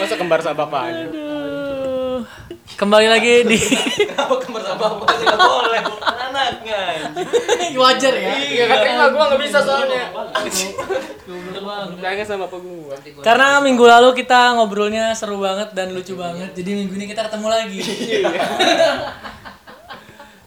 Masa 0.00 0.14
kembar 0.18 0.40
sama 0.42 0.66
bapaknya? 0.66 1.06
Aduh. 1.08 2.26
Kembali 2.72 3.06
lagi 3.06 3.46
di 3.46 3.58
Kenapa 4.10 4.34
kembar 4.42 4.62
sama 4.66 4.78
bapak 4.80 5.06
sih 5.14 5.24
nggak 5.28 5.38
boleh? 5.38 5.82
Anaknya. 6.02 6.82
wajar 7.78 8.14
ya. 8.14 8.32
Iya 8.38 8.64
katanya 8.66 9.10
gua 9.14 9.24
nggak 9.30 9.42
bisa 9.42 9.58
soalnya. 9.62 10.10
Sayangnya 12.02 12.24
sama 12.26 12.50
bapak 12.50 12.60
gua. 12.62 12.94
Karena 13.22 13.62
minggu 13.62 13.84
lalu 13.86 14.08
kita 14.18 14.58
ngobrolnya 14.58 15.14
seru 15.14 15.38
banget 15.38 15.70
dan 15.76 15.94
lucu 15.94 16.18
banget. 16.18 16.50
Jadi 16.56 16.70
minggu 16.82 16.94
ini 16.98 17.06
kita 17.10 17.28
ketemu 17.30 17.46
lagi. 17.46 17.80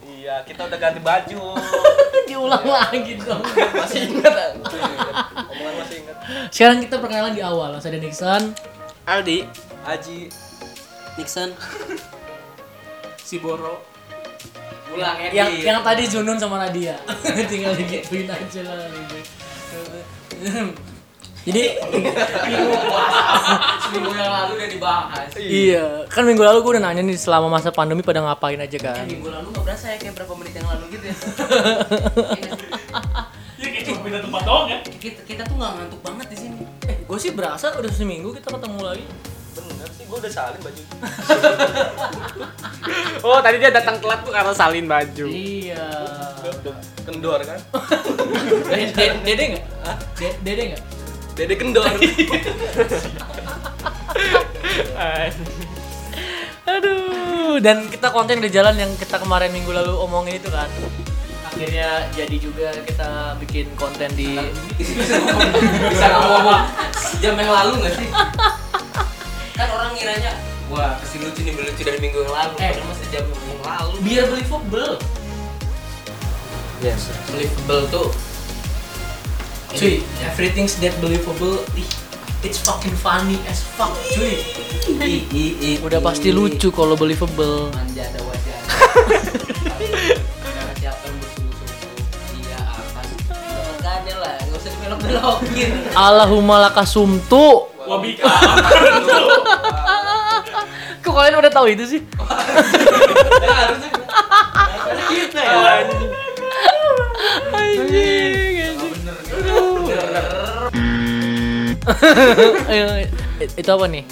Iya, 0.05 0.41
kita 0.41 0.65
udah 0.65 0.79
ganti 0.81 0.99
baju. 1.05 1.53
Diulang 2.35 2.67
lagi 2.67 3.15
dong. 3.15 3.39
Masih 3.79 4.11
ingat? 4.11 4.59
Omongan 4.59 5.73
masih 5.79 5.95
ingat. 6.03 6.15
Sekarang 6.51 6.83
kita 6.83 6.99
perkenalan 6.99 7.31
di 7.31 7.39
awal. 7.39 7.71
Langsung 7.71 7.95
ada 7.95 7.99
Nixon. 8.03 8.51
Aldi, 9.07 9.47
Aji. 9.87 10.27
Nixon 11.15 11.55
si 13.27 13.39
Boro. 13.39 13.87
Ulang 14.91 15.31
Yang 15.31 15.63
yang 15.63 15.79
tadi 15.79 16.11
Junun 16.11 16.35
sama 16.35 16.59
Nadia. 16.59 16.99
Tinggal 17.51 17.71
digituin 17.79 18.27
aja 18.27 18.61
lah. 18.67 18.83
Jadi 21.45 21.61
Seminggu 23.79 24.11
yang 24.11 24.33
lalu 24.33 24.51
udah 24.55 24.67
dibahas 24.67 25.29
iya, 25.37 25.85
kan 26.09 26.25
minggu 26.25 26.41
lalu 26.41 26.57
gue 26.59 26.71
udah 26.73 26.83
nanya 26.83 27.01
nih 27.01 27.15
selama 27.15 27.47
masa 27.47 27.69
pandemi 27.69 28.01
pada 28.01 28.17
ngapain 28.19 28.57
aja 28.57 28.77
kan. 28.77 29.05
Minggu 29.05 29.29
lalu 29.29 29.53
gak 29.53 29.63
berasa 29.63 29.85
ya 29.87 29.97
kayak 29.97 30.13
berapa 30.15 30.33
menit 30.33 30.53
yang 30.53 30.67
lalu 30.67 30.83
gitu 30.91 31.05
ya 31.05 31.15
Ya 33.55 33.67
kayak 33.71 33.83
cuma 33.85 33.99
pindah 34.01 34.19
tempat 34.19 34.41
doang 34.43 34.65
ya. 34.67 34.77
kita, 34.91 35.21
kita 35.23 35.41
tuh 35.45 35.55
gak 35.55 35.71
ngantuk 35.75 36.01
banget 36.01 36.27
di 36.27 36.37
sini 36.37 36.57
Eh, 36.85 36.97
gue 36.99 37.17
sih 37.17 37.31
berasa 37.31 37.71
udah 37.73 37.87
seminggu 37.89 38.33
kita 38.33 38.49
ketemu 38.49 38.79
lagi. 38.81 39.05
Bener 39.55 39.87
sih, 39.89 40.03
gua 40.03 40.17
udah 40.19 40.27
salin 40.29 40.59
baju. 40.59 40.81
Oh 43.23 43.41
tadi 43.41 43.57
dia 43.57 43.71
datang 43.71 43.97
telat 43.97 44.21
tuh 44.21 44.29
karena 44.29 44.53
salin 44.53 44.85
baju. 44.85 45.25
Iya. 45.25 45.87
Kendor 47.01 47.41
kan? 47.41 47.57
De- 48.69 48.91
de- 48.91 49.19
Dede 49.23 49.43
nggak? 49.47 49.63
De- 50.13 50.37
Dede 50.43 50.63
nggak? 50.69 50.83
Dede 51.35 51.55
kendor. 51.59 51.83
Aduh, 56.65 57.61
dan 57.61 57.85
kita 57.91 58.09
konten 58.09 58.41
di 58.41 58.49
jalan 58.49 58.75
yang 58.75 58.91
kita 58.97 59.21
kemarin 59.21 59.53
minggu 59.53 59.69
lalu 59.69 59.93
omongin 60.01 60.41
itu 60.41 60.49
kan. 60.49 60.67
Akhirnya 61.45 62.09
jadi 62.11 62.35
juga 62.35 62.73
kita 62.83 63.39
bikin 63.39 63.69
konten 63.79 64.11
di 64.17 64.35
bisa 64.75 66.05
ngomong 66.11 66.67
sejam 66.91 67.35
yang 67.39 67.51
lalu 67.51 67.87
gak 67.87 67.93
sih? 67.95 68.09
kan 69.55 69.71
orang 69.71 69.95
ngiranya 69.95 70.35
wah 70.67 70.99
kasih 70.99 71.23
lucu 71.23 71.47
nih 71.47 71.55
lucu 71.55 71.79
dari 71.87 71.95
minggu 72.03 72.27
yang 72.27 72.35
lalu 72.35 72.51
Eh. 72.59 72.75
padahal 72.75 72.91
mah 72.91 72.97
sejam 72.99 73.23
yang 73.23 73.61
lalu 73.63 73.93
biar 74.03 74.23
believable. 74.27 74.99
Yes. 76.83 77.07
believable 77.31 77.87
tuh 77.87 78.07
Cuy, 79.75 79.99
everything's 80.23 80.79
that 80.79 80.95
believable. 81.03 81.59
Ih, 81.75 81.83
it's 82.41 82.57
fucking 82.57 82.95
funny 82.95 83.35
as 83.45 83.59
fuck, 83.61 83.91
cuy. 84.15 84.39
i, 85.03 85.27
i, 85.27 85.43
i, 85.59 85.71
Udah 85.83 85.99
pasti 85.99 86.31
lucu 86.31 86.71
kalau 86.71 86.95
believable. 86.95 87.67
manja 87.73 88.05
ada 88.05 88.21
wajah 88.23 88.57
Karena 90.39 90.71
siapa 90.77 91.03
yang 91.03 91.17
bersungguh-sungguh 91.19 92.05
dia 92.39 92.59
akan 92.61 93.05
makanya 93.75 94.15
lah 94.15 94.33
nggak 94.39 94.57
usah 94.57 94.71
dibelok-belokin 94.71 95.69
Allahumma 95.93 96.55
lakasumtu. 96.69 97.67
Wabika. 97.85 98.25
Kok 100.99 101.13
kalian 101.13 101.37
udah 101.37 101.51
tahu 101.53 101.67
itu 101.69 101.83
sih? 101.85 102.01
ya 102.01 103.53
harusnya 103.53 103.89
Kita 105.05 105.37
ya. 105.37 105.85
Anjing, 107.53 108.54
itu 113.55 113.69
apa 113.69 113.85
nih? 113.85 114.03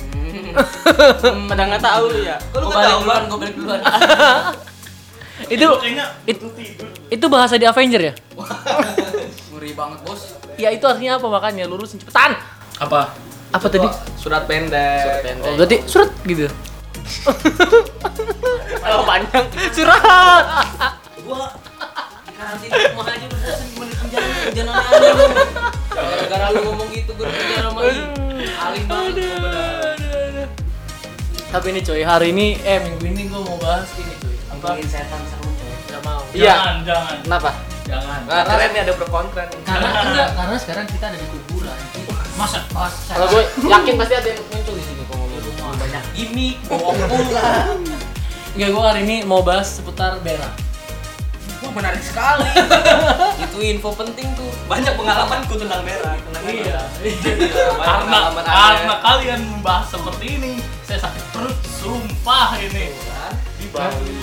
Pada 1.47 1.63
nggak 1.65 1.81
tahu 1.81 2.03
lu 2.07 2.19
ya. 2.21 2.37
gue 2.39 2.59
Lu 2.59 2.67
nggak 2.67 2.83
tahu, 2.83 2.99
duluan 3.01 3.21
gue 3.23 3.37
balik 3.39 3.55
duluan 3.55 3.79
itu 5.49 5.65
it- 6.23 6.39
itu 6.55 6.85
itu 7.09 7.25
bahasa 7.27 7.57
di 7.57 7.65
Avenger 7.65 8.01
ya? 8.01 8.13
ngeri 9.49 9.73
banget 9.73 9.99
bos 10.03 10.37
Ya 10.55 10.69
itu 10.69 10.85
artinya 10.85 11.17
apa 11.17 11.27
makanya 11.27 11.65
lurusin 11.65 11.97
cepetan. 11.97 12.37
Apa? 12.77 13.09
Apa 13.49 13.65
tadi? 13.67 13.89
Surat 14.15 14.45
pendek. 14.45 15.01
Surat 15.01 15.19
pendek. 15.21 15.49
Oh, 15.49 15.53
berarti 15.55 15.77
surat 15.85 16.09
gitu. 16.23 16.45
Oh 18.83 19.03
panjang. 19.03 19.45
Surat. 19.71 20.43
gua 21.23 21.49
karantina 22.29 22.75
rumah 22.91 23.07
aja 23.07 23.25
udah 23.25 23.39
bosan 23.73 23.95
di 24.11 24.19
penjara 24.43 24.75
lu 24.91 25.07
gara-gara 26.33 26.57
lu 26.57 26.61
ngomong 26.65 26.89
gitu 26.89 27.11
gue 27.13 27.25
penjara 27.29 27.69
sama 27.69 27.81
lu 27.85 28.03
alim 28.41 28.83
banget 28.89 30.49
Tapi 31.53 31.69
ini 31.69 31.85
coy, 31.85 32.01
hari 32.01 32.33
ini 32.33 32.57
eh 32.65 32.81
minggu 32.81 33.05
ini 33.13 33.29
gue 33.29 33.37
mau 33.37 33.53
bahas 33.61 33.85
ini 34.01 34.09
coy. 34.17 34.33
Apa? 34.57 34.73
setan 34.89 35.21
seru 35.29 35.53
coy 35.53 35.69
Gak 35.85 36.01
mau. 36.01 36.25
Iya. 36.33 36.49
Jangan, 36.49 36.75
jangan. 36.81 37.15
Kenapa? 37.21 37.49
Jangan. 37.85 38.19
Nah, 38.25 38.41
keren 38.49 38.69
nih 38.73 38.81
ada 38.81 38.93
pro 38.97 39.05
kontra 39.05 39.43
nih. 39.45 39.59
Karena 39.61 39.89
enggak, 40.09 40.29
karena 40.33 40.55
sekarang 40.57 40.85
kita 40.89 41.05
ada 41.13 41.17
di 41.21 41.27
kuburan. 41.29 41.77
Masa? 42.41 42.65
Kalau 43.13 43.27
gue 43.29 43.43
yakin 43.69 43.93
pasti 44.01 44.13
ada 44.17 44.27
yang 44.33 44.41
muncul 44.49 44.73
di 44.73 44.81
sini 44.81 45.03
kalau 45.05 45.25
ngomong. 45.29 45.77
Banyak 45.77 46.03
gimmick 46.17 46.57
bohong 46.65 46.97
pula 47.13 47.41
Enggak, 48.57 48.69
gue 48.73 48.81
hari 48.81 49.01
ini 49.05 49.17
mau 49.21 49.45
bahas 49.45 49.77
seputar 49.77 50.17
berak. 50.25 50.62
Wah 51.73 51.81
menarik 51.81 52.03
sekali 52.05 52.45
itu 53.41 53.57
info 53.65 53.89
penting 53.97 54.29
tuh 54.37 54.45
Banyak 54.69 54.93
pengalamanku 54.95 55.59
tentang 55.59 55.81
merah. 55.83 56.15
Tenang 56.15 56.45
aja. 56.47 56.79
Banyak 57.81 57.83
Karena 57.83 58.19
karena 58.47 58.95
kalian 59.03 59.41
membahas 59.43 59.91
seperti 59.91 60.39
ini, 60.39 60.53
saya 60.87 61.03
sakit 61.03 61.23
perut. 61.35 61.57
Sumpah 61.67 62.55
ini. 62.63 62.95
Di 63.59 63.67
Bali. 63.75 64.17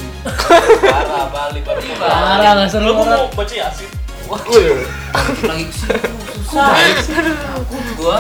Parah 0.80 1.28
Bali 1.28 1.60
baru 1.60 1.80
Bali. 1.82 2.00
Parah 2.00 2.52
nggak 2.56 2.68
seru 2.72 2.88
Lu 2.88 3.04
banget. 3.04 3.18
mau 3.20 3.28
baca 3.36 3.54
yasin? 3.54 3.90
lagi 5.42 5.66
ke 5.66 5.74
sini 5.74 5.98
tuh 6.06 6.22
susah 6.46 6.70
takut 7.34 7.86
gua 7.98 8.18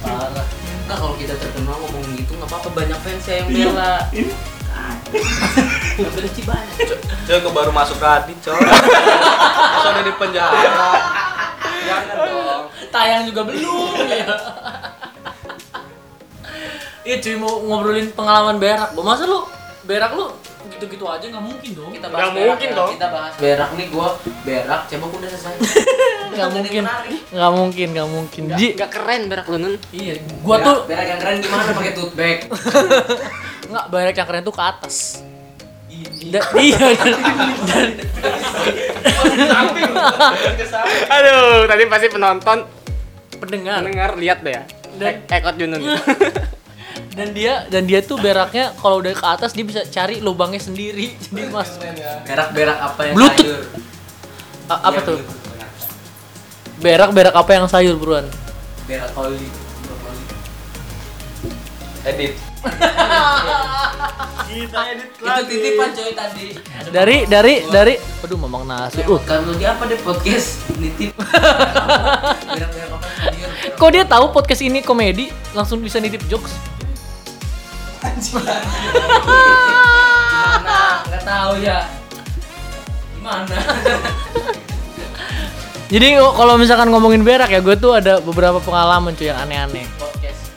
parah 0.00 0.46
Enggak 0.88 1.04
kalau 1.04 1.14
kita 1.20 1.36
terkenal 1.36 1.76
ngomong 1.84 2.16
gitu 2.16 2.32
nggak 2.32 2.48
apa-apa 2.48 2.72
banyak 2.72 2.96
fans 3.04 3.28
ya 3.28 3.44
yang 3.44 3.48
bela 3.52 4.08
Ini 4.08 4.32
Benci 5.98 6.42
banyak 6.42 6.76
Coy, 7.24 7.38
gue 7.38 7.52
baru 7.52 7.70
masuk 7.70 7.98
Radit, 7.98 8.38
coy. 8.40 8.56
Masa 8.56 9.88
udah 9.90 10.02
di 10.02 10.12
penjara. 10.14 10.58
Jangan 11.82 12.16
dong. 12.22 12.62
Tayang 12.88 13.22
juga 13.24 13.40
belum 13.44 14.08
ya. 14.08 14.26
Iya 17.00 17.16
cuy 17.18 17.36
mau 17.36 17.56
ngobrolin 17.58 18.12
pengalaman 18.12 18.56
berak. 18.56 18.92
Masa 18.94 19.24
lu 19.24 19.48
berak 19.82 20.12
lu 20.12 20.28
gitu-gitu 20.68 21.00
aja 21.02 21.24
nggak 21.24 21.40
mungkin 21.40 21.70
dong. 21.72 21.88
kita 21.90 22.04
Nggak 22.04 22.20
bahas 22.20 22.34
berak 22.34 22.48
mungkin 22.50 22.68
ya. 22.68 22.76
dong. 22.76 22.90
kita 22.92 23.06
bahas 23.08 23.32
berak 23.34 23.70
nih 23.72 23.86
gua 23.88 24.08
berak 24.44 24.80
cebok 24.84 25.10
udah 25.10 25.28
selesai 25.30 25.54
Nggak 26.36 26.48
mungkin. 26.52 26.82
Nggak 27.30 27.52
mungkin, 27.54 27.86
nggak 27.90 28.08
mungkin. 28.10 28.42
Ji, 28.54 28.68
Gak 28.74 28.90
keren 28.92 29.22
berak 29.26 29.48
lu 29.48 29.56
nun. 29.56 29.74
iya, 29.90 30.20
gua 30.38 30.60
tuh 30.60 30.84
berak 30.84 31.06
yang 31.06 31.18
keren 31.18 31.36
gimana 31.40 31.72
pakai 31.72 31.92
tote 31.92 32.12
bag 32.12 32.38
nggak 33.68 33.84
berak 33.88 34.14
yang 34.14 34.26
keren 34.26 34.42
tuh 34.42 34.50
ke 34.50 34.62
atas. 34.62 35.20
Da- 36.24 36.44
iya 36.54 36.78
dan, 36.92 37.14
dan 37.64 37.88
Aduh, 41.08 41.64
tadi 41.64 41.82
pasti 41.84 42.06
penonton 42.08 42.58
pendengar 43.34 43.80
mendengar 43.80 44.10
lihat 44.14 44.38
deh 44.40 44.52
ya. 44.52 44.62
Dan- 44.94 45.22
Ek- 45.22 45.38
Ekot 45.38 45.54
Junun. 45.56 45.80
dan 47.10 47.28
dia 47.30 47.66
dan 47.66 47.82
dia 47.82 47.98
tuh 48.00 48.14
beraknya 48.16 48.70
kalau 48.74 48.98
udah 48.98 49.10
ke 49.10 49.26
atas 49.26 49.50
dia 49.50 49.62
bisa 49.62 49.82
cari 49.84 50.18
lubangnya 50.18 50.58
sendiri 50.60 51.18
jadi 51.20 51.50
mas 51.50 51.70
berak 52.22 52.48
berak 52.52 52.78
apa 52.78 53.00
yang 53.04 53.14
Bluetooth. 53.16 53.42
sayur 53.42 53.62
A- 54.68 54.82
apa 54.84 54.90
Iya, 54.92 55.02
tuh 55.04 55.18
Bluetooth. 55.18 56.78
berak 56.78 57.10
berak 57.10 57.34
apa 57.34 57.50
yang 57.52 57.66
sayur 57.66 57.94
buruan 57.94 58.26
berak 58.84 59.10
oli. 59.14 59.50
Edit. 62.04 62.38
Kita 64.48 64.80
edit 64.90 65.08
itu 65.14 65.22
lagi. 65.24 65.46
titipan 65.48 65.88
coy 65.94 66.10
tadi. 66.16 66.46
Dari 66.90 67.16
dari 67.28 67.54
dari. 67.70 67.94
Aduh 68.24 68.38
mamang 68.40 68.64
nasi. 68.66 69.04
Uh 69.06 69.20
kalau 69.22 69.54
dia 69.54 69.76
apa 69.76 69.86
deh 69.86 69.98
podcast? 70.02 70.64
Nitip. 70.78 71.14
Kok 73.78 73.90
dia 73.94 74.02
tahu 74.02 74.34
podcast 74.34 74.62
ini 74.64 74.82
komedi? 74.82 75.30
Langsung 75.54 75.78
bisa 75.78 76.02
nitip 76.02 76.22
jokes? 76.26 76.50
Gimana? 78.18 78.54
Nggak 81.06 81.22
tahu 81.22 81.52
ya. 81.62 81.86
Gimana? 83.14 83.56
Jadi 85.88 86.20
oh, 86.20 86.36
kalau 86.36 86.60
misalkan 86.60 86.92
ngomongin 86.92 87.24
berak 87.24 87.48
ya, 87.48 87.64
gue 87.64 87.72
tuh 87.80 87.96
ada 87.96 88.20
beberapa 88.20 88.60
pengalaman 88.60 89.16
cuy 89.16 89.32
yang 89.32 89.40
aneh-aneh. 89.40 89.88
Podcast. 89.96 90.47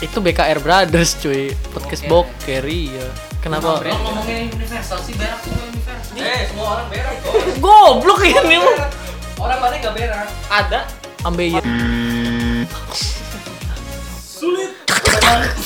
Itu 0.00 0.24
BKR 0.24 0.64
Brothers 0.64 1.20
cuy, 1.20 1.52
podcast 1.76 2.08
Boker. 2.08 2.32
boker 2.40 2.64
iya. 2.64 3.06
Kenapa? 3.44 3.84
Lo 3.84 3.96
ngomongin 4.00 4.48
universal 4.48 4.96
sih 5.04 5.12
berak 5.12 5.44
semua 5.44 5.60
universal. 5.68 6.16
Eh, 6.16 6.40
semua 6.48 6.66
orang 6.76 6.86
berak 6.88 7.14
kok. 7.20 7.32
Goblok 7.60 8.20
ini 8.24 8.56
mah. 8.56 8.88
Orang 9.36 9.58
mana 9.60 9.76
nggak 9.76 9.94
berak? 9.96 10.28
Ada. 10.48 10.80
Ambe 11.28 11.52
iya. 11.52 11.60
Sulit. 14.24 14.72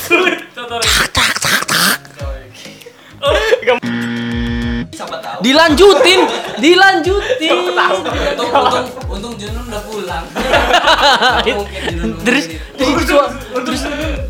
Sulit. 0.03 0.43
Contoh 0.51 0.83
Siapa 4.94 5.17
tahu? 5.19 5.38
Dilanjutin, 5.43 6.20
dilanjutin. 6.62 7.50
Untung, 7.75 8.50
untung, 8.55 8.87
untung 9.11 9.35
Junun 9.35 9.64
udah 9.67 9.82
pulang. 9.82 10.25
Mungkin 11.43 11.81
Junun 11.91 12.11
Terus 12.23 12.44
terus 12.79 13.23
Untuk 13.50 13.75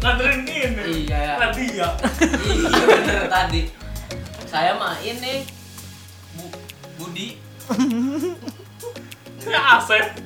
nganterin 0.00 0.40
ini. 0.49 1.05
Iya. 1.05 1.37
Nadia. 1.37 1.88
itu. 2.00 2.64
Iya 2.64 2.84
bener 2.88 3.25
tadi. 3.28 3.62
Saya 4.44 4.72
mah 4.76 4.96
ini 5.00 5.44
Bu, 6.34 6.44
Budi. 6.96 7.37
Ya 9.44 9.61
Asep. 9.76 10.25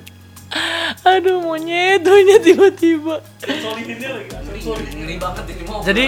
aduh 1.05 1.45
monyet 1.45 2.01
monyet 2.09 2.41
tiba-tiba. 2.41 3.21
Solihinnya 3.43 4.09
lagi. 4.17 4.29
Asep 4.31 4.43
Ngeri, 4.49 4.61
solihin. 4.63 4.95
ngeri 4.97 5.15
banget 5.21 5.45
ini 5.51 5.63
mau. 5.67 5.81
Jadi 5.85 6.05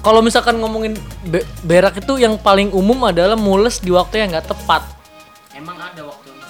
kalau 0.00 0.20
misalkan 0.20 0.56
ngomongin 0.56 0.96
be- 1.24 1.44
berak 1.62 1.96
itu 1.96 2.16
yang 2.16 2.36
paling 2.36 2.68
umum 2.70 2.96
adalah 3.04 3.36
mules 3.36 3.78
di 3.78 3.90
waktu 3.90 4.18
yang 4.18 4.32
nggak 4.32 4.48
tepat. 4.48 4.82
emang 5.52 5.76
ada 5.76 6.02
waktunya. 6.02 6.40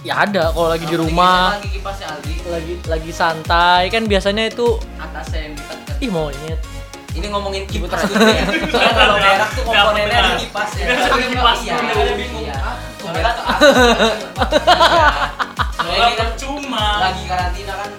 Ya 0.00 0.14
ada 0.18 0.48
kalau 0.48 0.70
lagi 0.70 0.86
di 0.86 0.96
rumah, 0.96 1.58
Lagi 1.58 1.76
kipasnya 1.76 2.06
Aldi 2.08 2.32
lagi 2.46 2.72
lagi 2.86 3.10
santai 3.12 3.82
kan 3.88 4.06
biasanya 4.06 4.48
itu 4.48 4.78
atasnya 4.96 5.40
yang 5.42 5.54
ditekan. 5.54 5.94
ih 5.98 6.08
monyet. 6.08 6.60
Ini 7.10 7.26
ngomongin 7.28 7.66
kipas 7.66 8.06
dulu 8.06 8.22
ya. 8.22 8.44
Soalnya 8.70 8.94
kalau 8.94 9.16
berak 9.18 9.50
tuh 9.50 9.62
komponennya 9.66 10.16
ada 10.16 10.32
kipas 10.38 10.70
ya. 10.72 10.84
Ada 10.86 11.26
kipas. 11.26 11.58
Iya. 11.60 11.74
Bingung. 12.14 12.44
Iya. 12.46 12.54
Ah, 12.56 12.74
Soalnya 12.96 13.30
tuh 13.34 13.44
atas. 13.44 13.70
Soalnya 15.74 16.14
kan 16.14 16.30
cuma. 16.38 16.84
lagi 17.02 17.22
karantina 17.26 17.72
kan 17.74 17.90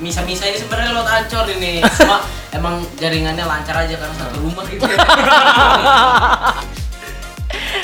misa-misa 0.00 0.48
ini 0.48 0.58
sebenarnya 0.58 0.96
lo 0.96 1.04
ancor 1.04 1.46
ini. 1.52 1.84
Cuma 2.00 2.24
emang 2.56 2.82
jaringannya 2.98 3.44
lancar 3.44 3.76
aja 3.84 3.94
karena 3.94 4.14
satu 4.16 4.36
rumah 4.42 4.64
gitu. 4.66 4.84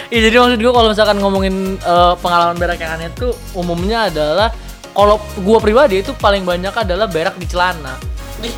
Iya 0.07 0.31
jadi 0.31 0.39
maksud 0.39 0.63
gue 0.63 0.71
kalau 0.71 0.89
misalkan 0.95 1.19
ngomongin 1.19 1.83
eh, 1.83 2.15
pengalaman 2.23 2.55
berak 2.55 2.79
yang 2.79 2.95
aneh 2.95 3.11
tuh 3.11 3.35
umumnya 3.59 4.07
adalah 4.07 4.55
kalau 4.95 5.19
gue 5.19 5.59
pribadi 5.59 6.01
itu 6.01 6.15
paling 6.15 6.47
banyak 6.47 6.71
adalah 6.71 7.11
berak 7.11 7.35
di 7.35 7.47
celana. 7.51 7.99
Nih. 8.39 8.55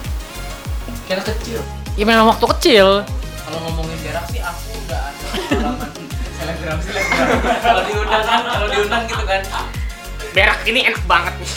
Kira 1.09 1.25
kecil. 1.25 1.65
Ya 1.97 2.05
memang 2.05 2.29
waktu 2.29 2.45
kecil. 2.53 3.03
Kalau 3.49 3.59
ngomongin 3.65 3.97
berak 4.05 4.29
sih 4.29 4.45
aku 4.45 4.77
udah 4.87 5.01
ada 5.09 5.25
pengalaman 5.49 5.91
selebgram 6.37 6.79
selebgram. 6.85 7.27
Kalau 7.65 7.83
diundang 7.89 8.25
kan, 8.29 8.41
kalau 8.45 8.69
diundang 8.69 9.03
gitu 9.09 9.25
kan. 9.25 9.43
Berak 10.37 10.59
ini 10.69 10.81
enak 10.85 11.03
banget 11.09 11.33
nih. 11.41 11.51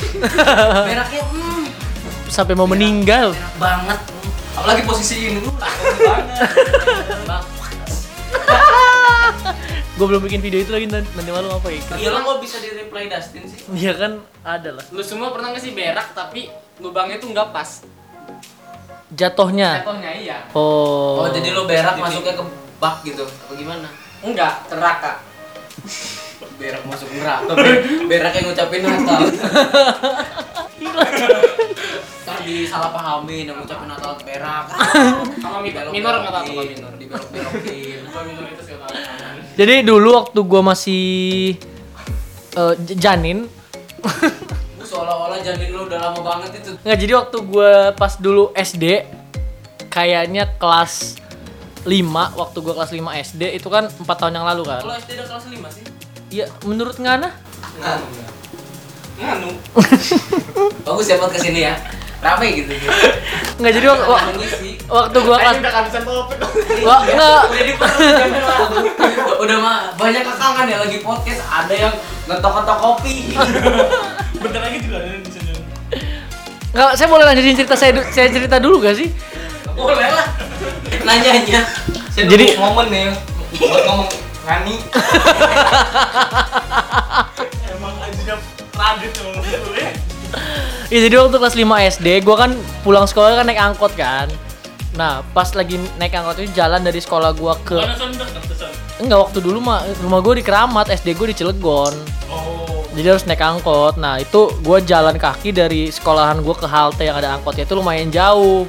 Beraknya 0.87 1.21
hmm, 1.27 1.50
Sampai 2.31 2.55
mau 2.55 2.63
meninggal. 2.63 3.35
enak 3.35 3.55
banget. 3.59 3.99
Apalagi 4.55 4.81
posisi 4.87 5.27
ini 5.27 5.43
tuh 5.43 5.51
enak 5.51 5.99
banget. 5.99 6.47
Bang. 7.27 7.43
Gue 9.91 10.05
belum 10.07 10.23
bikin 10.23 10.39
video 10.39 10.57
itu 10.57 10.71
lagi 10.71 10.87
nanti, 10.87 11.11
nanti 11.13 11.29
malu 11.29 11.51
apa 11.51 11.67
ya? 11.67 11.77
Iya 11.93 12.09
lo 12.09 12.23
kok 12.23 12.39
bisa 12.39 12.57
di 12.57 12.71
reply 12.71 13.05
Dustin 13.05 13.43
sih? 13.45 13.59
Iya 13.69 13.93
kan 13.93 14.11
ada 14.41 14.79
lah. 14.79 14.83
Lu 14.89 15.03
semua 15.03 15.29
pernah 15.29 15.51
nggak 15.51 15.61
sih 15.61 15.75
berak 15.75 16.15
tapi 16.15 16.47
lubangnya 16.79 17.19
tuh 17.19 17.29
nggak 17.29 17.51
pas? 17.51 17.83
Jatuhnya. 19.11 19.83
Jatuhnya 19.83 20.11
iya. 20.15 20.37
Oh. 20.55 21.21
Oh, 21.21 21.29
jadi 21.29 21.51
lo 21.51 21.67
berak 21.67 21.99
masuknya 21.99 22.33
ke 22.33 22.43
bak 22.79 23.03
gitu? 23.03 23.27
Apa 23.27 23.53
gimana? 23.53 23.91
Enggak, 24.23 24.71
teraka. 24.71 25.19
Berak 26.61 26.85
masuk 26.85 27.09
neraka. 27.11 27.53
Be- 27.57 28.05
Berak 28.05 28.33
yang 28.37 28.45
ngucapin 28.49 28.81
Natal. 28.85 29.21
Yang 32.41 33.57
ngucapin 33.57 33.87
Natal 33.87 34.11
berak. 34.21 34.65
Kalau 35.37 35.59
mi- 35.61 35.73
minor 35.91 36.13
nggak 36.17 36.31
apa-apa 36.31 36.47
kalau 36.47 36.63
minor. 36.63 36.91
Dibelok-belokin. 36.97 37.99
Jadi 39.51 39.75
dulu 39.83 40.09
waktu 40.15 40.39
gue 40.41 40.61
masih 40.63 41.05
eh, 42.51 42.73
j- 42.81 42.97
janin, 42.97 43.45
seolah-olah 44.81 45.39
janin 45.39 45.69
lu 45.71 45.85
udah 45.85 45.99
lama 46.01 46.19
banget 46.19 46.59
itu. 46.59 46.71
nggak 46.77 46.97
jadi 46.97 47.13
waktu 47.15 47.37
gue 47.41 47.71
pas 47.93 48.13
dulu 48.17 48.51
SD, 48.53 49.05
kayaknya 49.87 50.51
kelas 50.55 51.19
5 51.83 51.87
waktu 52.33 52.57
gue 52.57 52.73
kelas 52.73 52.91
5 52.91 53.01
SD 53.23 53.41
itu 53.53 53.67
kan 53.67 53.87
empat 53.87 54.17
tahun 54.17 54.33
yang 54.35 54.47
lalu 54.47 54.63
kan. 54.65 54.81
Kalau 54.81 54.95
SD 54.95 55.09
udah 55.15 55.27
kelas 55.29 55.45
5 55.47 55.67
sih? 55.71 55.83
Iya, 56.31 56.45
menurut 56.63 56.95
Ngana? 56.95 57.29
Nganu. 57.77 58.07
Nganu. 59.19 59.49
Bagus 60.81 61.05
ya 61.05 61.15
buat 61.17 61.29
ke 61.29 61.39
sini 61.39 61.61
ya. 61.61 61.75
Rame 62.21 62.47
gitu. 62.53 62.69
Nggak 63.57 63.71
jadi 63.81 63.85
waktu, 63.89 64.05
waktu 64.85 65.17
gue 65.17 65.37
kelas 65.41 65.57
Ayo 65.57 65.61
udah 65.61 65.71
kehabisan 65.73 66.03
topik. 66.05 66.37
Wah, 66.85 67.01
nggak. 67.01 67.41
Udah 69.41 69.57
mah 69.57 69.77
banyak 69.97 70.21
kekangan 70.21 70.65
ya 70.69 70.77
lagi 70.85 71.01
podcast 71.01 71.41
ada 71.49 71.73
yang 71.73 71.93
ngetok-ngetok 72.29 72.77
kopi. 72.77 73.33
Bentar 74.37 74.61
lagi 74.61 74.77
juga 74.85 75.01
ada 75.01 75.17
di 75.17 75.31
sini. 75.33 75.53
Saya 76.93 77.07
boleh 77.09 77.25
lanjutin 77.25 77.57
cerita 77.57 77.73
saya, 77.73 77.91
saya 78.13 78.29
cerita 78.29 78.61
dulu 78.61 78.85
gak 78.85 79.01
sih? 79.01 79.09
Boleh 79.73 80.13
lah. 80.13 80.29
Nanyanya. 81.01 81.65
Saya 82.13 82.29
Jadi- 82.29 82.53
momen 82.53 82.85
nih 82.93 83.09
buat 83.57 83.81
ngomong 83.89 84.09
ngani. 84.45 84.75
Emang 87.65 87.95
aja 87.97 88.35
Radit 88.77 89.11
ngomong 89.17 89.41
gitu 89.41 89.69
ya. 89.73 89.89
Ya 90.91 90.99
jadi 91.07 91.23
waktu 91.23 91.39
kelas 91.39 91.55
5 91.55 91.87
SD, 91.95 92.07
gue 92.19 92.35
kan 92.35 92.51
pulang 92.83 93.07
sekolah 93.07 93.39
kan 93.39 93.47
naik 93.47 93.63
angkot 93.63 93.95
kan. 93.95 94.27
Nah, 94.99 95.23
pas 95.31 95.47
lagi 95.55 95.79
naik 95.95 96.11
angkot 96.11 96.43
itu 96.43 96.51
jalan 96.51 96.83
dari 96.83 96.99
sekolah 96.99 97.31
gua 97.31 97.55
ke 97.63 97.79
enggak 98.99 99.19
waktu 99.23 99.39
dulu 99.39 99.63
mah 99.63 99.87
rumah 100.03 100.19
gue 100.19 100.37
di 100.37 100.43
Keramat, 100.43 100.91
SD 100.91 101.15
gue 101.15 101.31
di 101.31 101.35
Cilegon. 101.39 101.95
Oh. 102.27 102.83
Jadi 102.91 103.07
harus 103.07 103.23
naik 103.23 103.39
angkot. 103.39 103.95
Nah, 103.95 104.19
itu 104.19 104.51
gua 104.67 104.83
jalan 104.83 105.15
kaki 105.15 105.55
dari 105.55 105.87
sekolahan 105.87 106.43
gua 106.43 106.59
ke 106.59 106.67
halte 106.67 107.07
yang 107.07 107.15
ada 107.15 107.39
angkotnya 107.39 107.63
itu 107.63 107.71
lumayan 107.71 108.11
jauh. 108.11 108.67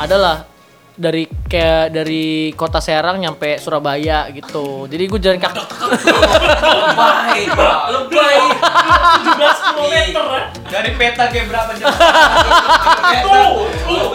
Adalah 0.00 0.48
dari 0.96 1.28
kayak 1.28 1.92
dari 1.92 2.24
kota 2.56 2.80
Serang 2.80 3.20
nyampe 3.20 3.60
Surabaya 3.60 4.32
gitu. 4.32 4.88
Jadi 4.88 5.04
gue 5.04 5.20
jalan 5.20 5.38
kaki. 5.38 5.60
Lebay. 6.64 7.40
Lebay. 7.92 8.36
17 9.36 9.76
km 9.76 9.94
ya. 10.16 10.42
Dari 10.66 10.90
peta 10.96 11.28
kayak 11.28 11.46
berapa 11.46 11.70
jam? 11.76 11.86
Tuh, 13.22 13.68
tuh. 13.84 14.06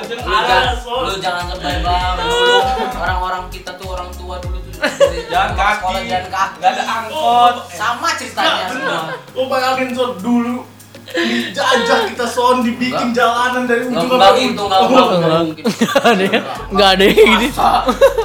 Lu 1.02 1.16
jangan, 1.22 1.44
lu 1.48 1.56
lebay 1.56 1.76
bang. 1.80 2.16
Dulu 2.18 2.56
orang-orang 2.98 3.44
kita 3.54 3.72
tuh 3.78 3.88
orang 3.88 4.10
tua 4.12 4.42
dulu 4.42 4.58
tuh 4.60 4.74
Jalan 5.32 5.54
kaki. 5.54 6.10
jalan 6.10 6.28
kaki. 6.28 6.58
Gak 6.60 6.72
ada 6.76 6.84
angkot. 6.84 7.56
Sama 7.70 8.10
ceritanya 8.18 8.64
semua. 8.68 9.02
Lo 9.32 9.46
bayangin 9.46 9.94
son 9.94 10.18
dulu 10.18 10.66
dijajah 11.14 12.00
kita 12.08 12.26
son 12.26 12.62
dibikin 12.62 13.12
jalanan 13.12 13.64
dari 13.64 13.84
ujung 13.86 14.08
sampai 14.10 14.48
ujung. 14.48 14.56
nggak 14.56 14.80
nggak 14.82 15.20
nggak 15.22 15.42
mungkin. 15.44 15.64
Nggak 15.66 16.04
ada 16.06 16.24
ya? 16.24 16.40
Nggak 16.68 16.90
ada 16.90 17.04
ya 17.04 17.14
gini. 17.16 17.48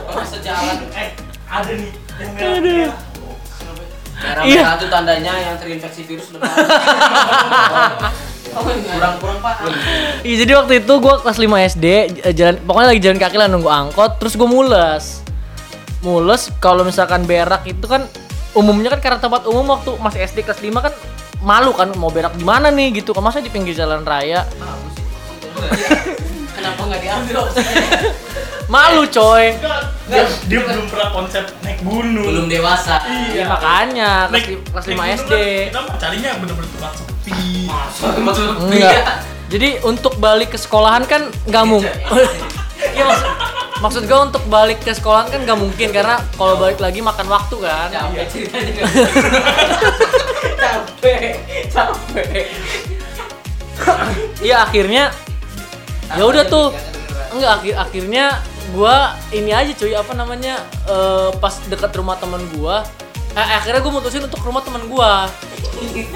Masa, 0.07 0.37
jalan 0.39 0.77
Eh, 0.93 1.09
ada 1.47 1.73
nih 1.73 1.91
yang 2.17 2.31
Aduh. 2.33 2.63
merah. 2.65 2.99
merah-merah 4.17 4.75
itu 4.75 4.87
tandanya 4.89 5.33
yang 5.37 5.57
terinfeksi 5.57 6.03
virus 6.03 6.31
udah 6.31 6.41
kurang-kurang 8.57 9.39
pak. 9.39 9.55
Iya 10.23 10.37
jadi 10.41 10.53
waktu 10.57 10.73
itu 10.81 10.93
gue 10.97 11.15
kelas 11.19 11.37
5 11.37 11.45
SD 11.69 11.87
j- 12.17 12.35
jalan 12.35 12.57
pokoknya 12.59 12.89
lagi 12.89 13.03
jalan 13.03 13.19
kaki 13.19 13.37
lah 13.37 13.47
nunggu 13.47 13.69
angkot 13.69 14.17
terus 14.17 14.33
gue 14.35 14.49
mules 14.49 15.21
mules 16.01 16.49
kalau 16.57 16.81
misalkan 16.81 17.25
berak 17.25 17.67
itu 17.67 17.85
kan 17.85 18.09
umumnya 18.53 18.89
kan 18.89 19.01
karena 19.01 19.19
tempat 19.19 19.45
umum 19.45 19.69
waktu 19.69 19.93
masih 19.99 20.25
SD 20.25 20.41
kelas 20.41 20.59
5 20.59 20.73
kan 20.81 20.93
malu 21.47 21.71
kan 21.71 21.95
mau 21.95 22.11
berak 22.11 22.35
di 22.35 22.43
mana 22.43 22.69
nih 22.69 22.99
gitu 22.99 23.15
kan. 23.15 23.23
Masa 23.23 23.39
di 23.39 23.47
pinggir 23.47 23.71
jalan 23.73 24.03
raya. 24.03 24.43
Kenapa 26.57 26.81
nggak 26.83 27.01
diambil? 27.01 27.37
Malu 28.67 29.07
coy. 29.07 29.55
Dia, 30.11 30.27
dia 30.51 30.59
belum 30.59 30.91
pernah 30.91 31.15
konsep 31.15 31.47
naik 31.63 31.87
gunung. 31.87 32.27
Belum 32.27 32.47
dewasa. 32.51 32.99
ya, 33.31 33.47
makanya. 33.47 34.27
Kelas, 34.27 34.35
Naik- 34.35 34.63
kelas 34.67 34.85
naik 34.85 34.91
5 34.91 34.99
gunung 34.99 35.15
SD 35.15 35.33
kan 35.71 35.83
Kita 35.87 35.97
carinya 35.97 36.31
bener-bener 36.35 36.71
tempat 36.75 36.93
sepi. 36.99 37.71
Enggak. 38.67 39.07
Jadi 39.47 39.69
untuk 39.81 40.19
balik 40.19 40.51
ke 40.51 40.59
sekolahan 40.59 41.07
kan 41.07 41.31
nggak 41.47 41.65
mungkin. 41.65 41.95
Iya 42.77 43.09
maksud, 43.09 43.29
maksud 43.81 44.03
gue 44.05 44.19
untuk 44.21 44.45
balik 44.49 44.85
ke 44.85 44.93
sekolahan 44.93 45.33
kan 45.33 45.41
nggak 45.43 45.57
mungkin 45.57 45.89
karena 45.91 46.21
kalau 46.37 46.61
balik 46.61 46.77
lagi 46.77 47.01
makan 47.01 47.25
waktu 47.25 47.57
kan. 47.57 47.89
Ceritanya. 48.29 48.85
Capek 50.67 51.39
capek. 51.71 52.47
Iya 54.41 54.57
akhirnya 54.67 55.13
ya 56.15 56.25
udah 56.25 56.45
tuh. 56.47 56.75
Enggak 57.37 57.53
akhir 57.61 57.75
akhirnya 57.77 58.25
gua 58.73 59.13
ini 59.31 59.53
aja 59.53 59.73
cuy 59.77 59.93
apa 59.93 60.13
namanya 60.17 60.57
eh, 60.89 61.31
pas 61.37 61.53
dekat 61.69 61.93
rumah 61.95 62.17
teman 62.17 62.41
gua 62.57 62.83
eh, 63.37 63.57
akhirnya 63.61 63.85
gua 63.85 63.93
mutusin 64.01 64.25
untuk 64.25 64.41
ke 64.41 64.47
rumah 64.49 64.65
teman 64.65 64.83
gua. 64.89 65.29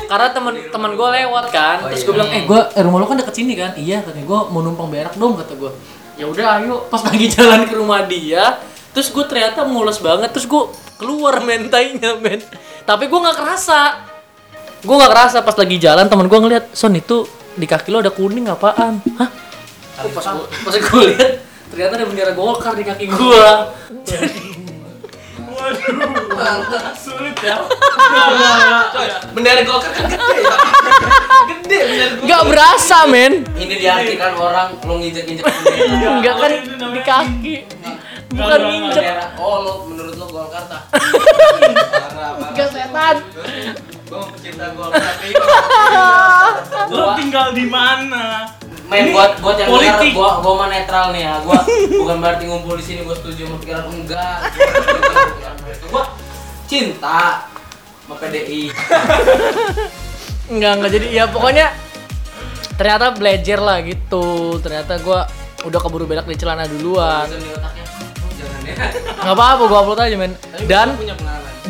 Karena 0.09 0.33
teman 0.33 0.55
teman 0.73 0.97
gua 0.97 1.13
lewat 1.13 1.53
kan. 1.53 1.85
Terus 1.93 2.03
gua 2.09 2.15
bilang 2.23 2.31
eh 2.33 2.43
gua 2.49 2.73
eh, 2.73 2.83
rumah 2.83 3.05
lu 3.05 3.07
kan 3.07 3.21
deket 3.21 3.35
sini 3.37 3.53
kan? 3.59 3.77
Iya 3.77 4.01
katanya 4.01 4.25
gua 4.25 4.49
mau 4.49 4.65
numpang 4.65 4.89
berak 4.89 5.15
dong 5.21 5.37
kata 5.37 5.53
gua. 5.61 5.73
Ya 6.17 6.25
udah 6.25 6.65
ayo. 6.65 6.89
Pas 6.89 7.05
lagi 7.05 7.27
jalan 7.37 7.69
ke 7.69 7.75
rumah 7.77 8.09
dia 8.09 8.57
terus 8.91 9.13
gua 9.15 9.23
ternyata 9.29 9.63
mulus 9.69 10.03
banget 10.03 10.35
terus 10.35 10.49
gua 10.49 10.73
keluar 10.97 11.43
mentainya 11.47 12.17
men. 12.17 12.41
Tapi 12.89 13.05
gua 13.13 13.29
nggak 13.29 13.37
kerasa 13.37 14.10
gue 14.81 14.95
nggak 14.97 15.13
kerasa 15.13 15.45
pas 15.45 15.57
lagi 15.57 15.77
jalan 15.77 16.09
teman 16.09 16.25
gue 16.25 16.39
ngeliat 16.41 16.65
son 16.73 16.97
itu 16.97 17.29
di 17.53 17.69
kaki 17.69 17.93
lo 17.93 18.01
ada 18.01 18.09
kuning 18.09 18.49
apaan? 18.49 18.97
Hah? 19.21 19.29
Oh, 20.01 20.09
pas 20.17 20.25
gue 20.25 20.47
pas 20.65 20.73
gue 20.73 21.03
lihat 21.13 21.45
ternyata 21.71 21.93
ada 22.01 22.07
bendera 22.09 22.33
golkar 22.33 22.73
di 22.73 22.85
kaki 22.89 23.05
gue 23.13 23.45
Waduh. 25.61 26.81
Sulit 26.97 27.37
ya. 27.45 27.61
bendera 29.37 29.61
golkar 29.61 29.93
kan 29.93 30.09
gede 30.09 30.41
ya? 30.41 30.57
Gede 31.45 31.79
bendera 31.85 32.09
golkar. 32.17 32.25
Nggak 32.25 32.43
berasa 32.49 32.99
men. 33.05 33.33
Ini 33.61 33.75
diartikan 33.77 34.33
orang 34.41 34.69
lo 34.89 34.97
nginjek 34.97 35.25
injek 35.29 35.45
nggak 35.45 36.35
kan 36.41 36.51
di 36.97 37.03
kaki. 37.05 37.55
Bukan 38.33 38.61
nginjek. 38.65 39.05
Bendera. 39.05 39.27
Oh 39.37 39.57
lo 39.61 39.73
menurut 39.93 40.17
lo 40.17 40.27
golkar 40.33 40.65
tak? 40.65 40.83
Nggak 42.57 42.69
setan 42.73 43.17
Gue 44.11 44.19
mau 44.19 44.27
pecinta 44.35 44.75
gol 44.75 44.91
tapi 44.91 45.31
Lo 46.91 47.15
tinggal 47.15 47.55
di 47.55 47.65
mana? 47.71 48.51
main 48.91 49.15
buat 49.15 49.39
buat 49.39 49.55
yang 49.55 49.71
Politik. 49.71 50.19
gua 50.19 50.43
gua 50.43 50.67
mah 50.67 50.69
netral 50.75 51.15
nih 51.15 51.23
ya. 51.23 51.39
Gua 51.47 51.63
bukan 52.03 52.17
berarti 52.19 52.51
ngumpul 52.51 52.75
di 52.75 52.83
sini 52.83 53.07
gua 53.07 53.15
setuju 53.15 53.47
sama 53.47 53.57
pikiran 53.63 53.87
enggak. 53.87 54.39
Gua 55.87 56.03
cinta 56.67 57.47
sama 58.03 58.15
PDI 58.19 58.75
nggak 60.51 60.73
nggak 60.83 60.91
jadi 60.91 61.07
ya 61.15 61.25
pokoknya 61.31 61.71
ternyata 62.75 63.15
belajar 63.15 63.59
lah 63.63 63.79
gitu. 63.87 64.59
Ternyata 64.59 64.99
gue 64.99 65.21
udah 65.71 65.79
keburu 65.79 66.11
berak 66.11 66.27
di 66.27 66.35
celana 66.35 66.67
duluan. 66.67 67.31
Bosan 67.31 67.39
di 67.39 67.51
otaknya. 67.55 67.85
Jangan 68.35 68.61
ya. 68.67 68.75
Nggak 69.23 69.37
apa-apa 69.39 69.63
gue 69.71 69.79
upload 69.79 70.01
aja 70.03 70.17
men. 70.19 70.35
Dan 70.67 70.99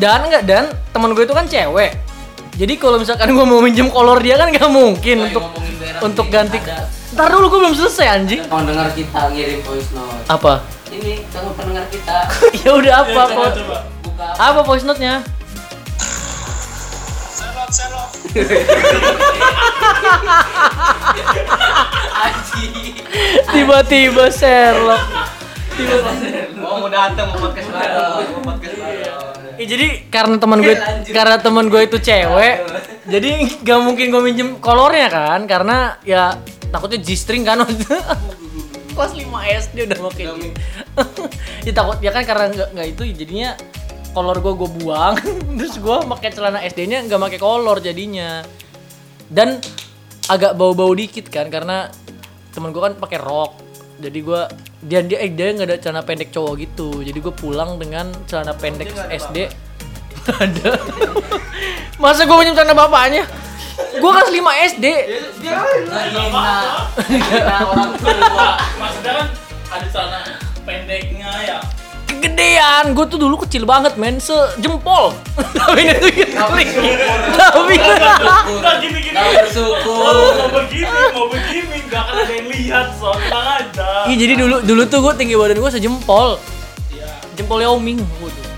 dan 0.01 0.19
enggak 0.25 0.43
dan 0.49 0.63
teman 0.89 1.13
gue 1.13 1.21
itu 1.21 1.35
kan 1.37 1.45
cewek 1.45 1.93
jadi 2.51 2.73
kalau 2.75 2.97
misalkan 2.97 3.31
gue 3.31 3.45
mau 3.45 3.59
minjem 3.59 3.87
kolor 3.87 4.19
dia 4.19 4.35
kan 4.35 4.47
nggak 4.47 4.67
mungkin 4.67 5.17
Lagi 5.21 5.27
untuk 5.31 5.43
untuk 6.01 6.25
ganti 6.27 6.57
ada. 6.57 6.87
Ntar 7.11 7.27
dulu 7.27 7.45
gue 7.47 7.59
belum 7.59 7.75
selesai 7.75 8.07
anjing. 8.09 8.41
Mau 8.47 8.63
dengar 8.63 8.87
kita 8.91 9.27
ngirim 9.29 9.59
voice 9.61 9.91
note. 9.91 10.23
Apa? 10.27 10.63
Ini 10.87 11.23
sama 11.27 11.51
pendengar 11.53 11.85
kita. 11.87 12.17
Ya 12.63 12.71
udah 12.71 12.93
apa 13.01 13.11
Ya, 13.11 13.23
apa? 13.25 13.33
coba, 13.33 13.49
coba. 13.53 13.77
buka. 14.01 14.27
Apa 14.37 14.59
voice 14.63 14.85
note 14.85 14.99
nya 14.99 15.19
aji 22.17 22.65
tiba-tiba 23.51 24.25
Sherlock. 24.29 25.03
Tiba 25.71 25.95
Oh 26.61 26.77
mau 26.77 26.87
datang 26.87 27.31
mau 27.31 27.39
podcast 27.41 27.67
bareng, 27.67 28.31
mau 28.31 28.41
podcast 28.45 28.75
Eh, 29.61 29.67
jadi 29.69 30.09
karena 30.09 30.41
teman 30.41 30.57
gue 30.65 30.73
karena 31.17 31.37
teman 31.37 31.69
gue 31.69 31.81
itu 31.85 32.01
cewek 32.01 32.65
jadi 33.13 33.29
gak 33.61 33.79
mungkin 33.85 34.09
gue 34.09 34.21
minjem 34.25 34.49
kolornya 34.57 35.05
kan 35.13 35.45
karena 35.45 36.01
ya 36.01 36.33
takutnya 36.73 36.97
G-string 36.97 37.45
kan. 37.45 37.61
Waktu 37.61 37.77
itu. 37.85 37.97
kelas 38.91 39.13
5 39.15 39.23
SD 39.69 39.77
udah 39.87 39.97
mau 40.03 40.11
kayak 40.11 40.35
gitu. 40.35 40.59
ya 41.63 41.71
takut 41.71 41.97
ya 42.03 42.11
kan 42.11 42.27
karena 42.27 42.51
nggak 42.51 42.69
nggak 42.75 42.87
itu 42.91 43.03
jadinya 43.23 43.55
kolor 44.11 44.41
gue 44.41 44.53
gue 44.57 44.69
buang. 44.81 45.15
Terus 45.61 45.77
gue 45.77 45.97
pakai 46.09 46.29
celana 46.33 46.59
SD 46.65 46.89
nya 46.89 46.99
nggak 47.05 47.21
pakai 47.21 47.39
kolor 47.39 47.77
jadinya. 47.79 48.43
Dan 49.31 49.61
agak 50.27 50.57
bau-bau 50.59 50.91
dikit 50.91 51.31
kan 51.31 51.47
karena 51.47 51.87
temen 52.51 52.75
gue 52.75 52.81
kan 52.83 52.93
pakai 52.99 53.19
rok 53.21 53.70
jadi 54.01 54.19
gue 54.19 54.41
dia 54.81 54.99
dia 55.05 55.17
eh, 55.21 55.29
dia 55.29 55.53
nggak 55.53 55.69
ada 55.69 55.77
celana 55.77 56.01
pendek 56.01 56.33
cowok 56.33 56.53
gitu. 56.57 57.05
Jadi 57.05 57.17
gue 57.21 57.33
pulang 57.33 57.77
dengan 57.77 58.09
celana 58.25 58.57
pendek 58.57 58.89
SD 59.13 59.37
Nggak 60.21 60.37
ada 60.37 60.77
masa 62.01 62.29
gue 62.29 62.37
pinjam 62.37 62.57
celana 62.57 62.77
bapaknya? 62.77 63.25
Gue 63.97 64.11
kelas 64.13 64.29
5 64.29 64.69
SD 64.77 64.85
ngehina 65.41 66.53
orang 67.65 67.91
tua 67.97 68.49
Maksudnya 68.77 69.13
kan 69.17 69.27
ada 69.71 69.87
celana 69.89 70.19
pendeknya 70.65 71.31
ya. 71.45 71.59
Kegedean. 72.21 72.93
Gue 72.93 73.05
tuh 73.09 73.17
dulu 73.17 73.41
kecil 73.41 73.65
banget 73.65 73.97
men. 73.97 74.21
Sejempol. 74.21 75.17
Tapi 75.61 75.81
itu 75.89 76.07
tapi 76.37 76.61
tapi 77.33 77.73
Enggak 77.77 78.75
gini-gini. 78.81 79.17
nggak 79.17 79.45
bersyukur. 79.45 80.05
Oh, 80.05 80.29
mau 80.37 80.49
begini, 80.61 81.01
mau 81.13 81.25
begini, 81.29 81.77
nggak 81.89 82.01
akan 82.01 82.15
ada 82.17 82.33
yang 82.33 82.47
lihat, 82.49 82.87
so 82.97 83.13
tenang 83.13 83.47
aja. 83.61 83.89
Iya 84.09 84.15
jadi 84.17 84.33
dulu 84.37 84.55
dulu 84.61 84.81
tuh 84.85 84.99
gue 85.01 85.13
tinggi 85.17 85.35
badan 85.37 85.57
gue 85.61 85.71
sejempol. 85.71 86.37
Iya. 86.91 87.09
jempol 87.33 87.59
Yao 87.61 87.77
Ming 87.79 88.01
waduh 88.19 88.49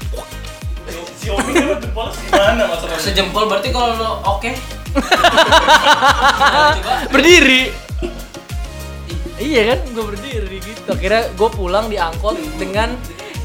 Si 1.23 1.31
Omi 1.31 1.51
kan 1.55 1.79
jempol 1.79 2.07
gimana 2.11 2.63
masalahnya? 2.67 2.99
sejempol 2.99 3.43
berarti 3.47 3.69
kalau 3.71 3.95
lo 3.95 4.11
oke? 4.27 4.51
Berdiri. 7.13 7.71
Iya. 9.39 9.61
Kan? 9.71 9.79
Gue 9.95 10.03
berdiri 10.11 10.57
gitu. 10.59 10.87
Akhirnya 10.87 11.31
gue 11.31 11.49
pulang 11.51 11.87
diangkut 11.87 12.35
dengan 12.59 12.95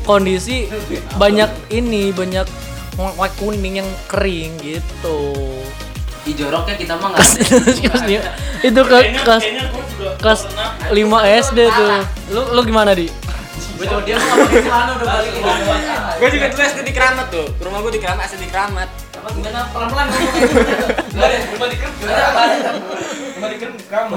kondisi 0.09 0.73
banyak 1.21 1.69
ini 1.69 2.17
banyak 2.17 2.49
white 2.97 3.37
kuning 3.37 3.85
yang 3.85 3.91
kering 4.09 4.57
gitu 4.65 5.37
di 6.25 6.33
joroknya 6.33 6.81
kita 6.81 6.97
mah 6.97 7.13
nggak 7.13 7.29
itu 8.69 8.81
ke 8.81 8.91
Kayaknya, 8.91 9.21
kelas 9.23 9.45
kelas 10.19 10.41
5 10.91 11.45
SD 11.53 11.59
tuh 11.69 11.93
lu 12.33 12.43
lu 12.57 12.61
gimana 12.65 12.97
di 12.97 13.13
Gue 13.79 13.87
dia 14.03 14.19
pakai 14.19 14.67
celana 14.67 14.99
udah 14.99 15.07
balik. 15.07 15.39
Gue 16.19 16.35
juga 16.35 16.51
dulu 16.51 16.63
SD 16.67 16.83
di 16.83 16.91
Keramat 16.91 17.31
tuh. 17.31 17.47
Rumah 17.63 17.79
gue 17.87 17.95
di 17.95 18.03
Keramat, 18.03 18.27
SD 18.27 18.43
di 18.43 18.51
Keramat. 18.51 18.91
Pelan-pelan? 19.71 20.07
Rumah 21.55 21.69
di 21.71 21.79
Keramat. 21.79 22.75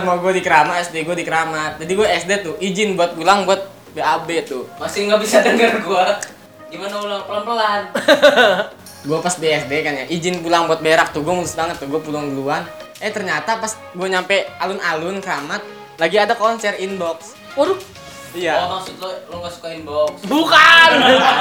Rumah 0.01 0.17
gue 0.17 0.31
di 0.33 0.41
Keramat, 0.41 0.81
SD 0.89 1.05
gue 1.05 1.13
di 1.13 1.21
Keramat. 1.21 1.77
Jadi 1.77 1.93
gue 1.93 2.07
SD 2.10 2.41
tuh 2.41 2.57
izin 2.57 2.98
buat 2.98 3.13
pulang 3.13 3.45
buat 3.45 3.80
BAB 3.91 4.29
tuh. 4.43 4.63
Masih 4.77 5.07
nggak 5.07 5.21
bisa 5.21 5.38
denger 5.41 5.83
gua. 5.83 6.17
Gimana 6.71 6.95
ulang 6.98 7.24
pelan-pelan? 7.27 7.81
Gue 9.07 9.17
pas 9.17 9.33
di 9.33 9.50
SD 9.50 9.74
kan 9.81 9.93
ya, 9.98 10.05
izin 10.07 10.45
pulang 10.45 10.69
buat 10.69 10.77
berak 10.79 11.10
tuh. 11.10 11.25
Gue 11.25 11.33
mulus 11.33 11.57
banget 11.57 11.81
tuh, 11.81 11.89
gue 11.89 11.98
pulang 11.98 12.21
duluan. 12.29 12.62
Eh 13.01 13.10
ternyata 13.10 13.57
pas 13.57 13.74
gue 13.74 14.07
nyampe 14.07 14.45
alun-alun 14.62 15.17
Keramat, 15.17 15.65
lagi 15.98 16.21
ada 16.21 16.38
konser 16.38 16.77
inbox. 16.77 17.33
waduh 17.57 17.75
Iya. 18.31 18.63
Oh 18.63 18.79
maksud 18.79 18.95
lo 19.03 19.12
lo 19.27 19.36
nggak 19.43 19.53
suka 19.60 19.67
inbox? 19.75 20.24
bukan 20.24 20.89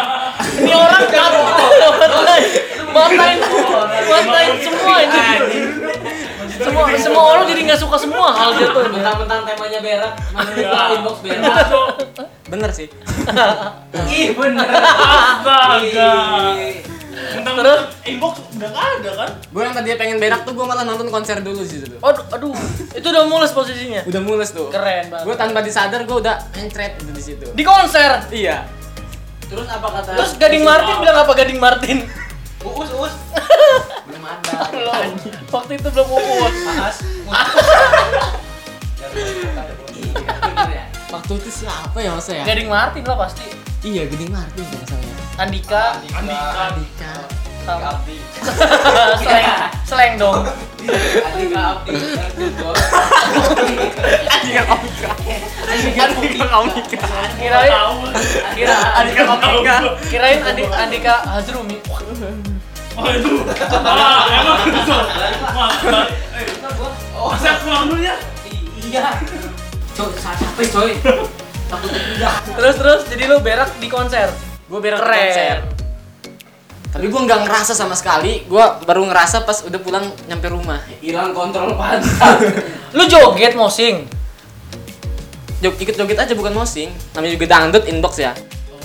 ini 0.59 0.73
orang 0.75 1.07
kan 1.07 1.31
matain 2.91 3.39
matain 4.11 4.51
semua 4.59 4.97
ini 4.99 5.23
semua 6.59 6.83
semua 6.99 7.23
orang 7.31 7.45
jadi 7.47 7.61
nggak 7.63 7.79
suka 7.79 7.95
semua 7.95 8.35
hal 8.35 8.51
gitu 8.59 8.75
Mentang-mentang 8.91 9.47
temanya 9.47 9.79
berak, 9.79 10.13
mana 10.35 10.51
lupa 10.51 10.83
inbox 10.99 11.17
berak. 11.23 11.55
Bener 12.51 12.71
sih. 12.71 12.89
Ih 14.13 14.33
bener. 14.33 14.67
Astaga. 14.67 16.11
Ih. 16.59 16.83
Mentang 17.31 17.55
Terus? 17.55 17.81
inbox 18.03 18.35
udah 18.51 18.71
ada 18.73 19.11
kan? 19.15 19.29
Gue 19.47 19.63
yang 19.63 19.71
tadinya 19.71 19.97
pengen 19.97 20.17
berak 20.19 20.43
tuh 20.43 20.51
gue 20.51 20.65
malah 20.65 20.83
nonton 20.83 21.07
konser 21.09 21.39
dulu 21.39 21.63
sih 21.63 21.79
tuh. 21.81 21.97
aduh 22.01 22.25
aduh 22.29 22.53
itu 22.91 23.05
udah 23.05 23.25
mulus 23.25 23.51
posisinya 23.51 24.03
Udah 24.03 24.21
mulus 24.21 24.51
tuh. 24.51 24.67
keren 24.69 25.07
banget 25.07 25.25
Gue 25.25 25.35
tanpa 25.37 25.59
disadar 25.61 26.01
gue 26.03 26.17
udah 26.17 26.35
mencret 26.53 26.97
itu 26.97 27.11
di 27.13 27.23
situ. 27.23 27.45
di 27.47 27.63
konser 27.63 28.25
Iya. 28.31 28.67
Terus 29.47 29.67
apa 29.69 29.87
kata? 29.93 30.11
terus 30.17 30.33
Gading 30.35 30.65
Martin 30.65 30.95
bilang 30.99 31.19
apa 31.21 31.31
Gading 31.35 31.59
Martin 31.59 31.97
Uus 32.63 32.89
uus. 32.91 33.15
Belum 34.07 34.23
ada. 34.23 34.51
waktu 35.51 35.71
itu 35.77 35.89
belum 35.89 36.09
uus 36.09 36.55
Mas. 36.73 36.97
Waktu 41.11 41.33
itu 41.43 41.51
siapa 41.51 41.99
ya 41.99 42.15
masa 42.15 42.31
ya? 42.39 42.45
Gading 42.47 42.71
Martin 42.71 43.03
lah 43.03 43.19
pasti 43.27 43.43
Iya, 43.81 44.07
Gede 44.07 44.29
Martin 44.31 44.63
masalahnya. 44.63 45.15
Andika 45.41 45.83
Andika. 46.13 46.71
Dika. 46.77 47.13
sama 47.61 47.93
seleng 49.21 49.47
seleng 49.89 50.13
dong 50.17 50.45
Andika 51.29 51.61
Abdi. 51.77 51.93
Andika 54.33 54.63
Komika. 54.65 55.09
Andika 55.69 56.47
Komika. 56.49 57.07
kirain 57.37 57.73
kira 58.57 58.77
Andika 58.97 59.23
Komika. 59.29 59.77
kirain 60.09 60.41
Andi, 60.45 60.63
Andika 60.69 61.15
Hazrumi 61.27 61.77
Waduh. 63.01 63.47
Wah, 63.81 64.29
emang 64.29 64.61
gitu. 64.67 64.93
Wah, 65.57 65.73
eh, 67.33 67.39
saya 67.39 67.55
pulang 67.65 67.87
dulu 67.89 68.03
ya. 68.03 68.17
Iya. 68.83 69.07
Saat 70.17 70.37
capek 70.39 70.67
coy. 70.71 70.91
Takut 71.71 71.91
tidak. 71.91 72.35
Terus 72.51 72.75
terus 72.77 73.01
jadi 73.07 73.23
lu 73.27 73.39
berak 73.39 73.71
di 73.79 73.87
konser. 73.87 74.29
Gue 74.67 74.79
berak 74.79 74.99
di 74.99 75.05
Keren. 75.05 75.23
konser. 75.25 75.57
Tapi 76.91 77.07
gue 77.07 77.21
nggak 77.23 77.41
ngerasa 77.47 77.73
sama 77.73 77.95
sekali. 77.95 78.43
Gue 78.45 78.59
baru 78.83 79.07
ngerasa 79.07 79.47
pas 79.47 79.63
udah 79.63 79.79
pulang 79.79 80.03
nyampe 80.27 80.51
rumah. 80.51 80.83
Hilang 80.99 81.31
kontrol 81.31 81.79
pantat. 81.79 82.43
Lu 82.99 83.07
joget 83.07 83.55
mosing. 83.55 84.11
Jog, 85.61 85.77
ikut 85.77 85.95
joget 85.95 86.19
aja 86.19 86.35
bukan 86.35 86.51
mosing. 86.51 86.91
Namanya 87.15 87.33
juga 87.37 87.47
dangdut 87.47 87.85
inbox 87.87 88.19
ya. 88.19 88.35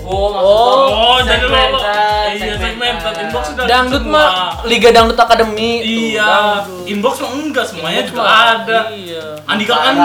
Oh, 0.06 0.38
Oh, 0.38 1.18
jadi 1.26 1.50
lo 1.50 1.82
Iya, 2.30 2.62
segmented. 2.62 3.14
Inbox 3.26 3.44
sudah 3.50 3.66
Dangdut 3.66 4.06
semua. 4.06 4.22
mah 4.22 4.30
Liga 4.70 4.94
Dangdut 4.94 5.18
Akademi. 5.18 5.82
Iya, 6.14 6.62
inbox 6.86 7.26
mah 7.26 7.32
enggak 7.34 7.66
semuanya 7.66 8.06
Inbox 8.06 8.14
juga 8.14 8.22
mah, 8.22 8.46
ada. 8.62 8.80
Iya. 8.94 9.26
Andika 9.50 9.74
kan 9.74 9.96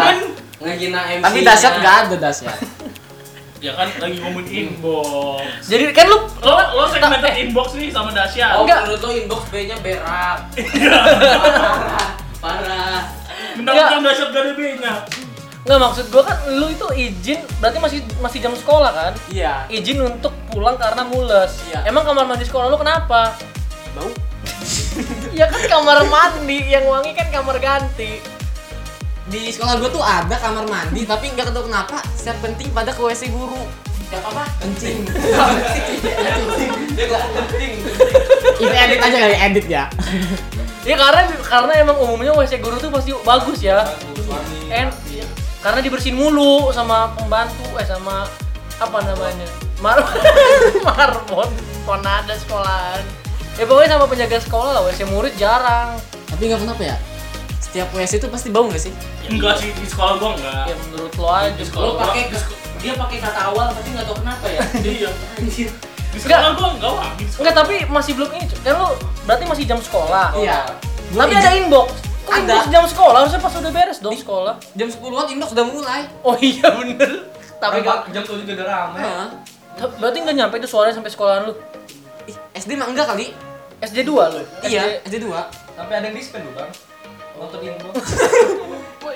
Ngehina 0.60 1.00
MC. 1.16 1.24
Tapi 1.24 1.38
dasyat 1.40 1.74
gak 1.80 1.96
ada 2.06 2.16
dasyat. 2.20 2.58
ya 3.64 3.72
kan 3.76 3.88
lagi 3.96 4.16
ngomongin 4.20 4.48
inbox. 4.72 5.68
Jadi 5.68 5.92
kan 5.92 6.08
lu 6.08 6.18
Lo 6.40 6.56
lo 6.76 6.84
segmented 6.88 7.34
inbox 7.36 7.76
nih 7.76 7.88
sama 7.88 8.12
Dasya. 8.12 8.56
Oh, 8.56 8.64
Enggak. 8.64 8.88
menurut 8.88 9.00
lo 9.04 9.10
inbox 9.12 9.42
B-nya 9.48 9.76
berak. 9.80 10.38
Parah. 10.56 11.76
Parah. 12.40 13.00
Mentang-mentang 13.56 14.02
Dasya 14.04 14.24
gak 14.28 14.42
ada 14.44 14.52
B-nya. 14.54 14.94
nggak 15.60 15.76
maksud 15.76 16.08
gua 16.08 16.24
kan 16.24 16.40
lu 16.56 16.72
itu 16.72 16.88
izin 16.96 17.36
berarti 17.60 17.76
masih 17.76 18.00
masih 18.24 18.40
jam 18.40 18.56
sekolah 18.56 18.96
kan? 18.96 19.12
Iya. 19.28 19.68
Izin 19.68 20.00
untuk 20.00 20.32
pulang 20.48 20.80
karena 20.80 21.04
mules. 21.04 21.52
Iya. 21.68 21.84
Emang 21.84 22.08
kamar 22.08 22.24
mandi 22.24 22.48
sekolah 22.48 22.72
lu 22.72 22.80
kenapa? 22.80 23.36
Bau. 23.92 24.08
ya 25.36 25.52
kan 25.52 25.60
kamar 25.68 26.00
mandi 26.08 26.64
yang 26.64 26.88
wangi 26.88 27.12
kan 27.12 27.28
kamar 27.28 27.60
ganti. 27.60 28.24
Di 29.30 29.54
sekolah 29.54 29.78
gue 29.78 29.90
tuh 29.94 30.02
ada 30.02 30.34
kamar 30.42 30.66
mandi, 30.66 31.06
tapi 31.06 31.30
nggak 31.30 31.54
tahu 31.54 31.70
kenapa 31.70 32.02
setiap 32.18 32.42
penting 32.42 32.66
pada 32.74 32.90
ke 32.90 32.98
WC 32.98 33.30
guru. 33.30 33.62
Siapa 34.10 34.26
apa? 34.26 34.42
Kencing. 34.58 35.06
Dia 36.98 37.04
gak 37.06 37.22
penting. 37.30 37.72
Itu 38.58 38.74
edit 38.74 38.98
aja 38.98 39.16
kali 39.22 39.36
edit 39.38 39.66
ya. 39.70 39.86
Ya 40.82 40.98
karena 40.98 41.30
karena 41.46 41.72
emang 41.78 41.94
umumnya 42.02 42.34
WC 42.34 42.58
guru 42.58 42.82
tuh 42.82 42.90
pasti 42.90 43.14
bagus 43.22 43.62
ya. 43.62 43.86
En 44.66 44.90
karena 45.62 45.78
dibersihin 45.78 46.18
mulu 46.18 46.74
sama 46.74 47.14
pembantu 47.14 47.70
eh 47.78 47.86
sama 47.86 48.26
apa 48.82 48.98
namanya? 49.06 49.46
Mar 49.78 50.02
marbon 50.90 51.46
ponada 51.86 52.34
sekolahan. 52.34 53.06
Ya 53.54 53.62
pokoknya 53.62 53.94
sama 53.94 54.10
penjaga 54.10 54.42
sekolah 54.42 54.74
lah 54.74 54.82
WC 54.90 55.06
murid 55.06 55.38
jarang. 55.38 55.94
Tapi 56.26 56.50
nggak 56.50 56.66
kenapa 56.66 56.82
ya? 56.82 56.98
Setiap 57.70 57.88
WC 57.94 58.12
itu 58.18 58.26
pasti 58.26 58.48
bau 58.50 58.66
nggak 58.66 58.82
sih? 58.82 58.92
Enggak 59.26 59.62
sih 59.62 59.70
di 59.70 59.86
sekolah 59.86 60.18
gua 60.18 60.34
enggak. 60.34 60.64
Ya 60.66 60.74
menurut 60.76 61.12
lo 61.14 61.28
aja. 61.30 61.54
Di 61.54 61.62
Lo 61.62 61.66
sekolah 61.70 61.90
gua. 61.94 62.02
pakai 62.04 62.22
dia 62.80 62.92
pakai 62.96 63.16
kata 63.20 63.40
awal 63.46 63.66
tapi 63.70 63.88
nggak 63.90 64.04
tahu 64.04 64.16
kenapa 64.18 64.46
ya. 64.46 64.60
Iya. 64.98 65.10
Anjir. 65.38 65.68
Di 66.10 66.18
sekolah 66.18 66.50
gua 66.52 66.68
enggak. 66.74 66.92
Di 67.14 67.24
sekolah. 67.24 67.38
Enggak 67.38 67.54
tapi 67.54 67.74
masih 67.86 68.12
belum 68.18 68.30
ini. 68.34 68.46
Kan 68.60 68.74
lu 68.74 68.88
berarti 69.22 69.44
masih 69.46 69.64
jam 69.64 69.78
sekolah. 69.78 70.26
Iya. 70.34 70.58
Gua 71.10 71.20
Tapi 71.22 71.34
ada 71.36 71.50
inbox. 71.54 71.88
Kok 72.20 72.32
Ada. 72.34 72.42
inbox 72.42 72.64
jam 72.68 72.84
sekolah? 72.84 73.18
Harusnya 73.22 73.40
pas 73.40 73.54
udah 73.54 73.72
beres 73.72 73.98
dong 73.98 74.14
sekolah. 74.14 74.54
jam 74.74 74.88
10-an 74.90 75.26
inbox 75.30 75.50
udah 75.54 75.66
mulai. 75.66 76.00
Oh 76.20 76.34
iya 76.42 76.66
bener. 76.74 77.10
Tapi 77.56 77.78
kan 77.80 78.02
jam 78.10 78.22
7 78.24 78.34
juga 78.42 78.52
udah 78.56 78.66
rame. 78.66 78.98
Heeh. 78.98 79.28
berarti 79.96 80.18
nggak 80.18 80.36
nyampe 80.36 80.54
itu 80.58 80.66
suaranya 80.66 80.98
sampai 80.98 81.08
sekolahan 81.08 81.46
lu. 81.46 81.54
Ih, 82.26 82.34
SD 82.52 82.74
mah 82.74 82.90
enggak 82.90 83.06
kali. 83.06 83.30
SD 83.80 84.02
2 84.02 84.12
lu. 84.34 84.42
Iya, 84.60 85.00
SD 85.06 85.22
2. 85.22 85.32
Sampai 85.72 85.94
ada 85.94 86.06
yang 86.06 86.16
dispen 86.18 86.42
loh, 86.42 86.52
Bang. 86.52 86.68
Nonton 87.40 87.60
inbox. 87.64 87.94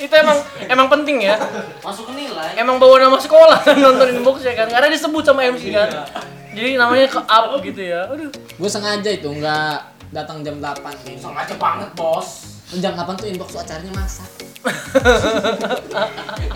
Itu 0.01 0.15
emang 0.17 0.39
emang 0.65 0.89
penting 0.89 1.29
ya. 1.29 1.37
Masuk 1.85 2.09
nilai. 2.17 2.57
Emang 2.57 2.81
bawa 2.81 2.97
nama 2.97 3.21
sekolah 3.21 3.61
kan 3.61 3.77
nonton 3.85 4.17
inbox 4.17 4.41
ya 4.41 4.57
kan. 4.57 4.73
Karena 4.73 4.89
disebut 4.89 5.21
sama 5.21 5.45
MC 5.45 5.77
kan. 5.77 6.09
Jadi 6.57 6.81
namanya 6.81 7.05
ke 7.13 7.21
up 7.21 7.61
gitu 7.61 7.85
ya. 7.85 8.09
Aduh. 8.09 8.33
Gue 8.33 8.71
sengaja 8.71 9.11
itu 9.13 9.29
nggak 9.29 9.77
datang 10.17 10.41
jam 10.41 10.57
8 10.57 10.81
kayaknya. 11.05 11.21
Sengaja 11.21 11.55
banget, 11.61 11.89
Bos. 11.93 12.57
Jam 12.81 12.97
8 12.97 13.13
tuh 13.13 13.29
inbox 13.29 13.53
tuh 13.53 13.61
acaranya 13.61 13.93
masak. 13.93 14.31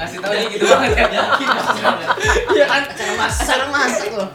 Ngasih 0.00 0.18
tahu 0.24 0.32
gitu 0.48 0.64
banget 0.64 1.12
ya. 1.12 1.22
Iya 2.56 2.64
kan 2.64 2.82
acara 2.88 3.12
masak. 3.20 3.44
Acara 3.44 3.66
masak 3.68 4.08
loh. 4.16 4.30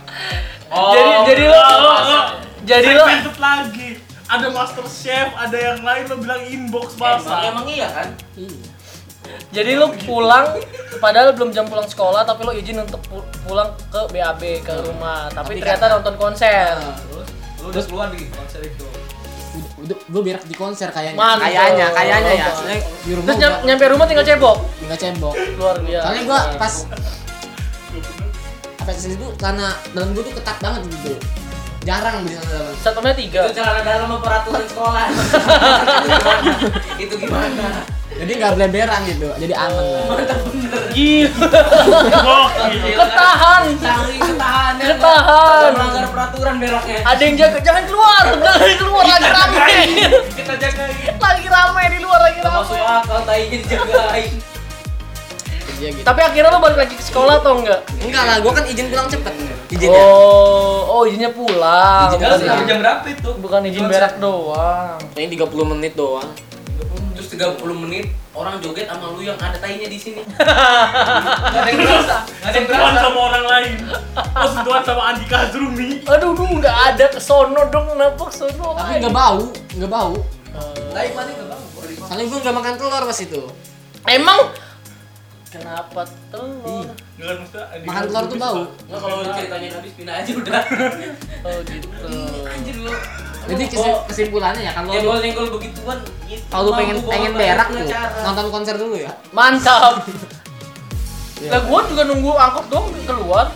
Oh, 0.70 0.94
Jadi 0.94 1.12
jadi 1.34 1.44
lo 1.50 1.58
Lo 1.58 1.94
lo 1.98 2.20
jadi 2.64 2.90
lo 2.94 3.06
lagi. 3.42 4.03
Ada 4.26 4.48
master 4.50 4.86
chef, 4.86 5.28
ada 5.34 5.54
yang 5.54 5.80
lain 5.80 6.04
lo 6.06 6.16
bilang 6.18 6.42
inbox 6.42 6.96
emang, 6.96 7.20
masak. 7.20 7.40
emang 7.46 7.66
iya 7.68 7.88
kan? 7.90 8.08
Iya. 8.34 9.38
jadi 9.50 9.72
lo 9.76 9.88
pulang 10.00 10.60
padahal 11.00 11.32
belum 11.32 11.50
jam 11.50 11.64
pulang 11.64 11.86
sekolah 11.86 12.22
tapi 12.22 12.44
lo 12.44 12.52
izin 12.52 12.76
untuk 12.78 13.00
pu- 13.04 13.24
pulang 13.42 13.72
ke 13.88 14.02
BAB 14.10 14.42
ke 14.62 14.74
rumah. 14.82 15.28
Tapi 15.28 15.54
Tapi 15.54 15.60
ternyata 15.60 15.80
karena- 15.82 15.96
nonton 15.98 16.16
konser. 16.18 16.76
Terus 16.76 17.30
lu 17.58 17.68
udah 17.70 17.84
keluar 17.86 18.08
di 18.10 18.28
konser 18.30 18.62
itu. 18.62 18.86
Udah, 19.78 19.98
gue 20.00 20.22
berak 20.24 20.44
di 20.44 20.56
konser 20.56 20.88
kayaknya. 20.90 21.16
Mantap. 21.16 21.46
Kayaknya, 21.46 21.88
kayaknya 21.92 22.32
ya. 22.34 22.48
Di 23.00 23.12
rumah 23.14 23.28
Terus 23.28 23.40
nyam- 23.40 23.62
nyampe 23.64 23.84
rumah 23.90 24.06
tinggal 24.06 24.26
cebok. 24.26 24.58
tinggal 24.78 24.98
cebok. 24.98 25.34
Luar 25.56 25.76
biasa. 25.78 26.04
Soalnya 26.04 26.24
gue 26.24 26.40
pas 26.58 26.74
apa 28.76 28.92
sih 28.92 29.12
itu 29.14 29.28
karena 29.38 29.68
dalam 29.94 30.12
gue 30.12 30.20
tuh 30.22 30.34
ketat 30.34 30.58
banget 30.60 30.82
gitu. 30.90 31.16
Jarang 31.84 32.24
di 32.24 32.32
sana 32.32 32.48
dalam. 32.48 32.74
Satpamnya 32.80 33.16
tiga. 33.16 33.40
Itu 33.44 33.60
celana 33.60 33.82
dalam 33.84 34.08
sama 34.08 34.18
peraturan 34.24 34.64
sekolah. 34.72 35.06
itu 37.04 37.14
gimana? 37.20 37.84
Jadi 38.14 38.32
nggak 38.40 38.52
bereberan 38.56 39.02
gitu. 39.04 39.28
Jadi 39.36 39.54
aman 39.58 39.84
lah. 39.84 40.06
Gila. 40.96 41.50
Gokil. 42.24 42.80
Ketahan. 42.96 43.62
Saking 43.76 44.22
ketahan 44.22 44.74
ya. 44.80 44.86
Ketahan. 44.96 45.70
Melanggar 45.76 46.06
peraturan 46.08 46.56
beraknya. 46.64 47.00
Ada 47.04 47.22
yang 47.26 47.36
jaga, 47.36 47.60
jangan 47.60 47.84
keluar, 47.84 48.24
jangan 48.32 48.76
keluar 48.80 49.04
lagi 49.04 49.28
rame. 49.28 49.78
Kita 50.40 50.54
jagain. 50.56 50.96
lagi 51.20 51.46
rame 51.52 51.84
di 51.92 52.00
luar 52.00 52.20
lagi 52.22 52.40
Gak 52.40 52.54
masuk 52.54 52.78
rame. 52.80 52.96
akal 53.04 53.20
tainya 53.28 53.58
dijagain. 53.60 54.32
Iya 55.84 55.90
gitu. 56.00 56.06
Tapi 56.08 56.22
akhirnya 56.24 56.50
lo 56.56 56.60
balik 56.64 56.80
lagi 56.80 56.96
ke 56.96 57.04
sekolah 57.04 57.44
atau 57.44 57.60
enggak? 57.60 57.84
Enggak 58.00 58.24
lah, 58.24 58.36
gue 58.40 58.52
kan 58.56 58.64
izin 58.64 58.88
pulang 58.88 59.08
cepet. 59.12 59.34
Izinnya. 59.68 60.00
Oh, 60.00 60.80
oh 60.88 61.02
izinnya 61.04 61.32
pulang. 61.36 62.08
Izin 62.16 62.20
Bukan, 62.24 62.64
jam 62.64 62.78
berapa 62.80 63.06
itu? 63.12 63.30
bukan 63.44 63.60
izin 63.68 63.86
berak 63.92 64.14
doang. 64.24 64.96
Ini 65.20 65.28
30 65.36 65.72
menit 65.76 65.94
doang. 66.00 66.32
Terus 67.20 67.28
30 67.36 67.84
menit 67.84 68.16
orang 68.32 68.64
joget 68.64 68.88
sama 68.88 69.12
lu 69.12 69.28
yang 69.28 69.36
ada 69.36 69.60
tainya 69.60 69.92
di 69.92 70.00
sini. 70.00 70.24
Gak 71.52 71.52
ada 71.52 71.68
yang 71.68 71.80
berasa. 71.84 72.18
Gak 72.24 72.48
ada 72.48 72.58
yang 72.58 72.68
berasa. 72.72 73.00
sama 73.04 73.20
orang 73.20 73.46
lain. 73.46 73.74
Oh, 74.40 74.48
sentuhan 74.56 74.82
sama 74.88 75.02
Andika 75.12 75.36
Azrumi. 75.52 76.00
Aduh, 76.08 76.32
duh, 76.32 76.48
nggak 76.64 76.78
ada 76.96 77.06
ke 77.12 77.20
sono 77.20 77.62
dong, 77.68 77.92
kenapa 77.92 78.24
ke 78.32 78.34
sono? 78.34 78.72
Tapi 78.74 79.04
nggak 79.04 79.14
bau, 79.14 79.52
nggak 79.52 79.92
bau. 79.92 80.16
Tai 80.94 81.10
mana 81.18 81.30
enggak 81.34 81.48
bang? 81.50 81.62
Soalnya 82.06 82.26
gue 82.30 82.40
nggak 82.40 82.56
makan 82.56 82.74
telur 82.78 83.04
pas 83.04 83.20
itu. 83.20 83.42
Emang 84.06 84.40
kenapa 85.54 86.02
telur? 86.34 86.90
Enggak 87.14 87.28
kan 87.30 87.36
maksudnya 87.38 87.66
Andika 87.70 87.90
Makan 87.94 88.04
telur 88.10 88.26
tuh 88.26 88.38
bau. 88.42 88.62
Enggak 88.66 89.00
kalau 89.00 89.18
ceritanya 89.30 89.68
habis 89.78 89.92
pindah 89.94 90.16
aja 90.18 90.32
udah. 90.34 90.62
Oh 91.44 91.60
gitu. 91.68 91.88
Anjir 92.48 92.76
lu. 92.80 92.94
Jadi 93.44 93.64
kesim- 93.68 94.04
kesimpulannya 94.08 94.64
ya 94.64 94.72
kalau 94.72 94.88
lu 94.88 94.96
Nyenggol-nyenggol 94.96 95.48
begituan 95.60 96.00
gitu. 96.32 96.46
kalau 96.48 96.64
lu 96.64 96.72
pengen 96.80 96.98
pengen 97.04 97.32
berak 97.36 97.68
tuh 97.68 97.84
nonton 98.24 98.46
konser 98.50 98.76
dulu 98.80 98.96
ya. 98.96 99.12
Mantap. 99.36 100.08
Iya. 101.44 101.50
Lah 101.52 101.62
gua 101.68 101.80
juga 101.84 102.02
nunggu 102.08 102.32
angkot 102.32 102.66
dong 102.72 102.86
keluar. 103.04 103.52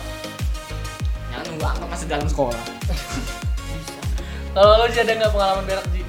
Jangan 1.32 1.44
nunggu 1.48 1.64
angkot 1.64 1.88
masih 1.88 2.06
dalam 2.06 2.28
sekolah. 2.28 2.60
Kalau 4.54 4.74
lo 4.76 4.86
sih 4.90 5.00
ada 5.00 5.12
nggak 5.16 5.32
pengalaman 5.32 5.64
berak 5.64 5.86
Ji? 5.96 6.02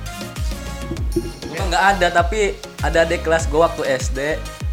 Gua 1.48 1.64
nggak 1.72 1.84
ada 1.96 2.08
tapi 2.12 2.60
ada 2.84 3.08
adik 3.08 3.24
kelas 3.24 3.48
gua 3.48 3.72
waktu 3.72 3.88
SD 3.96 4.20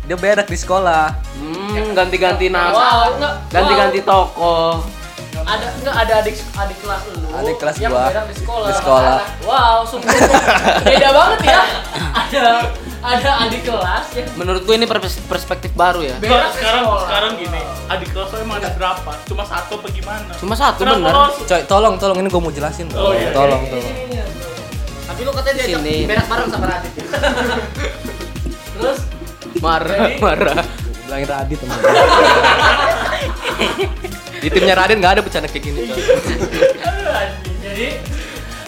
dia 0.06 0.16
berak 0.16 0.46
di 0.46 0.54
sekolah. 0.54 1.10
Hmm, 1.34 1.92
ganti-ganti 1.92 2.46
Wow, 2.46 2.54
nama. 2.54 2.80
enggak. 3.10 3.34
Ganti-ganti 3.50 4.00
toko. 4.00 4.80
Ada 5.36 5.66
enggak 5.74 5.94
ada 5.96 6.12
adik 6.18 6.34
adik 6.34 6.78
kelas 6.80 7.02
lu 7.06 7.28
Adik 7.28 7.56
kelas 7.60 7.76
yang 7.76 7.92
gua. 7.92 8.08
berak 8.08 8.24
di 8.24 8.36
sekolah. 8.36 8.66
Di 8.66 8.74
sekolah. 8.74 9.18
Wow, 9.42 9.78
super. 9.84 10.10
Beda 10.82 11.08
banget 11.12 11.40
ya. 11.44 11.60
Ada 12.16 12.42
ada 12.98 13.30
adik 13.44 13.62
kelas 13.62 14.06
yang 14.16 14.26
Menurut 14.34 14.62
gue 14.62 14.74
ini 14.74 14.82
pers- 14.84 15.22
perspektif 15.22 15.70
baru 15.72 16.02
ya. 16.02 16.16
Berak 16.16 16.50
sekarang 16.52 16.82
sekolah. 16.82 17.02
sekarang 17.04 17.32
gini, 17.36 17.60
adik 17.86 18.08
kelas 18.10 18.28
lo 18.28 18.38
emang 18.40 18.58
ada 18.58 18.70
berapa? 18.72 19.10
Cuma 19.22 19.42
satu 19.44 19.72
apa 19.76 19.88
gimana? 19.90 20.32
Cuma 20.34 20.54
satu 20.54 20.80
Kenapa 20.82 20.98
bener. 20.98 21.14
lo- 21.14 21.34
Coy, 21.44 21.60
tolong 21.64 21.94
tolong 21.96 22.16
ini 22.16 22.28
gua 22.28 22.40
mau 22.40 22.50
jelasin. 22.50 22.86
Oh, 22.92 23.12
iya. 23.12 23.30
Tolong 23.30 23.62
tolong. 23.64 23.94
Tapi 25.06 25.20
lu 25.22 25.30
katanya 25.30 25.54
diajak 25.60 25.82
berak 26.08 26.26
bareng 26.26 26.48
sama 26.48 26.66
Radit. 26.66 26.92
ya? 26.92 27.04
Terus 28.76 28.98
Marah, 29.62 30.10
marah. 30.20 30.64
Bilangin 31.06 31.28
Radit 31.30 31.58
teman. 31.62 31.78
Di 34.42 34.48
timnya 34.52 34.74
Radit 34.76 34.96
nggak 34.98 35.12
ada 35.18 35.22
bercanda 35.22 35.48
kayak 35.48 35.64
gini. 35.64 35.80
Coy. 35.90 37.26
jadi 37.62 37.88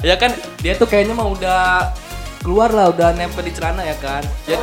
ya 0.04 0.14
kan 0.20 0.30
dia 0.60 0.76
tuh 0.76 0.86
kayaknya 0.86 1.16
mah 1.16 1.26
udah 1.26 1.90
keluar 2.44 2.70
lah 2.70 2.92
udah 2.92 3.16
nempel 3.16 3.42
di 3.42 3.50
celana 3.56 3.82
ya 3.82 3.96
kan 3.98 4.22
ya, 4.46 4.60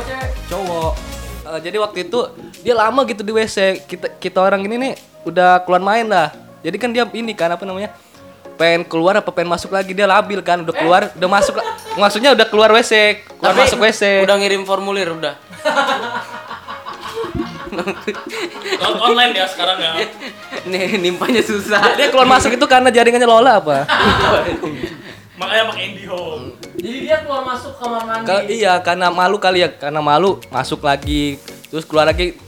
cowok 0.48 1.16
Eh, 1.46 1.60
jadi 1.62 1.78
waktu 1.78 2.10
itu 2.10 2.18
dia 2.66 2.74
lama 2.74 3.06
gitu 3.06 3.22
di 3.22 3.30
WC 3.30 3.86
kita 3.86 4.18
kita 4.18 4.38
orang 4.42 4.66
ini 4.66 4.74
nih 4.82 4.92
udah 5.22 5.62
keluar 5.62 5.78
main 5.78 6.02
lah 6.02 6.34
jadi 6.58 6.74
kan 6.74 6.90
dia 6.90 7.06
ini 7.14 7.38
kan 7.38 7.54
apa 7.54 7.62
namanya 7.62 7.94
pengen 8.58 8.82
keluar 8.82 9.22
apa 9.22 9.30
pengen 9.30 9.54
masuk 9.54 9.70
lagi 9.70 9.94
dia 9.94 10.10
labil 10.10 10.42
kan 10.42 10.66
udah 10.66 10.74
keluar 10.74 11.06
udah 11.14 11.30
masuk 11.30 11.54
maksudnya 11.94 12.34
udah 12.34 12.46
keluar 12.50 12.74
WC 12.74 13.22
keluar 13.38 13.54
Tapi 13.54 13.62
masuk 13.62 13.78
WC 13.78 14.02
Udah 14.26 14.36
ngirim 14.42 14.66
formulir 14.66 15.14
udah. 15.14 15.38
Lewat 18.76 18.98
online 19.00 19.32
ya 19.34 19.46
sekarang 19.48 19.78
ya. 19.78 19.92
Nih 20.64 20.98
nimpanya 20.98 21.42
susah. 21.42 21.94
dia 21.94 22.08
keluar 22.08 22.26
masuk 22.26 22.54
itu 22.54 22.66
karena 22.66 22.88
jaringannya 22.88 23.26
Lola 23.26 23.58
apa 23.58 23.84
Makanya 25.36 25.68
pakai 25.68 25.82
IndiHome. 25.92 26.56
Jadi 26.80 26.98
dia 27.02 27.20
keluar 27.20 27.44
masuk 27.44 27.76
kamar 27.76 28.02
mandi. 28.02 28.24
Ka- 28.24 28.46
iya 28.46 28.72
karena 28.80 29.12
malu 29.12 29.36
kali 29.36 29.60
ya 29.60 29.68
karena 29.68 30.00
malu 30.00 30.40
masuk 30.48 30.80
lagi 30.80 31.36
terus 31.68 31.84
keluar 31.84 32.08
lagi 32.08 32.38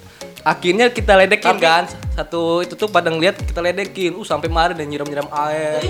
akhirnya 0.40 0.88
kita 0.88 1.12
ledekin 1.12 1.58
kan 1.58 1.84
satu 2.14 2.64
itu 2.64 2.72
tuh 2.72 2.88
pada 2.88 3.12
ngeliat 3.12 3.36
kita 3.36 3.60
ledekin 3.60 4.14
uh 4.14 4.24
sampai 4.24 4.48
mari 4.48 4.72
dan 4.72 4.88
nyiram-nyiram 4.88 5.28
air 5.28 5.82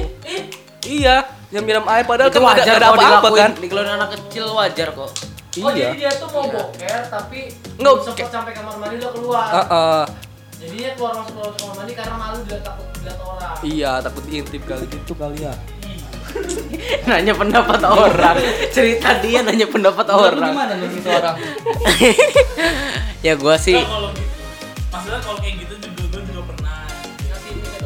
iya 0.83 1.23
nyiram-nyiram 1.49 1.87
air 1.87 2.03
padahal 2.03 2.33
Itu 2.33 2.41
kan 2.41 2.51
ada, 2.51 2.53
wajar 2.59 2.75
ada 2.75 2.89
kok 2.89 2.97
apa-apa 2.99 3.29
kan 3.31 3.51
Dikeluarin 3.55 3.93
anak 3.95 4.11
kecil 4.17 4.45
wajar 4.51 4.89
kok. 4.91 5.11
Oh 5.59 5.71
iya 5.71 5.91
jadi 5.91 5.97
dia 5.99 6.11
tuh 6.15 6.29
mau 6.31 6.45
boker 6.47 7.01
tapi 7.09 7.39
Nggak, 7.79 7.95
sempet 8.03 8.29
sampai 8.29 8.53
kamar 8.53 8.75
mandi 8.77 8.95
udah 8.99 9.11
keluar. 9.13 9.49
Heeh. 9.51 10.03
Jadi 10.59 10.75
dia 10.75 10.91
keluar 10.95 11.13
masuk 11.17 11.33
keluar 11.35 11.53
kamar 11.55 11.75
mandi 11.79 11.93
karena 11.95 12.15
malu 12.15 12.39
dilihat 12.43 12.63
takut 12.63 12.87
dilihat 12.93 13.19
orang. 13.21 13.55
iya 13.63 13.93
takut 13.99 14.25
diintip 14.25 14.63
kali 14.65 14.85
gitu 14.87 15.13
kali 15.15 15.39
ya 15.41 15.55
nanya 17.09 17.33
pendapat 17.33 17.81
orang. 17.81 18.37
Cerita 18.69 19.17
dia 19.19 19.41
nanya 19.41 19.65
pendapat 19.65 20.07
orang. 20.09 20.53
gimana 20.53 20.75
nih 20.77 20.89
itu 20.93 21.09
orang 21.09 21.37
ya 23.27 23.33
gua 23.35 23.57
sih 23.57 23.75
Nah, 23.75 23.87
kalau 23.87 24.11
gitu. 24.13 24.27
Maksudnya 24.89 25.21
kalau 25.21 25.39
kayak 25.39 25.55
gitu 25.63 25.75
juga 25.79 26.03
gue 26.09 26.23
juga 26.27 26.43
pernah. 26.49 26.79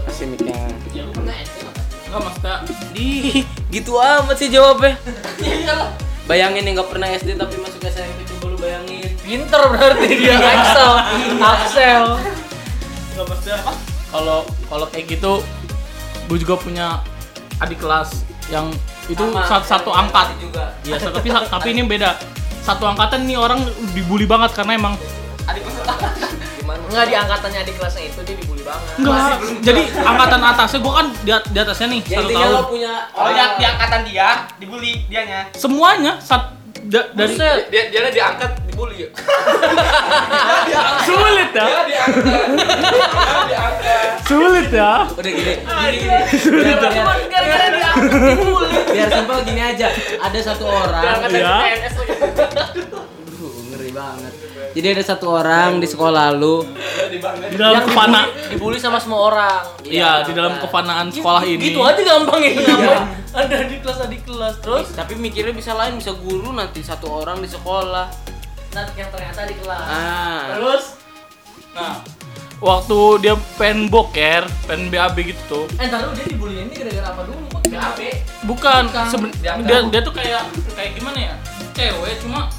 kasih 0.07 0.27
mic-nya. 0.29 0.59
Ya 0.93 1.03
gue 1.03 1.15
pernah 1.15 1.35
Enggak 2.03 2.21
maksudnya 2.21 2.57
Di 2.93 3.09
gitu 3.69 3.93
amat 3.97 4.37
sih 4.37 4.49
jawabnya. 4.49 4.93
Bayangin 6.23 6.63
yang 6.65 6.75
nggak 6.79 6.91
pernah 6.91 7.09
SD 7.11 7.35
tapi 7.35 7.59
masuk 7.59 7.83
SMP 7.83 8.23
coba 8.37 8.55
lu 8.55 8.57
bayangin. 8.59 9.11
Pinter 9.23 9.63
berarti 9.69 10.09
dia 10.19 10.37
Axel. 10.39 10.93
Axel. 11.43 12.05
Enggak 13.13 13.27
maksudnya 13.29 13.59
kalau 14.13 14.39
kalau 14.71 14.87
kayak 14.89 15.07
gitu 15.19 15.43
gue 16.31 16.39
juga 16.39 16.55
punya 16.57 16.87
adik 17.59 17.83
kelas 17.83 18.23
yang 18.49 18.71
itu 19.11 19.19
Sama, 19.19 19.43
satu, 19.45 19.67
satu 19.67 19.91
angkat. 19.91 20.27
juga. 20.39 20.65
Iya, 20.87 20.97
tapi 21.03 21.29
tapi 21.29 21.69
ini 21.75 21.83
beda. 21.85 22.17
Satu 22.63 22.87
angkatan 22.87 23.27
nih 23.27 23.35
orang 23.35 23.67
dibully 23.91 24.23
banget 24.23 24.55
karena 24.55 24.79
emang 24.79 24.95
Enggak 26.63 27.05
di 27.05 27.15
angkatannya 27.15 27.61
di 27.63 27.73
kelasnya 27.73 28.03
itu 28.05 28.21
dia 28.23 28.37
dibully 28.37 28.63
banget. 28.63 28.95
enggak. 28.97 29.37
Jadi 29.61 29.83
angkatan 29.99 30.41
atasnya 30.41 30.79
gua 30.79 30.93
kan 30.95 31.07
di, 31.17 31.31
di 31.33 31.59
atasnya 31.59 31.87
nih 31.89 32.01
Ya 32.05 32.17
satu 32.17 32.29
tahun. 32.31 32.51
lo 32.51 32.63
punya 32.67 32.93
Oh 33.13 33.29
ya 33.29 33.45
di 33.55 33.65
angkatan 33.65 34.01
dia 34.05 34.29
dibully 34.57 34.93
dianya. 35.07 35.41
Semuanya 35.53 36.13
sat, 36.19 36.55
da- 36.85 37.11
dari 37.11 37.33
Buset. 37.33 37.67
dia 37.69 37.83
dia 37.89 38.01
diangkat 38.09 38.51
dibully 38.65 38.97
ya 38.99 39.09
sulit 41.05 41.51
ya. 41.53 41.67
Sulit 44.23 44.69
ya. 44.71 44.93
udah 45.09 45.31
gini. 45.31 45.55
Gini 45.59 45.97
gini. 45.99 46.19
Biar, 46.63 46.79
biar, 46.81 47.07
gara-gara 47.27 47.67
dia 47.69 47.91
dibully. 48.33 48.79
biar 48.89 49.09
simpel 49.11 49.39
gini 49.45 49.61
aja. 49.61 49.89
Ada 50.19 50.39
satu 50.45 50.65
orang. 50.65 51.27
Ya. 51.29 51.57
Ngeri 53.69 53.91
banget. 53.91 54.33
Jadi 54.73 54.87
ada 54.89 55.03
satu 55.03 55.27
orang 55.31 55.79
di 55.79 55.87
sekolah 55.87 56.33
lu. 56.33 56.65
Di 57.45 57.57
dalam 57.57 57.85
kefana. 57.85 58.25
Dibully 58.49 58.77
sama 58.77 58.97
semua 58.97 59.21
orang. 59.23 59.61
Iya, 59.83 60.25
di 60.25 60.33
dalam 60.33 60.57
kefanaan 60.59 61.09
sekolah 61.09 61.45
ini. 61.45 61.71
Gitu 61.71 61.81
aja 61.81 62.01
gampang 62.01 62.41
ya. 62.41 62.53
Ngapain? 62.55 63.05
Ada 63.33 63.57
di 63.65 63.77
kelas 63.79 63.97
ada 63.97 64.09
di 64.09 64.21
kelas 64.21 64.55
terus 64.61 64.87
Tapi 64.93 65.17
mikirnya 65.17 65.53
bisa 65.53 65.73
lain, 65.73 65.97
bisa 65.97 66.13
guru 66.13 66.53
nanti 66.53 66.81
satu 66.81 67.09
orang 67.15 67.39
di 67.39 67.49
sekolah. 67.49 68.09
nah 68.73 68.89
yang 68.95 69.09
ternyata 69.09 69.45
di 69.45 69.57
kelas. 69.57 69.85
Ah. 69.85 70.57
Terus 70.57 70.85
Nah, 71.73 72.05
waktu 72.59 72.99
dia 73.21 73.33
pengen 73.57 73.89
boker, 73.89 74.45
pengen 74.65 74.89
BAB 74.89 75.17
gitu 75.27 75.41
tuh. 75.47 75.65
eh 75.77 75.89
ntar 75.89 76.05
dulu 76.05 76.13
dia 76.13 76.27
dibully 76.27 76.57
ini 76.59 76.73
gara-gara 76.73 77.09
apa 77.09 77.23
dulu? 77.25 77.45
Kok 77.49 77.63
BAB? 77.67 78.01
Bukan, 78.45 78.83
Bukan. 78.89 79.33
dia, 79.41 79.81
dia 79.89 80.01
tuh 80.01 80.13
kayak 80.13 80.45
kayak 80.73 80.93
gimana 80.93 81.19
ya? 81.19 81.35
Cewek 81.73 82.21
cuma 82.21 82.53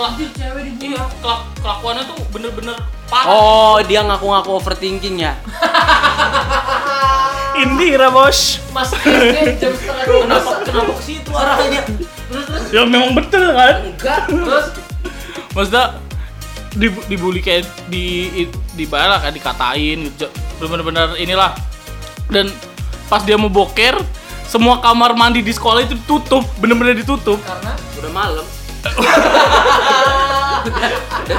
kelak 0.00 0.12
cewek 0.32 0.62
dibully. 0.64 0.96
iya, 0.96 1.02
kelak, 1.20 1.40
kelakuannya 1.60 2.02
tuh 2.08 2.16
bener-bener 2.32 2.76
parah. 3.06 3.28
Oh, 3.28 3.76
dia 3.84 4.00
ngaku-ngaku 4.00 4.50
overthinking 4.56 5.20
ya? 5.20 5.36
Indira, 7.60 8.08
Bos. 8.08 8.62
Mas 8.72 8.88
SD 8.94 9.36
jam 9.60 9.72
setengah 9.74 10.04
dua. 10.06 10.20
Kenapa 10.24 10.50
kenapa 10.64 10.92
ke 10.96 11.02
situ 11.04 11.30
arahnya? 11.30 11.80
Terus 11.84 12.44
terus 12.46 12.62
Ya 12.72 12.82
memang 12.88 13.12
betul 13.12 13.44
kan? 13.52 13.84
Enggak. 13.84 14.20
terus 14.24 14.66
Maksudnya 15.54 15.84
dibu- 16.72 17.04
dibully 17.04 17.42
kayak 17.42 17.68
di 17.90 18.30
di 18.72 18.84
bala 18.86 19.20
kayak 19.20 19.34
dikatain 19.36 20.08
gitu. 20.08 20.26
Bener-bener 20.56 21.18
inilah. 21.18 21.52
Dan 22.30 22.48
pas 23.10 23.20
dia 23.20 23.34
mau 23.34 23.50
boker, 23.50 23.98
semua 24.46 24.78
kamar 24.78 25.12
mandi 25.12 25.42
di 25.42 25.50
sekolah 25.50 25.82
itu 25.82 25.98
tutup, 26.06 26.46
bener-bener 26.56 26.96
ditutup. 26.96 27.42
karena 27.42 27.74
Udah 27.98 28.12
malam. 28.14 28.46
Udah 28.80 28.96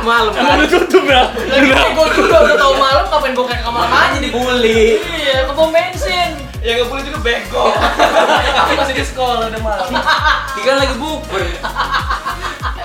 malam 0.07 0.31
Emang 0.33 0.47
kan? 0.47 0.57
udah 0.61 0.69
tutup 0.69 1.03
ya? 1.05 1.23
Udah. 1.33 1.87
gue 1.91 2.07
juga 2.15 2.37
udah 2.41 2.55
tau 2.57 2.73
malam 2.77 3.03
ngapain 3.05 3.33
gue 3.33 3.45
kayak 3.45 3.61
kamar 3.61 3.85
mandi 3.87 4.17
dibully. 4.21 4.97
Iya, 5.01 5.45
ke 5.45 5.53
pom 5.53 5.69
bensin. 5.69 6.31
ya 6.61 6.77
nggak 6.77 6.93
boleh 6.93 7.01
juga 7.01 7.17
bego 7.25 7.73
tapi 8.53 8.77
masih 8.77 8.93
di 8.93 9.01
sekolah 9.01 9.49
udah 9.49 9.61
malam 9.65 9.89
kan 10.61 10.75
lagi 10.77 10.93
bukber. 10.95 11.41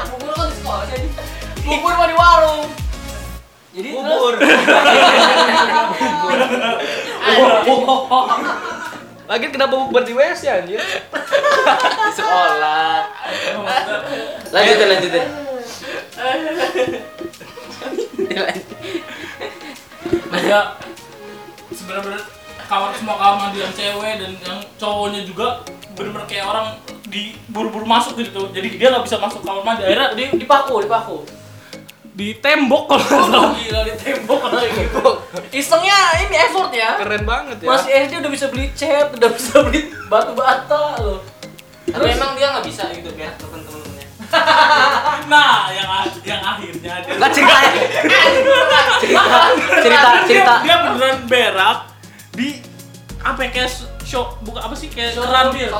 Bubur 0.09 0.33
kan 0.33 0.49
di 0.49 0.57
sekolah 0.57 0.85
jadi. 0.89 1.09
Bubur 1.61 1.93
mah 1.93 2.09
di 2.09 2.17
warung. 2.17 2.65
Jadi 3.77 3.89
bubur 3.93 4.33
lagi 9.27 9.47
kenapa 9.51 9.75
bubur 9.75 10.07
di 10.07 10.15
WC 10.15 10.43
anjir 10.47 10.79
Di 10.79 12.13
sekolah. 12.19 13.03
Lanjutin 14.55 14.87
lanjutin. 14.87 15.25
ya 20.47 20.79
sebenarnya 21.75 22.23
kamar 22.71 22.91
semua 22.95 23.19
kamar 23.19 23.35
mandi 23.51 23.59
yang 23.63 23.75
cewek 23.75 24.15
dan 24.23 24.33
yang 24.47 24.59
cowoknya 24.79 25.27
juga 25.27 25.67
bener-bener 25.99 26.27
kayak 26.31 26.47
orang 26.47 26.67
di 27.11 27.35
buru-buru 27.51 27.83
masuk 27.83 28.15
gitu 28.19 28.51
jadi 28.55 28.69
dia 28.79 28.89
nggak 28.95 29.07
bisa 29.11 29.19
masuk 29.19 29.43
kamar 29.43 29.67
mandi 29.67 29.83
akhirnya 29.83 30.15
di 30.15 30.39
dipaku, 30.39 30.87
dipaku. 30.87 31.27
Di 32.17 32.33
tembok 32.41 32.89
kalau 32.89 33.05
nggak 33.05 33.25
salah. 33.29 33.53
Gila 33.61 33.81
di 33.85 33.95
tembok 34.01 34.39
kalau 34.49 34.65
gitu. 34.65 35.07
Isengnya 35.53 35.99
ini 36.25 36.37
effort 36.49 36.73
ya. 36.73 36.97
keren 36.97 37.29
banget 37.29 37.57
ya 37.61 37.69
Masih 37.69 37.91
SD 37.93 38.13
udah 38.25 38.33
bisa 38.33 38.47
beli 38.49 38.67
cat, 38.73 39.13
udah 39.13 39.31
bisa 39.37 39.55
beli 39.69 39.93
batu 40.09 40.33
bata 40.33 40.97
loh. 41.05 41.21
Tapi 41.85 42.09
emang 42.17 42.33
dia 42.35 42.57
nggak 42.57 42.65
bisa 42.65 42.89
gitu 42.97 43.13
kayak 43.13 43.37
temen-temennya. 43.37 44.09
nah 45.33 45.71
yang 45.71 45.87
yang 46.25 46.43
akhirnya 46.43 46.95
dia 47.05 47.15
Enggak 47.15 47.31
cerita. 47.37 47.57
cerita 48.99 49.23
cerita 49.85 50.09
cerita. 50.27 50.55
dia, 50.65 50.65
dia 50.65 50.77
beneran 50.83 51.19
berak 51.31 51.79
di 52.35 52.49
apa 53.23 53.41
ya, 53.45 53.49
kayak 53.55 53.71
show 54.07 54.39
bukan 54.47 54.63
apa 54.63 54.75
sih 54.79 54.87
kayak 54.87 55.19
keran 55.19 55.51
dia 55.51 55.75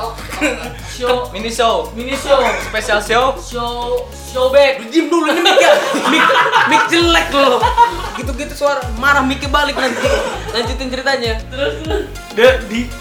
Show 0.91 1.15
mini 1.33 1.47
show 1.47 1.87
mini 1.95 2.11
show, 2.19 2.43
special 2.67 2.99
show 2.99 3.25
show 3.39 4.03
show 4.11 4.51
back. 4.51 4.83
Diem 4.91 5.07
dulu 5.07 5.31
ini 5.31 5.39
mic 5.39 5.57
ya. 5.57 5.73
Mic, 6.11 6.25
mic 6.67 6.83
jelek 6.91 7.31
loh. 7.31 7.63
Gitu-gitu 8.19 8.53
suara 8.53 8.83
marah 8.99 9.23
mic 9.23 9.39
balik 9.47 9.79
nanti. 9.79 10.03
Lanjutin 10.51 10.87
ceritanya. 10.91 11.33
dia 12.35 12.61
di 12.67 12.91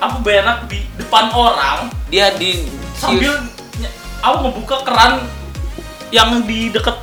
apa 0.00 0.16
berak 0.24 0.64
di 0.72 0.80
depan 0.96 1.28
orang 1.36 1.92
Dia 2.08 2.32
di 2.40 2.64
sambil 2.96 3.36
apa 4.24 4.36
ngebuka 4.40 4.80
keran 4.88 5.20
yang 6.08 6.40
di 6.48 6.72
deket 6.72 6.96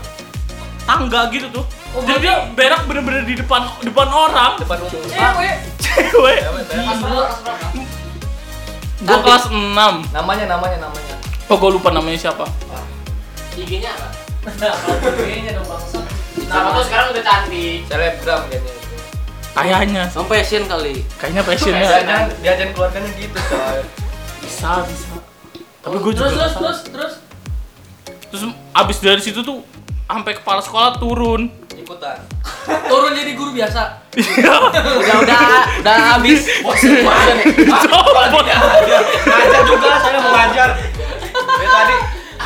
tangga 0.88 1.30
gitu 1.30 1.52
tuh 1.54 1.66
Oh, 1.96 2.04
jadi 2.04 2.20
dia 2.20 2.36
berak 2.54 2.86
bener-bener 2.86 3.26
di 3.26 3.34
depan 3.40 3.64
depan 3.82 4.06
orang 4.12 4.60
depan 4.60 4.78
umum 4.86 5.02
Cewek. 5.08 5.56
Cewek 5.98 6.40
gua 9.08 9.18
kelas 9.22 9.46
6 9.50 9.54
namanya 10.14 10.46
namanya 10.46 10.78
namanya. 10.90 11.16
Oh 11.48 11.56
gua 11.56 11.72
lupa 11.72 11.90
namanya 11.94 12.18
siapa. 12.18 12.46
IG-nya 13.58 13.90
apa? 13.90 14.08
Kayaknya 15.18 15.52
dong 15.58 15.68
bangsa. 15.68 16.00
Nah, 16.48 16.72
tuh 16.78 16.84
sekarang 16.88 17.08
udah 17.12 17.24
cantik. 17.26 17.80
selebgram 17.90 18.42
kayaknya. 18.48 18.74
Kayaknya. 19.58 20.04
Sama 20.14 20.26
passion 20.30 20.64
kali. 20.70 21.02
kayaknya 21.18 21.42
dia 21.42 21.50
passionnya. 21.50 21.90
dia 22.40 22.54
jangan 22.56 22.70
keluarganya 22.78 23.12
gitu 23.18 23.40
coy. 23.50 23.80
Bisa 24.46 24.72
bisa. 24.86 25.18
Tapi 25.82 25.96
gue 25.98 26.12
juga 26.14 26.30
terus 26.30 26.38
terus 26.38 26.54
terus 26.56 26.80
terus. 26.94 27.14
Terus 28.28 28.42
abis 28.76 28.98
dari 29.02 29.22
situ 29.24 29.40
tuh 29.42 29.66
sampai 30.06 30.34
kepala 30.38 30.62
sekolah 30.62 31.02
turun. 31.02 31.50
Ikutan. 31.88 32.20
turun 32.92 33.16
jadi 33.16 33.32
guru 33.32 33.56
biasa. 33.56 33.96
udah 34.12 35.16
udah 35.24 35.40
udah 35.80 35.96
habis 36.20 36.44
bosan 36.60 37.00
bosan 37.00 37.36
Ngajar 39.24 39.62
juga 39.64 39.96
saya 39.96 40.20
mau 40.20 40.32
ngajar. 40.36 40.70
Dia 41.32 41.70
tadi 41.72 41.96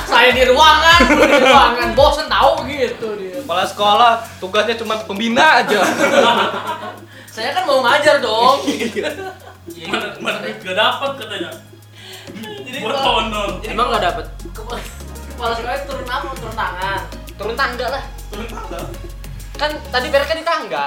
Saya 0.06 0.30
di 0.30 0.44
ruangan, 0.46 1.00
di 1.10 1.42
ruangan, 1.42 1.90
bosen 1.98 2.30
tahu 2.30 2.70
gitu 2.70 3.18
dia. 3.18 3.42
kepala 3.42 3.66
sekolah 3.66 4.14
tugasnya 4.38 4.78
cuma 4.78 5.02
pembina 5.10 5.66
aja. 5.66 5.90
Saya 7.26 7.50
kan 7.58 7.66
mau 7.66 7.82
ngajar 7.82 8.22
dong. 8.22 8.62
Mana 9.90 10.14
mana 10.22 10.38
gak 10.54 10.76
dapat 10.78 11.12
katanya. 11.18 11.50
Buat 12.78 12.98
honor. 13.02 13.50
emang 13.66 13.90
nggak 13.90 14.04
dapet 14.06 14.26
Kepala, 14.54 14.78
kepala 15.34 15.54
sekolah 15.58 15.82
turun 15.90 16.06
apa? 16.06 16.30
Turun 16.38 16.54
tangan. 16.56 17.02
turun 17.42 17.56
tangga 17.58 17.88
lah 17.90 18.04
Turun 18.30 18.46
tangga. 18.46 18.80
Kan 19.62 19.78
tadi 19.94 20.10
beraknya 20.10 20.42
di 20.42 20.46
tangga 20.46 20.86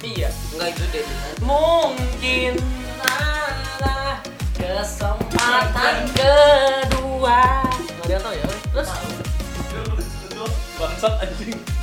iya 0.00 0.32
Enggak 0.54 0.68
itu 0.72 0.84
deh. 0.94 1.06
Mungkin 1.42 2.54
ada 3.02 4.22
kesempatan 4.54 6.06
kedua. 6.14 7.42
Nggak 7.66 8.04
ada 8.06 8.12
yang 8.12 8.22
tahu 8.22 8.34
ya? 8.38 8.46
Terus 8.70 8.88
Bangsat 10.78 11.14
anjing. 11.24 11.73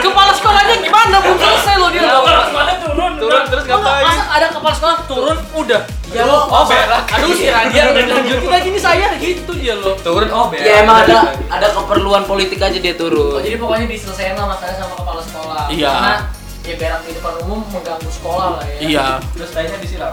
Kepala 0.00 0.32
sekolahnya 0.32 0.76
gimana? 0.78 1.16
Belum 1.18 1.38
selesai 1.38 1.74
loh 1.76 1.88
dia. 1.88 2.02
Kepala 2.02 2.42
sekolah 2.44 2.74
turun. 2.78 3.12
Turun 3.18 3.42
terus 3.46 3.64
Masa 3.64 3.74
ngapain? 3.76 4.18
ada 4.30 4.46
kepala 4.48 4.74
sekolah 4.74 4.96
turun 5.04 5.36
udah. 5.54 5.82
ya 6.08 6.22
lo 6.24 6.38
Oh, 6.46 6.64
berak. 6.64 7.04
Aduh 7.10 7.32
si 7.32 7.46
Radia 7.46 7.82
udah 7.86 8.04
lanjutin 8.08 8.48
lagi 8.48 8.68
nih 8.70 8.80
saya 8.80 9.08
gitu 9.16 9.52
dia 9.54 9.74
loh. 9.74 9.94
Turun 9.98 10.28
oh 10.28 10.48
berak. 10.48 10.64
Ya 10.64 10.74
emang 10.80 11.04
ada 11.04 11.18
ada 11.46 11.68
keperluan 11.70 12.24
politik 12.24 12.58
aja 12.58 12.74
dia 12.74 12.94
Oh, 12.94 13.00
turun. 13.00 13.40
jadi 13.40 13.56
pokoknya 13.56 13.86
diselesain 13.86 14.32
lah 14.32 14.46
masalahnya 14.48 14.78
sama 14.78 14.94
kepala 14.96 15.20
sekolah. 15.22 15.64
Iya. 15.68 15.92
Karena 15.92 16.14
ya 16.62 16.74
berak 16.76 17.00
di 17.02 17.12
depan 17.12 17.34
umum 17.42 17.60
mengganggu 17.66 18.10
sekolah 18.10 18.48
lah 18.56 18.64
ya. 18.66 18.78
Iya. 18.80 19.06
Terus 19.34 19.50
tadinya 19.52 19.78
disiram. 19.78 20.12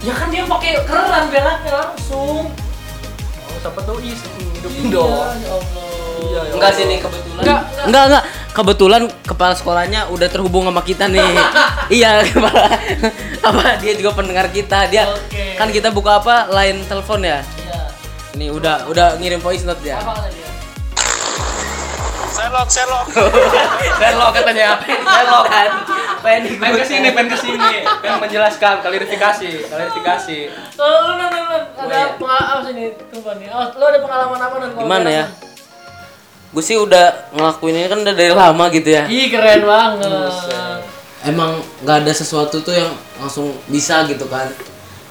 Ya 0.00 0.12
kan 0.16 0.28
dia 0.28 0.44
pakai 0.44 0.70
keran 0.82 1.24
beraknya 1.28 1.72
langsung. 1.74 2.48
Oh, 3.44 3.56
siapa 3.60 3.80
tahu 3.82 3.98
is 4.00 4.20
hidup 4.38 4.72
Dong. 4.88 5.12
Ya 5.36 5.50
Allah. 5.50 5.89
Iya, 6.20 6.40
ya 6.44 6.52
Enggak 6.56 6.72
sih 6.76 6.84
nih 6.84 6.98
kebetulan. 7.00 7.42
Enggak, 7.42 7.60
enggak, 7.88 8.04
enggak. 8.06 8.24
Kebetulan 8.50 9.02
kepala 9.24 9.54
sekolahnya 9.54 10.00
udah 10.10 10.28
terhubung 10.28 10.66
sama 10.66 10.82
kita 10.82 11.06
nih. 11.06 11.22
iya, 12.02 12.20
kepala 12.26 12.66
apa 13.40 13.64
dia 13.80 13.92
juga 13.96 14.10
pendengar 14.12 14.52
kita. 14.52 14.90
Dia 14.90 15.08
Oke. 15.08 15.56
kan 15.56 15.72
kita 15.72 15.88
buka 15.94 16.20
apa? 16.20 16.50
Line 16.52 16.84
telepon 16.84 17.24
ya. 17.24 17.40
Iya. 17.40 17.80
Ini 18.36 18.46
udah 18.52 18.90
udah 18.90 19.16
ngirim 19.16 19.40
voice 19.40 19.64
note 19.64 19.80
ya. 19.80 20.02
Apa 20.02 20.18
kata 20.18 20.28
dia? 20.34 20.50
Serlok 24.00 24.30
katanya. 24.32 24.80
Serlok. 24.84 25.44
Pengen 26.20 26.60
pengen 26.60 26.76
ke 26.80 26.86
sini, 26.86 27.08
pengen 27.16 27.28
ke 27.32 27.38
sini. 27.40 27.74
Pengen 28.04 28.18
menjelaskan, 28.20 28.74
klarifikasi, 28.84 29.50
klarifikasi. 29.72 30.38
Oh, 30.76 30.96
lu 31.08 31.12
lu. 31.16 31.26
ada 31.80 32.00
pengalaman 32.20 32.48
apa 32.52 32.62
sih 32.68 32.72
nih? 32.76 32.88
Tunggu 33.08 33.32
nih. 33.40 33.48
Oh, 33.48 33.66
lu 33.72 33.84
ada 33.88 33.98
pengalaman 34.04 34.38
apa 34.40 34.54
kalau 34.60 34.84
Gimana 34.84 35.08
ya? 35.08 35.24
Gue 36.50 36.62
sih 36.66 36.74
udah 36.74 37.30
ngelakuin 37.30 37.78
ini 37.78 37.86
kan 37.86 37.98
udah 38.02 38.14
dari 38.14 38.34
lama 38.34 38.64
gitu 38.74 38.90
ya. 38.90 39.06
Ih, 39.06 39.30
keren 39.30 39.62
banget. 39.62 40.10
Emang 41.22 41.62
nggak 41.84 41.96
ada 42.06 42.12
sesuatu 42.12 42.58
tuh 42.64 42.74
yang 42.74 42.90
langsung 43.22 43.54
bisa 43.70 44.02
gitu 44.10 44.26
kan. 44.26 44.50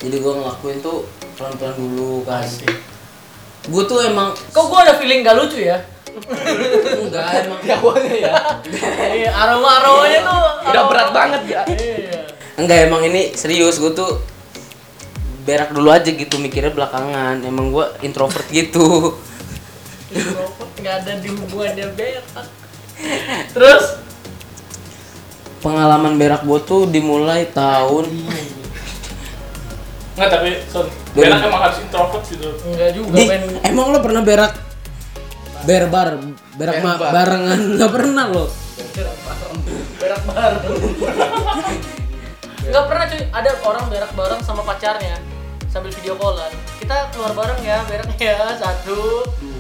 Jadi 0.04 0.20
gue 0.20 0.34
ngelakuin 0.36 0.84
tuh 0.84 1.08
pelan-pelan 1.40 1.76
dulu 1.80 2.28
kan. 2.28 2.44
Gue 3.70 3.84
tuh 3.88 4.04
emang 4.04 4.32
Kok 4.56 4.66
gua 4.72 4.88
ada 4.88 4.96
feeling 4.96 5.22
gak 5.24 5.36
lucu 5.36 5.64
ya? 5.64 5.80
enggak 7.00 7.28
emang 7.46 7.60
Awalnya 7.64 8.16
ya. 8.18 8.34
Iya, 9.14 9.30
aroma-aromanya 9.32 10.20
tuh 10.26 10.40
Udah 10.74 10.84
berat 10.90 11.10
banget 11.14 11.42
ya. 11.48 11.62
Iya. 11.70 12.20
Enggak 12.60 12.92
emang 12.92 13.02
ini 13.08 13.32
serius 13.38 13.80
gue 13.80 13.94
tuh 13.94 14.20
berak 15.48 15.72
dulu 15.72 15.90
aja 15.90 16.12
gitu 16.12 16.38
mikirnya 16.38 16.70
belakangan 16.76 17.42
emang 17.42 17.74
gue 17.74 17.86
introvert 18.06 18.46
gitu 18.54 19.18
nggak 20.90 21.06
ada 21.06 21.14
di 21.22 21.30
hubungannya 21.30 21.86
berak. 21.94 22.26
Terus 23.54 24.02
pengalaman 25.62 26.18
berak 26.18 26.42
gue 26.42 26.60
tuh 26.66 26.90
dimulai 26.90 27.46
tahun 27.46 28.10
Enggak 30.18 30.30
tapi 30.34 30.50
son. 30.66 30.90
Dari- 31.14 31.30
Berak 31.30 31.40
emang 31.46 31.62
harus 31.62 31.78
introvert 31.80 32.24
sih 32.26 32.36
tuh. 32.36 32.54
enggak 32.66 32.90
juga 32.92 33.16
di 33.16 33.24
men. 33.24 33.44
emang 33.62 33.94
lo 33.94 34.02
pernah 34.02 34.20
berak 34.20 34.54
berbar 35.62 36.18
berak 36.58 36.76
ma- 36.82 36.98
barengan 37.00 37.60
nggak 37.78 37.92
pernah 37.94 38.26
lo 38.28 38.46
berak 40.00 40.22
bareng. 40.26 40.66
Enggak 42.66 42.84
pernah 42.86 43.06
cuy, 43.06 43.22
ada 43.30 43.50
orang 43.62 43.86
berak 43.88 44.12
bareng 44.12 44.42
sama 44.42 44.62
pacarnya 44.64 45.18
sambil 45.70 45.92
video 45.92 46.18
callan. 46.18 46.50
Kita 46.80 47.14
keluar 47.14 47.32
bareng 47.36 47.60
ya, 47.62 47.84
beraknya 47.86 48.16
ya. 48.18 48.48
Satu, 48.56 49.22
dua, 49.38 49.59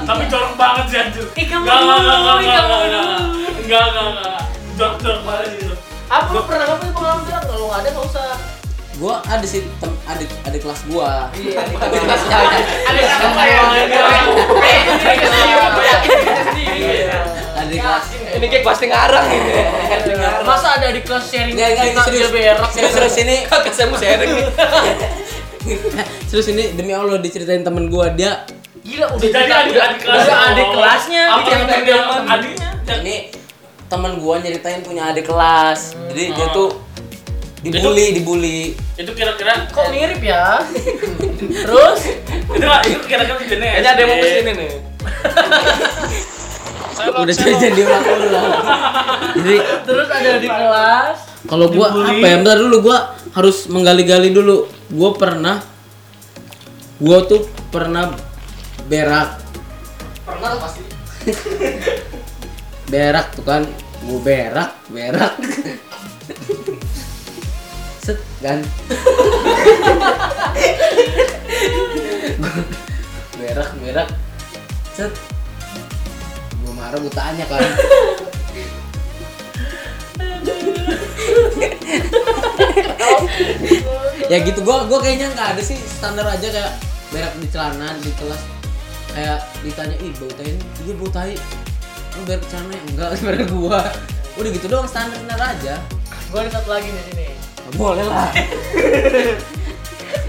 Tapi 0.00 0.22
jorok 0.26 0.54
banget 0.54 0.84
sih 0.86 0.98
anjir. 0.98 1.24
Ih, 1.30 1.46
kamu 1.46 1.62
Enggak, 1.62 1.78
enggak, 1.78 1.98
dulu, 1.98 2.10
enggak, 2.10 2.36
ih, 2.36 2.44
enggak, 2.44 2.58
kamu 2.58 2.74
enggak, 2.74 2.88
dulu. 2.88 3.14
enggak, 3.58 3.84
enggak, 3.84 4.06
enggak. 4.08 4.40
Jorok-jorok 4.74 5.22
banget 5.22 5.48
gitu. 5.54 5.74
Apa 6.08 6.28
lu 6.28 6.40
pernah 6.42 6.64
ngapain 6.66 6.90
pengalaman 6.90 7.22
berak? 7.22 7.42
Kalau 7.44 7.66
nggak 7.66 7.78
ada 7.78 7.88
nggak 7.90 8.06
usah. 8.06 8.28
gue 8.98 9.14
ada 9.14 9.46
sih 9.46 9.62
tem 9.62 9.92
adik 10.10 10.26
adik 10.42 10.58
kelas 10.58 10.82
gue 10.84 11.10
Iya, 11.38 11.60
di 11.70 11.98
kelasnya 12.02 12.34
ada. 12.36 12.58
Ada 12.82 13.00
siapa 13.06 13.42
ya? 13.44 13.60
adik 17.58 17.78
kelas 17.78 18.04
Ini 18.34 18.46
kayak 18.48 18.64
pasti 18.64 18.84
ngarang 18.86 19.26
ini. 19.28 19.52
Masa 20.42 20.68
ada 20.78 20.88
di 20.88 20.98
kelas 20.98 21.24
sharing 21.26 21.54
Enggak, 21.54 21.68
enggak, 21.68 21.84
ini 21.84 21.94
cerita 22.00 22.02
serius. 22.02 22.30
serius 22.72 22.90
serius 22.90 23.16
ini 23.18 23.36
Kagak 23.46 23.72
saya 23.72 23.86
mau 23.86 23.98
sharing 23.98 24.30
serius 26.28 26.48
ini 26.48 26.64
demi 26.72 26.90
allah 26.90 27.18
diceritain 27.18 27.60
temen 27.60 27.86
gue 27.86 28.06
dia 28.14 28.40
Gila 28.88 29.06
udah 29.10 29.20
Jadi 29.20 29.52
adik 29.52 29.68
udah- 29.70 29.84
adik 29.84 29.98
kelas. 30.00 30.24
udah 30.24 30.38
adik 30.48 30.68
kelasnya. 30.72 31.24
Apa 31.28 31.40
Yang 31.44 31.84
yang 31.84 32.06
adiknya? 32.24 32.68
ini 32.98 33.16
temen 33.86 34.12
gue 34.16 34.34
nyeritain 34.38 34.80
punya 34.80 35.08
adik 35.08 35.24
kelas 35.24 35.96
jadi 36.08 36.32
dia 36.32 36.46
tuh 36.52 36.68
dibully 37.60 38.12
dibully 38.12 38.60
Itu 38.96 39.12
kira-kira 39.12 39.64
Kok 39.68 39.88
mirip 39.88 40.20
ya? 40.20 40.60
Terus 41.64 42.00
itu 42.48 42.64
lah, 42.64 42.80
itu 42.82 43.04
kira-kira 43.04 43.38
jenis. 43.38 43.60
Kayaknya 43.60 43.90
ada 43.92 44.00
yang 44.00 44.08
mau 44.08 44.18
ke 44.18 44.28
sini 44.30 44.52
nih. 44.52 44.72
udah 46.98 47.30
jadi 47.30 47.68
dia 47.72 47.86
ulang 47.86 48.04
jadi 49.38 49.56
terus 49.86 50.08
ada 50.10 50.30
di 50.36 50.48
kelas. 50.50 51.16
kalau 51.46 51.70
gua 51.70 51.86
apa 51.94 52.10
ya 52.18 52.36
bentar 52.36 52.58
dulu 52.58 52.76
gua 52.82 52.98
harus 53.32 53.70
menggali-gali 53.70 54.34
dulu 54.34 54.66
gua 54.90 55.14
pernah 55.14 55.62
gua 56.98 57.22
tuh 57.22 57.46
pernah 57.70 58.10
berak. 58.88 59.36
Pernah 60.24 60.56
pasti. 60.56 60.82
berak 62.92 63.36
tuh 63.36 63.44
kan. 63.44 63.68
Gua 64.08 64.18
berak 64.24 64.72
berak. 64.88 65.36
Set 68.08 68.16
kan 68.40 68.64
berak 73.36 73.68
berak. 73.84 74.08
Set. 74.96 75.12
Gua 76.64 76.72
marah 76.72 76.96
gua 76.96 77.12
tanya 77.12 77.44
kan. 77.44 77.60
Ya 84.32 84.40
gitu 84.44 84.64
gua 84.64 84.88
gua 84.88 85.04
kayaknya 85.04 85.28
nggak 85.36 85.56
ada 85.56 85.62
sih 85.64 85.76
standar 85.76 86.24
aja 86.24 86.48
kayak 86.48 86.72
berak 87.12 87.36
di 87.40 87.48
celana 87.52 87.92
di 88.00 88.12
kelas 88.16 88.57
kayak 89.18 89.42
ditanya 89.66 89.96
ih 89.98 90.14
bau 90.14 90.30
tai 90.30 90.46
ini 90.46 90.62
iya 90.86 90.94
bau 90.94 91.10
tai 91.10 91.34
lu 92.14 92.22
di 92.22 92.46
celana 92.46 92.70
ya? 92.70 92.80
enggak 92.86 93.08
berak 93.26 93.50
gua 93.50 93.80
udah 94.38 94.50
gitu 94.54 94.66
doang 94.70 94.86
standar 94.86 95.18
standar 95.18 95.42
aja 95.42 95.74
Gua 96.28 96.44
ada 96.44 96.60
satu 96.60 96.68
lagi 96.68 96.92
di 96.92 97.02
sini. 97.08 97.26
boleh 97.74 98.04
lah 98.06 98.30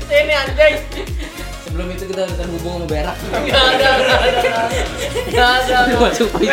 Ini 0.10 0.34
anjing. 0.34 0.76
sebelum 1.62 1.88
itu 1.94 2.10
kita 2.10 2.26
udah 2.26 2.36
terhubung 2.40 2.82
sama 2.82 2.88
berak 2.90 3.14
Enggak 3.46 3.66
ada, 3.78 3.90
enggak 3.94 4.20
ada. 4.26 4.42
Enggak 5.30 5.50
ada. 5.54 5.78
Voice 6.02 6.20
note. 6.26 6.50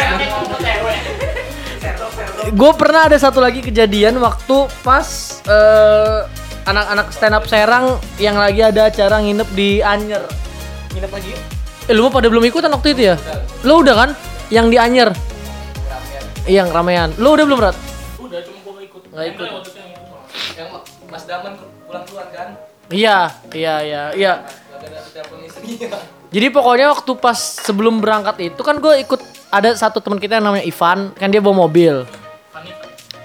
Gue 2.52 2.72
pernah 2.76 3.08
ada 3.08 3.16
satu 3.16 3.40
lagi 3.40 3.64
kejadian 3.64 4.20
waktu 4.20 4.68
pas 4.84 5.08
eh, 5.48 6.20
anak-anak 6.68 7.06
stand 7.16 7.34
up 7.34 7.48
Serang 7.48 7.96
yang 8.20 8.36
lagi 8.36 8.60
ada 8.60 8.92
acara 8.92 9.24
nginep 9.24 9.48
di 9.56 9.80
Anyer. 9.80 10.26
Nginep 10.92 11.12
lagi? 11.16 11.55
Eh 11.86 11.94
lu 11.94 12.02
mah 12.02 12.12
pada 12.18 12.26
belum 12.26 12.42
ikutan 12.42 12.66
waktu 12.74 12.98
itu 12.98 13.02
ya? 13.14 13.16
Lu 13.62 13.78
udah 13.78 13.94
kan? 13.94 14.10
Yang 14.50 14.66
di 14.74 14.76
Anyer. 14.78 15.10
Iya, 16.46 16.66
yang 16.66 16.74
ramean. 16.74 17.14
Lu 17.14 17.38
udah 17.38 17.46
belum, 17.46 17.58
Rat? 17.62 17.78
Udah 18.18 18.42
cuma 18.42 18.58
gua 18.62 18.72
nggak 18.74 18.86
ikut. 18.90 19.02
Nggak 19.14 19.26
ikut. 19.34 19.48
Yang 20.58 20.68
Mas 21.06 21.24
Daman 21.30 21.52
pulang 21.86 22.04
duluan 22.10 22.28
kan? 22.34 22.48
Iya, 22.90 23.18
iya, 23.54 23.74
iya, 23.86 24.02
iya. 24.18 24.32
Jadi 26.34 26.46
pokoknya 26.50 26.90
waktu 26.90 27.12
pas 27.22 27.38
sebelum 27.38 28.02
berangkat 28.02 28.50
itu 28.50 28.60
kan 28.66 28.82
gue 28.82 28.98
ikut 29.06 29.22
ada 29.54 29.72
satu 29.78 30.02
teman 30.02 30.18
kita 30.18 30.42
yang 30.42 30.50
namanya 30.50 30.66
Ivan, 30.66 31.14
kan 31.14 31.30
dia 31.30 31.38
bawa 31.38 31.70
mobil. 31.70 32.02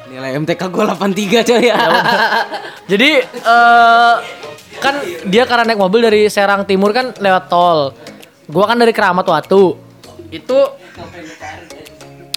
Nilai 0.06 0.38
MTK 0.38 0.62
gue 0.70 0.84
83 0.86 1.50
coy 1.50 1.62
ya. 1.74 1.82
Jadi 2.86 3.10
eh 3.26 4.14
kan 4.82 4.96
dia 5.30 5.44
karena 5.46 5.74
naik 5.74 5.82
mobil 5.82 6.02
dari 6.02 6.30
Serang 6.30 6.66
Timur 6.66 6.94
kan 6.94 7.14
lewat 7.18 7.50
tol. 7.50 7.94
Gua 8.50 8.66
kan 8.66 8.78
dari 8.80 8.94
Keramat 8.96 9.26
Watu. 9.28 9.78
Itu 10.32 10.58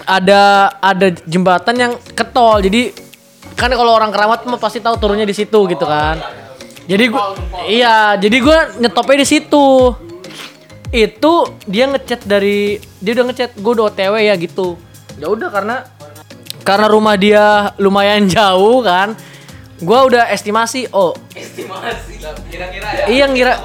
ada 0.05 0.75
ada 0.83 1.07
jembatan 1.25 1.75
yang 1.77 1.93
ke 1.97 2.25
tol. 2.29 2.61
Jadi 2.61 2.93
kan 3.57 3.73
kalau 3.73 3.97
orang 3.97 4.13
Keramat 4.13 4.45
mah 4.45 4.61
pasti 4.61 4.83
tahu 4.83 4.99
turunnya 5.01 5.25
di 5.25 5.37
situ 5.37 5.57
gitu 5.71 5.85
kan. 5.87 6.21
Jadi 6.85 7.05
gua 7.09 7.33
iya, 7.65 8.19
jadi 8.21 8.37
gua 8.45 8.59
nyetopnya 8.77 9.25
di 9.25 9.29
situ. 9.29 9.97
Itu 10.95 11.33
dia 11.65 11.89
ngechat 11.91 12.29
dari 12.29 12.79
dia 13.01 13.13
udah 13.17 13.25
ngechat 13.33 13.51
gua 13.59 13.73
udah 13.81 13.85
OTW 13.89 14.15
ya 14.21 14.35
gitu. 14.37 14.77
Ya 15.17 15.33
udah 15.33 15.49
karena 15.49 15.77
karena 16.65 16.87
rumah 16.91 17.17
dia 17.17 17.73
lumayan 17.81 18.29
jauh 18.35 18.85
kan. 18.85 19.17
Gua 19.83 20.07
udah 20.07 20.31
estimasi 20.31 20.87
oh 20.95 21.19
Iya 23.11 23.27
ngira 23.27 23.59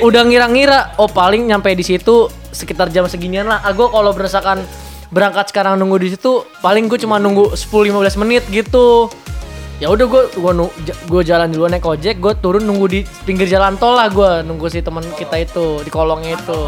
udah 0.00 0.22
ngira-ngira 0.22 0.78
oh 0.96 1.06
paling 1.06 1.44
nyampe 1.44 1.70
di 1.70 1.82
situ 1.82 2.26
sekitar 2.48 2.88
jam 2.88 3.04
seginian 3.04 3.44
lah. 3.44 3.60
Ah, 3.60 3.72
gua 3.72 3.88
kalau 3.88 4.10
berdasarkan 4.10 4.62
berangkat 5.08 5.48
sekarang 5.48 5.76
nunggu 5.76 5.96
di 5.98 6.08
situ 6.10 6.44
paling 6.58 6.84
gue 6.84 6.98
cuma 6.98 7.16
nunggu 7.16 7.52
10 7.52 7.88
15 7.88 8.20
menit 8.20 8.44
gitu. 8.48 9.08
Ya 9.78 9.88
udah 9.88 10.04
gua 10.04 10.22
gua 10.34 10.52
nu- 10.52 10.74
j- 10.80 10.98
gua 11.06 11.22
jalan 11.22 11.48
duluan 11.48 11.70
naik 11.70 11.86
ojek, 11.86 12.18
gua 12.18 12.34
turun 12.34 12.62
nunggu 12.62 12.86
di 12.88 13.00
pinggir 13.22 13.46
jalan 13.46 13.74
tol 13.74 13.94
lah 13.94 14.08
gua 14.08 14.42
nunggu 14.42 14.66
si 14.66 14.82
teman 14.82 15.06
kita 15.14 15.38
itu 15.38 15.80
di 15.80 15.88
kolongnya 15.88 16.34
itu. 16.34 16.60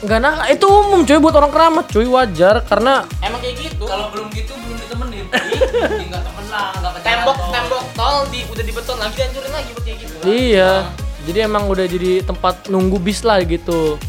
Enggak 0.00 0.18
nah 0.18 0.48
itu 0.48 0.64
umum 0.64 1.04
cuy 1.04 1.18
buat 1.18 1.34
orang 1.34 1.50
keramat 1.50 1.84
cuy 1.86 2.06
wajar 2.06 2.64
karena 2.64 3.04
Emang 3.20 3.36
kayak 3.38 3.60
gitu. 3.60 3.84
Kalau 3.84 4.08
belum 4.08 4.32
gitu 4.32 4.56
belum 4.56 4.76
ditemenin. 4.78 5.26
Enggak 5.28 6.22
temen 6.24 6.44
lah, 6.48 6.72
enggak 6.72 6.92
tembok 7.04 7.36
tembok 7.50 7.82
tol 7.92 8.16
di 8.30 8.40
udah 8.46 8.64
dibeton 8.64 8.96
lagi 8.96 9.14
dihancurin 9.14 9.52
lagi 9.52 9.70
buat 9.70 9.84
kayak 9.84 9.98
gitu. 10.00 10.14
Iya. 10.24 10.72
Jadi 11.28 11.38
emang 11.44 11.68
udah 11.68 11.84
jadi 11.84 12.24
tempat 12.24 12.72
nunggu 12.72 12.96
bis 12.96 13.20
lah 13.26 13.40
gitu. 13.44 14.00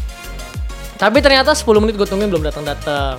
Tapi 0.96 1.18
ternyata 1.18 1.52
10 1.52 1.82
menit 1.82 1.98
gue 1.98 2.06
tungguin 2.06 2.30
belum 2.30 2.46
datang-datang. 2.46 3.18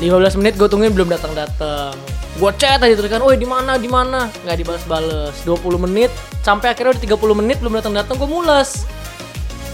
15 0.00 0.40
menit 0.40 0.54
gue 0.56 0.68
tungguin 0.70 0.94
belum 0.94 1.10
datang-datang. 1.12 1.92
Gue 2.38 2.50
chat 2.56 2.80
aja 2.80 2.94
terus 2.94 3.10
kan, 3.10 3.20
"Woi, 3.20 3.36
di 3.36 3.44
mana? 3.44 3.76
Di 3.76 3.90
mana?" 3.90 4.30
Nggak 4.46 4.56
dibales-bales. 4.64 5.34
20 5.44 5.76
menit 5.76 6.08
sampai 6.40 6.72
akhirnya 6.72 6.96
udah 6.96 7.02
30 7.02 7.34
menit 7.36 7.60
belum 7.60 7.76
datang-datang 7.76 8.16
gue 8.16 8.30
mules. 8.30 8.88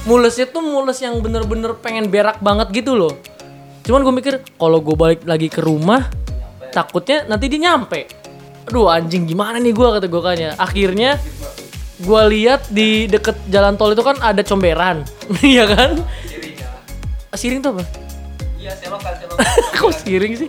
Mulesnya 0.07 0.51
tuh 0.51 0.63
mules 0.63 0.99
yang 1.03 1.19
bener-bener 1.23 1.75
pengen 1.79 2.11
berak 2.11 2.43
banget 2.43 2.73
gitu 2.75 2.99
loh. 2.99 3.15
Cuman 3.87 4.03
gue 4.03 4.15
mikir 4.19 4.35
kalau 4.59 4.83
gue 4.83 4.97
balik 4.99 5.23
lagi 5.23 5.47
ke 5.47 5.63
rumah 5.63 6.11
takutnya 6.75 7.23
nanti 7.31 7.47
dia 7.47 7.71
nyampe. 7.71 8.11
Aduh 8.67 8.91
anjing 8.91 9.31
gimana 9.31 9.63
nih 9.63 9.71
gue 9.71 9.87
kata 9.87 10.07
gue 10.11 10.23
kayaknya. 10.23 10.51
Akhirnya 10.59 11.11
gue 11.97 12.23
lihat 12.37 12.69
di 12.69 13.09
deket 13.09 13.37
jalan 13.49 13.77
tol 13.81 13.97
itu 13.97 14.05
kan 14.05 14.21
ada 14.21 14.45
comberan, 14.45 15.01
iya 15.41 15.65
kan? 15.65 15.97
Siring 17.37 17.61
tuh 17.61 17.77
apa? 17.77 17.85
Iya, 18.57 18.73
selokan, 18.81 19.13
selokan. 19.21 19.45
Kok 19.77 19.93
siring 19.93 20.33
sih? 20.41 20.49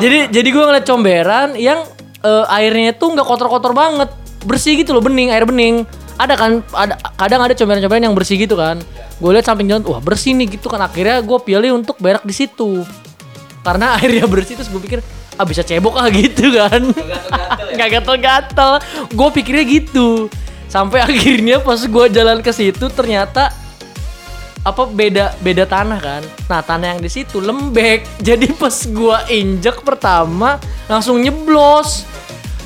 Jadi 0.00 0.18
jadi 0.32 0.48
gue 0.48 0.64
ngeliat 0.64 0.86
comberan 0.88 1.48
yang 1.56 1.84
eh, 2.24 2.56
airnya 2.56 2.96
tuh 2.96 3.12
nggak 3.12 3.26
kotor-kotor 3.28 3.72
banget, 3.76 4.08
bersih 4.44 4.76
gitu 4.80 4.96
loh, 4.96 5.04
bening, 5.04 5.32
air 5.32 5.44
bening. 5.44 5.84
Ada 6.20 6.36
kan, 6.36 6.60
ada 6.76 7.00
kadang 7.16 7.40
ada 7.40 7.56
comberan-comberan 7.56 8.04
yang 8.04 8.16
bersih 8.16 8.36
gitu 8.36 8.56
kan. 8.56 8.80
Gue 9.20 9.36
lihat 9.36 9.48
samping 9.48 9.68
jalan, 9.68 9.84
wah 9.88 10.00
bersih 10.00 10.36
nih 10.36 10.60
gitu 10.60 10.68
kan. 10.68 10.80
Akhirnya 10.84 11.24
gue 11.24 11.38
pilih 11.40 11.76
untuk 11.76 11.96
berak 11.96 12.24
di 12.24 12.32
situ. 12.36 12.84
Karena 13.64 13.92
airnya 14.00 14.24
bersih 14.28 14.56
terus 14.56 14.68
gue 14.68 14.80
pikir 14.80 15.00
ah 15.40 15.46
bisa 15.48 15.64
cebok 15.64 15.96
ah 15.96 16.12
gitu 16.20 16.52
kan. 16.52 16.92
Nggak 17.72 17.88
gatel-gatel. 17.96 18.70
Gue 19.16 19.28
pikirnya 19.32 19.64
gitu. 19.64 20.28
Sampai 20.68 21.00
akhirnya 21.08 21.64
pas 21.64 21.80
gue 21.80 22.04
jalan 22.12 22.44
ke 22.44 22.52
situ 22.52 22.92
ternyata 22.92 23.48
apa 24.60 24.84
beda 24.84 25.40
beda 25.40 25.64
tanah 25.64 25.98
kan. 25.98 26.22
Nah 26.52 26.60
tanah 26.60 26.96
yang 26.96 27.00
di 27.00 27.08
situ 27.08 27.40
lembek. 27.40 28.04
Jadi 28.28 28.52
pas 28.52 28.76
gua 28.92 29.24
injek 29.32 29.80
pertama 29.80 30.60
langsung 30.84 31.16
nyeblos. 31.16 32.04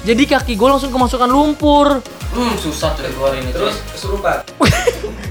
Jadi 0.04 0.28
kaki 0.28 0.58
gue 0.58 0.68
langsung 0.68 0.90
kemasukan 0.90 1.30
lumpur. 1.30 2.02
Hmm, 2.34 2.54
susah 2.58 2.92
tuh 2.98 3.06
keluarin. 3.14 3.46
Terus 3.54 3.78
kesurupan. 3.94 4.42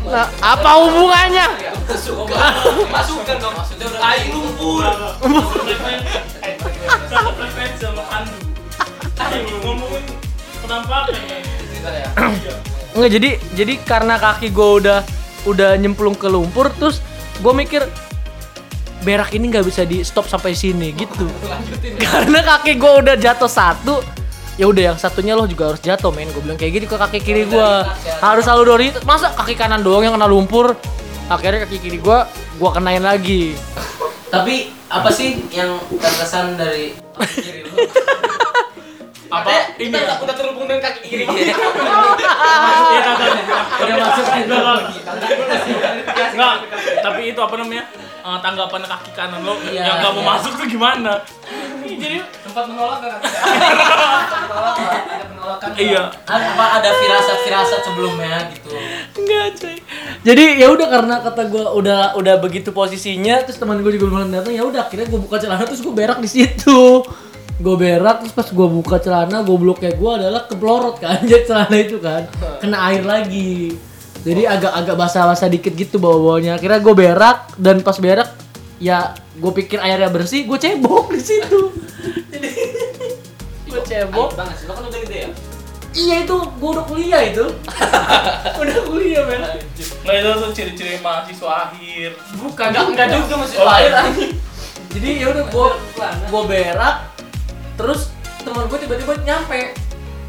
Nah, 0.03 0.27
apa 0.43 0.69
hubungannya? 0.83 1.47
Masukkan 2.91 3.35
dong. 3.39 3.53
Maksudnya 3.55 3.87
tai 3.97 4.27
lumpur. 4.31 4.83
Satu 7.07 7.29
frekuensi 7.37 7.83
sama 7.83 8.03
Pandu. 8.11 8.37
Ngomongin 9.63 10.03
penampakan 10.59 11.15
ya. 11.23 11.37
Enggak 12.93 13.11
jadi 13.15 13.29
jadi 13.57 13.73
karena 13.81 14.15
kaki 14.21 14.53
gue 14.53 14.69
udah 14.83 14.99
udah 15.49 15.75
nyemplung 15.79 16.13
ke 16.13 16.29
lumpur 16.29 16.69
terus 16.77 17.01
gue 17.41 17.53
mikir 17.55 17.83
berak 19.03 19.35
ini 19.35 19.51
nggak 19.51 19.65
bisa 19.67 19.83
di 19.83 20.05
stop 20.05 20.29
sampai 20.29 20.53
sini 20.55 20.93
gitu. 20.93 21.25
Karena 21.99 22.43
kaki 22.43 22.77
gue 22.77 22.93
udah 23.03 23.15
jatuh 23.17 23.49
satu 23.49 24.03
ya 24.53 24.65
udah 24.65 24.83
yang 24.85 24.97
satunya 24.97 25.33
lo 25.33 25.45
juga 25.45 25.69
harus 25.69 25.81
jatuh 25.81 26.09
men. 26.09 26.29
Gue 26.29 26.41
bilang 26.41 26.55
kayak 26.55 26.71
gitu 26.75 26.85
ke 26.85 26.97
kaki 26.97 27.19
kiri 27.19 27.43
gue 27.45 27.69
harus 28.19 28.43
selalu 28.43 28.63
dori 28.65 28.87
masa 29.03 29.31
kaki 29.31 29.53
kanan 29.53 29.81
doang 29.81 30.03
yang 30.03 30.13
kena 30.13 30.25
lumpur? 30.25 30.77
Akhirnya 31.25 31.63
kaki 31.63 31.77
kiri 31.79 31.97
gue 31.97 32.17
gue 32.53 32.69
kenain 32.71 33.01
lagi. 33.01 33.57
Tapi 34.27 34.55
apa 34.87 35.09
sih 35.09 35.41
yang 35.49 35.77
terkesan 35.91 36.53
dari 36.55 36.93
kiri 37.33 37.61
lu? 37.63 37.73
Apa? 39.29 39.49
Ini 39.75 39.89
Kita 39.89 39.97
ya? 39.97 40.05
udah- 40.05 40.19
udah 40.21 40.35
terhubung 40.35 40.65
dengan 40.65 40.81
kaki 40.83 40.99
kiri. 41.03 41.25
Iya, 41.25 41.55
Udah 43.73 43.95
masuk 43.97 44.25
Enggak, 46.33 46.55
tapi 47.01 47.21
itu 47.29 47.39
apa 47.41 47.55
namanya? 47.57 47.83
Eh, 48.23 48.37
tanggapan 48.39 48.81
kaki 48.85 49.11
kanan 49.11 49.41
lo 49.41 49.57
Iya, 49.63 49.81
yang 49.83 49.95
nggak 49.99 50.13
mau 50.15 50.25
masuk 50.29 50.53
tuh 50.55 50.65
gimana? 50.65 51.19
Jadi 51.99 52.17
Sempat 52.43 52.65
menolak 52.69 52.99
kan? 53.01 53.19
iya. 55.79 56.03
Ada 56.27 56.45
apa 56.53 56.65
ada 56.79 56.89
firasat-firasat 56.93 57.81
sebelumnya 57.81 58.35
gitu. 58.53 58.77
Enggak 59.17 59.47
coy. 59.57 59.77
Jadi 60.23 60.43
ya 60.61 60.67
udah 60.71 60.87
karena 60.87 61.15
kata 61.19 61.41
gue 61.49 61.65
udah 61.83 62.15
udah 62.15 62.35
begitu 62.39 62.69
posisinya 62.71 63.43
terus 63.43 63.59
teman 63.59 63.81
gue 63.81 63.91
juga 63.97 64.07
belum 64.11 64.31
datang 64.31 64.53
ya 64.55 64.63
udah 64.63 64.87
akhirnya 64.87 65.07
gue 65.09 65.19
buka 65.19 65.41
celana 65.41 65.65
terus 65.65 65.81
gue 65.81 65.93
berak 65.93 66.19
di 66.21 66.29
situ. 66.29 67.03
Gue 67.57 67.75
berak 67.77 68.23
terus 68.23 68.33
pas 68.33 68.47
gue 68.47 68.67
buka 68.69 68.97
celana 69.01 69.41
gobloknya 69.41 69.91
gue 69.97 70.11
adalah 70.13 70.45
keblorot 70.45 71.01
kan 71.01 71.21
jadi 71.29 71.43
celana 71.47 71.75
itu 71.79 71.97
kan 71.99 72.29
kena 72.61 72.77
air 72.93 73.03
lagi. 73.03 73.75
Jadi 74.23 74.47
agak-agak 74.47 74.95
basah-basah 74.95 75.51
dikit 75.51 75.75
gitu 75.75 75.99
bawa-bawanya. 75.99 76.55
Akhirnya 76.55 76.79
gue 76.79 76.95
berak 76.95 77.59
dan 77.59 77.83
pas 77.83 77.99
berak 77.99 78.31
ya 78.83 78.99
gue 79.39 79.51
pikir 79.55 79.79
airnya 79.79 80.11
bersih 80.11 80.43
gue 80.43 80.59
cebok 80.59 81.15
di 81.15 81.21
situ. 81.23 81.71
Jadi 82.27 82.49
gue 83.71 83.81
cebok. 83.87 84.35
banget 84.35 84.55
sih. 84.59 84.65
Lo 84.67 84.75
kan 84.75 84.83
udah 84.83 84.99
gede 84.99 85.17
ya? 85.23 85.29
Iya 85.93 86.15
itu 86.25 86.35
gue 86.35 86.69
udah 86.73 86.85
kuliah 86.89 87.21
itu. 87.23 87.45
udah 88.61 88.77
kuliah 88.83 89.23
men. 89.23 89.45
Nggak 90.03 90.15
itu 90.19 90.29
tuh 90.35 90.49
ciri-ciri 90.51 90.99
mahasiswa 90.99 91.71
akhir. 91.71 92.09
Bukan 92.35 92.67
Enggak, 92.75 92.85
enggak 92.91 93.07
juga 93.23 93.35
masih 93.39 93.57
Oh, 93.61 93.65
lahir 93.65 93.87
iya. 93.87 94.03
anjing. 94.03 94.33
Jadi 94.93 95.09
ya 95.23 95.27
udah 95.33 95.45
gua 95.49 95.67
gua 96.29 96.41
berak 96.45 96.95
terus 97.73 98.13
teman 98.43 98.67
gue 98.67 98.77
tiba-tiba 98.77 99.13
nyampe. 99.23 99.73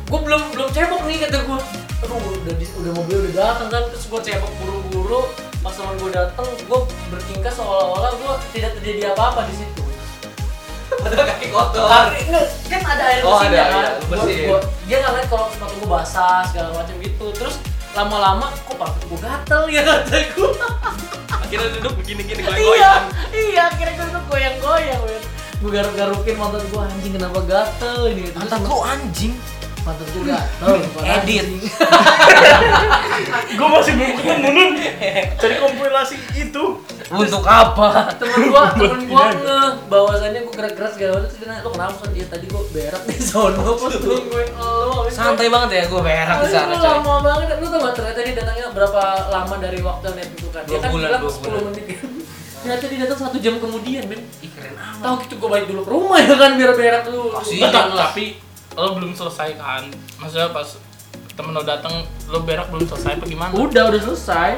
Gue 0.07 0.20
belum 0.22 0.42
belum 0.55 0.68
cebok 0.70 1.02
nih 1.05 1.26
kata 1.26 1.42
gue. 1.42 1.59
Aduh 2.07 2.16
udah 2.16 2.55
udah 2.55 2.92
mobil 2.94 3.16
udah 3.28 3.32
datang 3.34 3.68
kan 3.68 3.82
terus 3.90 4.07
gue 4.07 4.20
cebok 4.22 4.52
buru-buru. 4.62 5.22
Pas 5.64 5.72
teman 5.72 5.96
gue 5.96 6.10
datang, 6.12 6.44
gue 6.46 6.80
bertingkah 7.08 7.48
seolah-olah 7.50 8.12
gue 8.12 8.32
tidak 8.52 8.76
terjadi 8.76 9.00
apa-apa 9.10 9.48
di 9.48 9.54
situ. 9.56 9.80
Padahal 10.94 11.24
kaki 11.26 11.46
kotor. 11.48 11.88
Tapi 11.88 12.18
enggak, 12.22 12.46
kan 12.68 12.80
ada 12.86 13.04
air 13.08 13.22
Oh, 13.24 13.34
ada, 13.34 13.48
kan. 13.48 13.50
iya, 13.50 13.64
Gua- 13.66 14.08
bersih. 14.12 14.36
gua- 14.46 14.64
dia 14.84 14.96
nggak 15.00 15.12
lihat 15.14 15.26
kalau 15.26 15.46
sepatu 15.48 15.74
gue 15.74 15.88
basah 15.88 16.38
segala 16.46 16.68
macam 16.70 16.96
gitu. 16.98 17.26
Terus 17.32 17.56
lama-lama 17.90 18.46
kok 18.60 18.76
pantat 18.76 19.02
gue 19.02 19.18
gatel 19.18 19.62
ya 19.66 19.82
kata 19.82 20.16
gue. 20.30 20.50
Akhirnya 21.34 21.68
duduk 21.72 21.92
begini-gini 21.96 22.40
iya 22.40 22.46
goyang-goyang. 22.46 23.04
iya 23.32 23.62
akhirnya 23.68 23.94
gue 23.94 24.08
tuh 24.10 24.22
goyang-goyang 24.26 25.00
gue 25.56 25.70
garuk-garukin 25.72 26.36
mantan 26.36 26.60
gue 26.62 26.76
anjing 26.78 27.12
kenapa 27.14 27.38
gatel 27.42 27.98
ini 28.06 28.28
Mantan 28.36 28.60
lu 28.60 28.78
anjing. 28.84 29.32
Mantan 29.85 30.07
gue 30.09 30.22
gatel 30.24 30.72
bukan 30.80 31.05
Edit. 31.05 31.47
Gue 33.55 33.68
masih 33.68 33.93
belum 33.95 34.12
ketemu 34.16 34.49
nun. 34.51 34.70
Cari 35.37 35.55
kompilasi 35.61 36.16
itu. 36.35 36.64
Untuk 37.05 37.45
apa? 37.45 38.09
temen 38.16 38.49
gua 38.49 38.72
temen 38.72 39.05
gua 39.07 39.28
nge 39.28 39.61
bahwasannya 39.93 40.41
gua 40.49 40.55
gerak-gerak 40.57 40.93
segala 40.97 41.11
macam 41.20 41.28
terus 41.28 41.37
dia 41.37 41.47
nanya 41.53 41.62
lo 41.62 41.70
kenapa 41.70 41.95
son 42.01 42.11
iya 42.16 42.26
tadi 42.26 42.45
gua 42.49 42.62
berak 42.72 43.03
di 43.05 43.16
sono 43.20 43.76
pas 43.76 43.93
gua 43.93 44.16
nungguin 44.16 44.49
lo 44.57 44.99
Santai 45.12 45.47
banget 45.53 45.70
ya 45.70 45.82
gue 45.87 46.01
berak 46.01 46.37
di 46.41 46.49
sana 46.49 46.74
coy. 46.74 46.89
lama 46.89 47.14
banget 47.20 47.47
lu 47.61 47.66
tau 47.68 47.80
gak 47.85 47.95
ternyata 47.95 48.20
dia 48.24 48.35
datangnya 48.41 48.66
berapa 48.72 49.03
lama 49.30 49.55
dari 49.61 49.78
waktu 49.85 50.05
yang 50.11 50.16
ditentukan 50.16 50.62
dia 50.64 50.78
kan 50.80 50.91
bulan, 50.91 51.09
bilang 51.12 51.20
dua 51.20 51.32
10 51.37 51.45
bulan. 51.45 51.62
menit 51.68 51.85
kan 51.93 52.11
ternyata 52.64 52.85
dia 52.89 52.99
datang 53.05 53.18
satu 53.20 53.37
jam 53.39 53.55
kemudian 53.61 54.03
men 54.09 54.20
Ih 54.41 54.51
keren 54.51 54.74
amat. 54.74 55.03
tahu 55.05 55.14
gitu 55.28 55.35
gua 55.37 55.49
balik 55.55 55.66
dulu 55.68 55.80
ke 55.85 55.91
rumah 55.93 56.18
ya 56.18 56.35
kan 56.35 56.51
biar 56.57 56.70
berak 56.72 57.03
dulu 57.05 57.22
Pasti. 57.37 57.57
Tapi 57.61 58.24
lo 58.75 58.95
belum 58.95 59.12
selesai 59.12 59.55
kan 59.55 59.87
maksudnya 60.18 60.51
pas 60.51 60.66
temen 61.35 61.51
lo 61.51 61.62
datang 61.62 62.03
lo 62.27 62.43
berak 62.43 62.70
belum 62.70 62.87
selesai 62.87 63.18
apa 63.18 63.25
gimana 63.25 63.51
udah 63.51 63.91
udah 63.91 64.01
selesai 64.03 64.51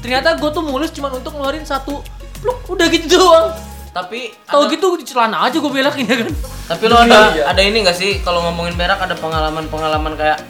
ternyata 0.00 0.36
gua 0.36 0.50
tuh 0.50 0.60
mulus 0.60 0.90
cuma 0.90 1.08
untuk 1.08 1.32
ngeluarin 1.32 1.64
satu 1.64 2.00
pluk 2.38 2.58
udah 2.68 2.86
gitu 2.88 3.16
doang 3.16 3.48
Tapi 3.94 4.34
Tahu 4.42 4.66
ada- 4.66 4.72
gitu 4.74 4.86
di 4.98 5.06
celana 5.06 5.46
aja 5.46 5.54
gue 5.54 5.70
belakin 5.70 6.02
ya 6.02 6.16
kan. 6.18 6.32
Tapi 6.66 6.84
lo 6.90 6.98
ada 6.98 7.30
ada 7.46 7.62
ini 7.62 7.86
gak 7.86 7.94
sih 7.94 8.18
kalau 8.26 8.42
ngomongin 8.42 8.74
berak 8.74 8.98
ada 8.98 9.14
pengalaman-pengalaman 9.14 10.18
kayak 10.18 10.42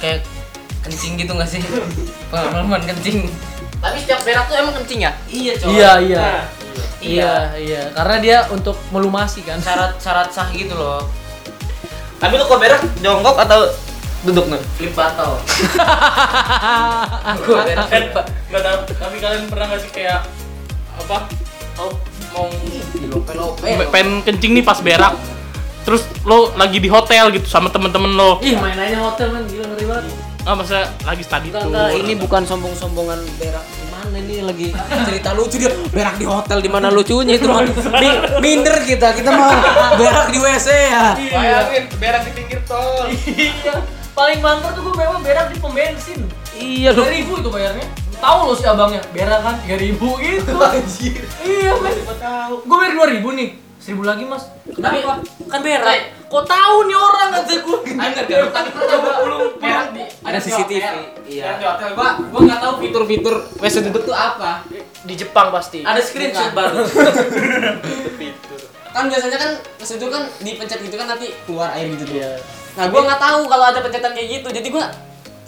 kayak 0.00 0.24
kencing 0.80 1.20
gitu 1.20 1.36
gak 1.36 1.44
sih? 1.44 1.60
Pengalaman 2.32 2.80
kencing. 2.80 3.28
Tapi 3.84 3.96
setiap 4.00 4.24
berak 4.24 4.48
tuh 4.48 4.56
emang 4.56 4.80
kencing 4.80 5.00
ya? 5.04 5.12
Iya, 5.28 5.52
coy. 5.60 5.68
Iya 5.76 5.92
iya. 6.00 6.16
Nah, 6.16 6.40
Iya 6.98 7.54
iya. 7.56 7.82
Karena 7.94 8.16
dia 8.18 8.38
untuk 8.50 8.76
melumasi 8.90 9.42
kan. 9.46 9.58
Syarat-syarat 9.62 10.28
sah 10.30 10.48
gitu 10.52 10.74
loh. 10.74 11.02
Tapi 12.18 12.34
lu 12.34 12.44
kok 12.44 12.58
berak 12.58 12.82
jongkok 12.98 13.38
atau 13.38 13.70
duduk 14.26 14.50
nih? 14.50 14.62
Flip 14.74 14.94
battle. 14.98 15.38
Berak. 17.46 17.86
kan 17.88 18.02
nggak 18.48 18.62
tahu 18.64 18.78
tapi 18.96 19.16
kalian 19.20 19.44
pernah 19.46 19.66
nggak 19.68 19.80
sih 19.84 19.90
kayak 19.92 20.20
apa 20.96 21.28
oh, 21.78 21.92
mau 22.34 22.48
Lope-lope. 23.08 23.88
pengen 23.92 24.24
kencing 24.24 24.52
nih 24.56 24.64
pas 24.64 24.80
berak 24.80 25.14
terus 25.84 26.04
lo 26.24 26.52
lagi 26.56 26.80
di 26.80 26.88
hotel 26.88 27.32
gitu 27.32 27.48
sama 27.48 27.68
temen-temen 27.72 28.12
lo 28.12 28.40
Ih 28.40 28.56
mainannya 28.56 28.98
hotel 29.00 29.32
kan 29.32 29.42
gila 29.48 29.64
ngeri 29.72 29.84
banget. 29.88 30.04
ah 30.44 30.54
masa 30.56 30.88
lagi 31.04 31.22
study 31.24 31.48
tour 31.52 31.72
ini 31.92 32.16
bukan 32.16 32.42
sombong-sombongan 32.44 33.20
berak 33.36 33.64
ini 34.18 34.42
lagi 34.42 34.68
cerita 35.06 35.30
lucu 35.32 35.56
dia 35.56 35.70
berak 35.88 36.18
di 36.18 36.26
hotel 36.26 36.58
di 36.58 36.66
mana 36.66 36.90
lucunya 36.90 37.38
itu 37.38 37.46
mah 37.46 37.62
Mi- 37.98 38.20
minder 38.42 38.82
kita 38.82 39.14
kita 39.14 39.30
mau 39.30 39.50
berak 39.94 40.28
di 40.28 40.38
WC 40.38 40.68
ya 40.68 41.06
Bayangin 41.14 41.84
berak 41.96 42.22
di 42.26 42.30
pinggir 42.34 42.60
tol. 42.64 43.06
Iya. 43.08 43.74
Paling 44.12 44.40
mantap 44.42 44.74
tuh 44.74 44.82
gue 44.82 44.94
memang 44.94 45.22
berak 45.22 45.46
di 45.48 45.56
pom 45.62 45.70
bensin. 45.70 46.26
iya 46.58 46.90
lu 46.90 47.06
ribu 47.06 47.38
itu 47.38 47.48
bayarnya. 47.48 47.86
Tahu 48.18 48.50
lo 48.50 48.54
si 48.58 48.66
abangnya 48.66 48.98
berak 49.14 49.46
kan 49.46 49.54
tiga 49.62 49.78
ribu 49.78 50.18
gitu. 50.18 50.58
Anjir. 50.58 51.22
Iya 51.38 51.70
men. 51.78 51.94
tahu. 52.18 52.54
Gue 52.66 52.76
bayar 52.76 52.92
dua 52.98 53.06
ribu 53.14 53.28
nih. 53.30 53.54
Seribu 53.78 54.02
lagi 54.02 54.26
mas. 54.26 54.50
Kenapa? 54.66 55.22
Kan 55.46 55.60
berak. 55.62 56.17
Kok 56.28 56.44
tahu 56.44 56.76
nih 56.84 56.96
orang 56.96 57.28
kata 57.40 57.54
gue? 57.64 57.78
Anjir, 57.96 58.24
Garut 58.28 58.52
tadi 58.52 58.68
coba 58.68 59.10
belum 59.24 59.40
berak 59.56 59.86
di 59.96 60.02
ada 60.04 60.38
CCTV 60.38 60.84
iya 61.24 61.56
di 61.56 61.64
hotel 61.64 61.96
gua 61.96 62.20
gua 62.28 62.40
nggak 62.44 62.60
tahu 62.60 62.72
fitur-fitur 62.84 63.34
WC 63.56 63.76
duduk 63.88 64.02
tuh 64.04 64.16
apa. 64.16 64.60
Di 65.08 65.14
Jepang 65.16 65.48
pasti. 65.48 65.80
Ada 65.80 66.00
screenshot 66.04 66.52
baru. 66.52 66.84
kan 68.94 69.04
biasanya 69.08 69.38
kan 69.40 69.50
WC 69.80 69.90
duduk 69.96 70.12
kan 70.12 70.24
dipencet 70.44 70.80
gitu 70.84 70.96
kan 71.00 71.16
nanti 71.16 71.32
keluar 71.48 71.72
air 71.72 71.88
gitu 71.96 72.04
tuh. 72.04 72.20
Iya. 72.20 72.36
Nah, 72.76 72.84
gua 72.92 73.00
nggak 73.08 73.20
tahu 73.20 73.40
kalau 73.48 73.64
ada 73.72 73.80
pencetan 73.80 74.12
kayak 74.12 74.28
gitu. 74.40 74.48
Jadi 74.52 74.68
gua 74.68 74.84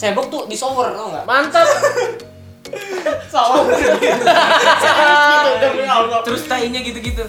cebok 0.01 0.33
tuh 0.33 0.43
di 0.49 0.57
shower 0.57 0.97
tau 0.97 1.13
nggak? 1.13 1.25
Mantap. 1.29 1.69
Terus 6.27 6.43
tainya 6.47 6.81
gitu-gitu. 6.83 7.25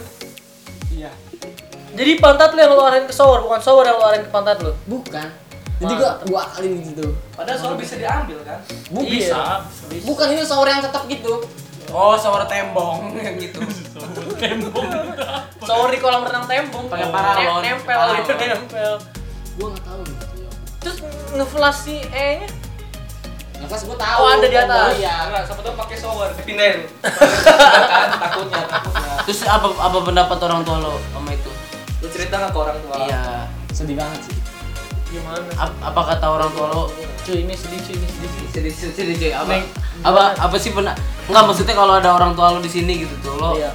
Jadi 1.92 2.12
pantat 2.18 2.50
lo 2.50 2.60
yang 2.60 2.72
lo 2.72 2.84
arahin 2.84 3.04
ke 3.04 3.12
shower, 3.12 3.40
bukan 3.42 3.60
shower 3.60 3.84
yang 3.84 3.96
lo 3.96 4.06
arahin 4.06 4.24
ke 4.24 4.32
pantat 4.32 4.58
lo. 4.60 4.72
bukan 4.86 5.28
jadi 5.78 5.94
gua 5.96 6.14
gua 6.24 6.46
akalin 6.46 6.78
gitu 6.80 7.02
tuh 7.02 7.14
Padahal 7.34 7.58
soal 7.58 7.74
bisa 7.74 7.98
diambil 7.98 8.38
kan? 8.44 8.62
Bu, 8.88 9.02
Iya. 9.02 9.34
bisa. 9.34 9.40
Bukan 10.04 10.28
ini 10.30 10.44
shower 10.44 10.68
yang 10.68 10.78
tetap 10.80 11.04
gitu. 11.06 11.42
Oh, 11.90 12.14
shower 12.14 12.46
tembong 12.46 13.10
yang 13.18 13.34
gitu. 13.36 13.58
Shower 15.60 15.90
di 15.90 15.98
kolam 15.98 16.22
renang 16.22 16.46
tembong. 16.46 16.86
Pakai 16.86 17.08
paralon. 17.08 17.60
Nem- 17.60 17.76
Nempel 17.76 17.98
Paralon. 17.98 18.18
gitu, 18.20 18.32
nempel. 18.38 18.94
gua 19.52 19.68
nggak 19.68 19.84
tahu 19.84 20.00
gitu 20.06 20.26
ya 20.38 20.50
Terus 20.80 20.98
nge-flash 21.32 21.80
si 21.82 21.96
E-nya. 22.06 22.48
Pas 23.64 23.82
gua 23.82 23.94
tahu 23.96 24.20
Oh, 24.20 24.30
ada 24.32 24.48
di 24.48 24.58
atas. 24.60 24.86
Oh, 24.86 24.94
iya 24.96 25.14
Enggak, 25.26 25.42
siapa 25.46 25.62
tahu 25.62 25.74
pakai 25.76 25.96
shower 25.96 26.30
dipindahin. 26.36 26.80
kan 27.02 28.10
takutnya, 28.16 28.62
takutnya. 28.66 29.12
Terus 29.24 29.40
apa 29.46 29.68
apa 29.72 29.98
pendapat 30.00 30.38
orang 30.40 30.62
tua 30.62 30.78
lo 30.80 30.94
sama 31.10 31.30
itu? 31.32 31.51
Lu 32.02 32.08
cerita 32.08 32.34
nggak 32.36 32.52
ke 32.52 32.60
orang 32.60 32.78
tua? 32.82 32.96
Iya. 33.00 33.22
sedih 33.72 33.96
banget 33.96 34.20
sih 34.22 34.36
Gimana? 35.10 35.44
Ap- 35.56 35.80
apa 35.82 36.02
kata 36.08 36.26
orang 36.26 36.50
tua 36.52 36.68
lo? 36.68 36.84
Cuy, 37.22 37.44
ini 37.44 37.52
sedih 37.54 37.80
cuy, 37.80 37.94
ini 37.94 38.08
sedih 38.08 38.30
cuy. 38.32 38.46
Sedih 38.50 38.72
sedih 38.72 38.94
sedih 38.96 39.16
cuy. 39.18 39.32
Apa? 39.34 39.52
Neng, 39.52 39.64
Apa 40.02 40.22
apa 40.40 40.56
sih 40.56 40.72
pernah? 40.72 40.96
Enggak 41.26 41.44
maksudnya 41.46 41.76
kalau 41.76 41.94
ada 41.96 42.10
orang 42.12 42.32
tua 42.32 42.48
lo 42.50 42.60
di 42.60 42.68
sini 42.68 42.94
gitu 43.00 43.16
tuh 43.22 43.36
lo. 43.36 43.52
Iya. 43.54 43.72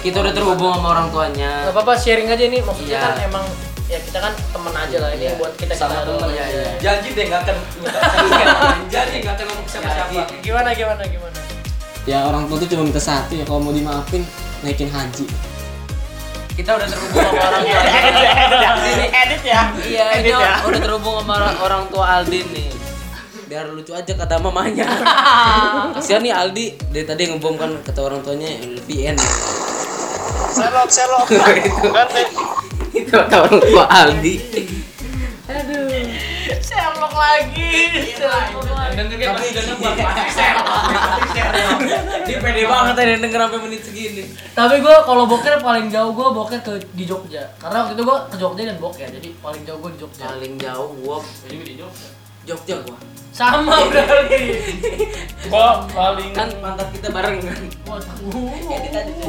Kita 0.00 0.18
udah 0.18 0.32
terhubung 0.32 0.72
sama 0.72 0.88
orang 0.90 1.08
tuanya. 1.08 1.64
Gak 1.64 1.72
apa-apa 1.72 1.92
sharing 1.94 2.26
aja 2.26 2.42
ini 2.42 2.58
maksudnya 2.58 2.96
Iya. 2.96 3.04
kan 3.06 3.14
emang 3.22 3.44
ya 3.84 3.98
kita 4.00 4.18
kan 4.18 4.32
temen 4.32 4.72
aja 4.74 4.96
lah 4.98 5.10
ini 5.12 5.22
Iya. 5.22 5.34
buat 5.36 5.52
kita 5.54 5.72
Sama 5.74 5.92
kita 5.94 6.00
temen, 6.10 6.28
iya, 6.32 6.44
iya. 6.46 6.64
Janji 6.78 7.08
deh 7.12 7.24
nggak 7.26 7.40
akan 7.42 7.56
janji 8.92 9.16
nggak 9.20 9.34
akan 9.34 9.44
ngomong 9.46 9.64
ke 9.64 9.70
siapa-siapa. 9.70 10.22
Gimana 10.40 10.68
gimana 10.72 11.02
gimana? 11.04 11.38
ya 12.04 12.20
orang 12.22 12.44
tua 12.44 12.56
tuh 12.58 12.68
cuma 12.68 12.84
minta 12.84 13.00
satu 13.00 13.32
ya 13.32 13.44
kalau 13.44 13.60
mau 13.60 13.72
dimaafin 13.72 14.20
naikin 14.60 14.88
haji 14.88 15.24
Kita 16.54 16.70
udah 16.78 16.86
terhubung 16.86 17.18
sama 17.18 17.42
orang 17.50 17.62
tua. 17.66 18.72
Sini 18.78 19.06
edit 19.10 19.42
ya. 19.42 19.62
Iya, 19.74 20.04
ini 20.22 20.30
udah 20.38 20.80
terhubung 20.80 21.14
sama 21.18 21.32
orang, 21.34 21.54
orang 21.58 21.82
tua 21.90 22.04
Aldin 22.22 22.46
nih. 22.54 22.70
Biar 23.50 23.66
lucu 23.74 23.90
aja 23.90 24.12
kata 24.14 24.38
mamanya. 24.38 24.86
Kasihan 25.98 26.22
nih 26.22 26.32
Aldi 26.32 26.66
dari 26.94 27.04
tadi 27.04 27.22
ngebom 27.26 27.58
kan 27.58 27.70
kata 27.82 28.00
orang 28.06 28.22
tuanya 28.22 28.54
VN. 28.86 29.18
Selok, 30.54 30.88
selok. 30.88 31.26
itu, 31.34 31.90
itu 33.02 33.10
kata 33.10 33.36
orang 33.50 33.58
tua 33.58 33.84
Aldi. 33.90 34.34
Sherlock 36.44 37.14
lagi. 37.16 37.88
Sherlock 38.12 38.68
lagi. 38.68 39.00
Dengerin 39.00 39.32
pasti. 39.32 39.56
Dia 42.28 42.38
pede 42.40 42.62
banget 42.64 42.94
tadi 42.96 43.12
denger 43.20 43.40
sampai 43.48 43.60
menit 43.64 43.80
segini. 43.84 44.24
Tapi 44.52 44.80
gue 44.80 44.96
kalau 45.04 45.24
boker 45.24 45.60
paling 45.60 45.88
jauh 45.88 46.12
gue 46.12 46.28
boker 46.32 46.60
ke 46.60 46.72
di 46.92 47.04
Jogja. 47.08 47.48
Karena 47.56 47.84
waktu 47.84 47.96
itu 47.96 48.04
gue 48.04 48.18
ke 48.28 48.36
Jogja 48.36 48.62
dan 48.68 48.78
boker. 48.80 49.08
Jadi 49.08 49.28
paling 49.40 49.62
jauh 49.64 49.78
gue 49.80 49.90
di 49.96 49.98
Jogja. 50.00 50.24
Paling 50.28 50.54
jauh 50.60 50.88
gua 51.00 51.18
Jogja 52.44 52.76
gua. 52.84 52.96
Sama 53.32 53.88
berarti. 53.88 54.40
gua 55.50 55.88
paling 55.88 56.30
Kan 56.36 56.52
pantat 56.60 56.92
kita 56.92 57.08
bareng 57.08 57.40
kan. 57.40 57.56
Waduh. 57.88 58.52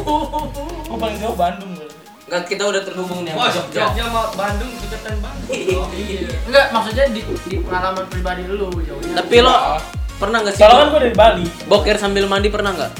Gua 0.03 0.97
paling 0.99 1.17
jauh 1.23 1.35
Bandung 1.39 1.74
Kan 2.25 2.41
kita 2.43 2.65
udah 2.65 2.81
terhubung 2.81 3.21
nih 3.21 3.31
Wah, 3.31 3.47
Jogja. 3.47 3.85
Jogja 3.85 4.03
sama 4.03 4.33
Bandung 4.33 4.71
deketan 4.75 5.15
banget. 5.21 5.45
Enggak, 6.43 6.65
maksudnya 6.73 7.05
di, 7.07 7.21
di 7.21 7.55
pengalaman 7.61 8.05
pribadi 8.09 8.41
dulu 8.43 8.73
jauhnya. 8.81 9.13
Tapi 9.15 9.35
lo 9.39 9.53
pernah 10.15 10.41
nggak 10.41 10.53
sih 10.53 10.61
Soalnya 10.61 10.79
kan 10.79 10.87
gua 10.89 11.01
dari 11.01 11.13
Bali. 11.13 11.45
boker 11.65 11.95
sambil 11.95 12.25
mandi 12.25 12.49
pernah 12.49 12.71
nggak? 12.73 12.91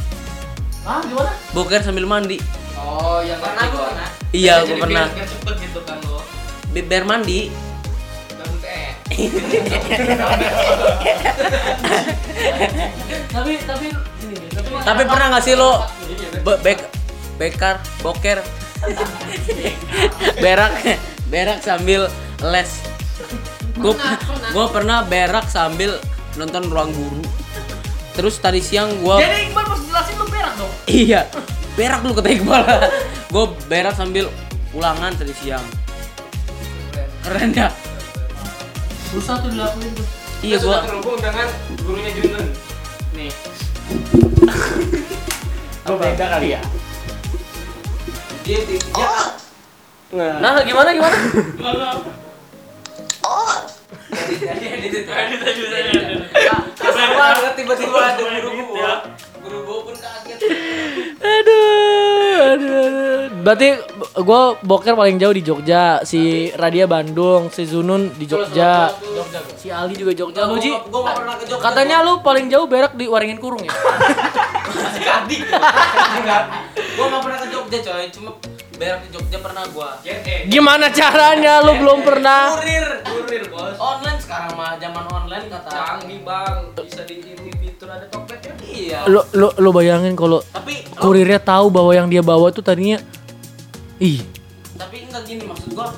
Hah, 0.84 1.02
gimana? 1.02 1.32
Boker 1.52 1.82
sambil 1.82 2.06
mandi. 2.06 2.38
Oh, 2.76 3.18
yang 3.20 3.42
Pernah, 3.42 3.66
gua. 3.68 3.82
pernah. 3.90 4.08
Iya, 4.30 4.54
gua 4.62 4.78
pernah. 4.78 5.06
Biar, 5.10 5.26
cepet 5.26 5.56
gitu 5.60 5.80
kan 5.82 5.98
lo. 6.06 6.20
Biar 6.70 7.04
mandi. 7.04 7.40
Tapi 13.28 13.52
tapi 13.62 13.86
ini 14.24 14.36
tapi 14.50 14.68
Tapi 14.76 15.02
pernah 15.04 15.26
nggak 15.30 15.44
sih 15.44 15.54
lo 15.54 15.84
be- 16.42 16.60
bek 16.62 16.80
bekar 17.36 17.76
boker 18.00 18.40
berak 20.44 20.74
berak 21.28 21.60
sambil 21.62 22.08
les 22.44 22.72
gue 23.76 23.94
gue 24.54 24.66
pernah 24.72 25.04
berak 25.04 25.48
sambil 25.50 25.98
nonton 26.36 26.68
ruang 26.70 26.92
guru 26.92 27.24
terus 28.16 28.40
tadi 28.40 28.64
siang 28.64 28.92
gue 29.04 29.16
Jadi 29.20 29.52
Iqbal 29.52 29.66
pas 29.68 29.80
jelasin 29.82 30.16
lu 30.16 30.26
berak 30.32 30.54
dong. 30.56 30.72
iya 30.88 31.22
berak 31.76 32.00
lu 32.04 32.12
kata 32.16 32.30
Iqbal 32.32 32.64
gue 33.34 33.46
berak 33.68 33.94
sambil 33.96 34.26
ulangan 34.72 35.12
tadi 35.16 35.34
siang 35.36 35.64
keren 37.24 37.52
ya 37.52 37.70
Susah 39.10 39.40
tuh 39.40 39.48
dilakuin 39.48 39.92
tuh. 39.96 40.08
iya 40.44 40.60
gue 40.60 40.76
terhubung 40.84 41.16
dengan 41.24 41.48
gurunya 41.80 42.12
Junen. 42.20 42.46
Nih. 43.16 43.32
Gua 45.86 45.96
beda 45.96 46.26
kali 46.36 46.52
ya. 46.52 46.62
Dia 48.46 48.62
oh. 48.94 49.26
Nah. 50.14 50.38
nah, 50.38 50.62
gimana 50.62 50.94
gimana? 50.94 51.18
Nah, 51.58 52.06
tiba-tiba 57.58 57.98
ada 57.98 58.22
guru 58.22 58.62
gua. 58.70 58.94
Guru 59.42 59.60
gua 59.66 59.78
pun 59.90 59.96
kaget. 59.98 60.40
Aduh 61.26 62.05
berarti 63.46 63.78
gue 64.18 64.42
boker 64.66 64.98
paling 64.98 65.22
jauh 65.22 65.30
di 65.30 65.46
Jogja, 65.46 66.02
si 66.02 66.50
Radia 66.58 66.90
Bandung, 66.90 67.54
si 67.54 67.62
Zunun 67.70 68.10
di 68.18 68.26
Jogja, 68.26 68.90
si 69.54 69.70
Ali 69.70 69.94
juga 69.94 70.18
Jogja. 70.18 70.50
Lu 70.50 70.58
Ji, 70.58 70.74
Gua 70.90 71.06
gak 71.06 71.16
pernah 71.22 71.36
ke 71.38 71.46
Jogja. 71.46 71.62
katanya 71.62 72.02
lu 72.02 72.26
paling 72.26 72.50
jauh 72.50 72.66
berak 72.66 72.98
di 72.98 73.06
Waringin 73.06 73.38
Kurung 73.38 73.62
ya? 73.62 73.70
Adik. 75.22 75.46
gua 76.98 77.06
gak 77.06 77.22
pernah 77.22 77.38
ke 77.38 77.48
Jogja 77.54 77.78
coy, 77.86 78.06
cuma 78.10 78.34
berak 78.82 79.00
di 79.06 79.10
Jogja 79.14 79.38
pernah 79.38 79.64
gua. 79.70 79.90
Gimana 80.50 80.90
caranya? 80.90 81.62
Lu 81.62 81.78
belum 81.86 82.02
pernah? 82.02 82.58
Kurir, 82.58 82.88
kurir 83.06 83.44
bos. 83.54 83.78
Online 83.78 84.18
sekarang 84.18 84.58
mah 84.58 84.74
zaman 84.82 85.06
online 85.06 85.46
kata. 85.54 85.70
Canggih 85.70 86.20
bang, 86.26 86.58
bisa 86.82 87.06
di 87.06 87.22
ini 87.22 87.54
fitur 87.62 87.94
ada 87.94 88.10
topetnya. 88.10 88.58
Iya. 88.66 89.00
Lu 89.06 89.22
lu 89.38 89.54
lu 89.54 89.70
bayangin 89.70 90.18
kalau 90.18 90.42
Tapi 90.50 90.82
kurirnya 90.98 91.38
tahu 91.38 91.70
bahwa 91.70 91.94
yang 91.94 92.10
dia 92.10 92.26
bawa 92.26 92.50
tuh 92.50 92.66
tadinya 92.66 92.98
ih. 94.00 94.20
Tapi 94.76 95.08
enggak 95.08 95.24
gini 95.24 95.44
maksud 95.48 95.72
gua 95.72 95.96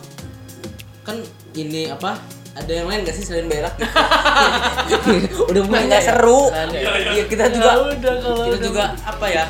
kan 1.02 1.18
ini 1.56 1.88
apa 1.88 2.20
ada 2.58 2.72
yang 2.74 2.90
lain 2.90 3.06
gak 3.06 3.16
sih 3.16 3.24
selain 3.24 3.48
berak 3.48 3.78
udah 5.50 5.62
mulai 5.64 5.86
nggak 5.88 6.04
seru. 6.04 6.50
Iya 6.74 7.24
kita 7.30 7.54
juga 7.54 7.72
kita 7.96 8.58
juga 8.60 8.84
apa 9.06 9.26
ya 9.30 9.46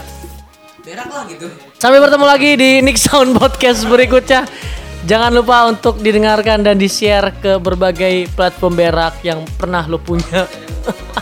berak 0.83 1.09
lah 1.11 1.23
gitu. 1.27 1.47
Sampai 1.79 1.99
bertemu 1.99 2.25
lagi 2.27 2.51
di 2.55 2.69
Nick 2.79 2.95
Sound 2.99 3.35
Podcast 3.35 3.83
berikutnya. 3.87 4.47
Jangan 5.07 5.31
lupa 5.31 5.67
untuk 5.71 6.03
didengarkan 6.03 6.67
dan 6.67 6.75
di-share 6.75 7.31
ke 7.39 7.55
berbagai 7.59 8.27
platform 8.35 8.75
berak 8.75 9.19
yang 9.23 9.43
pernah 9.55 9.87
lo 9.87 9.99
punya. 9.99 10.47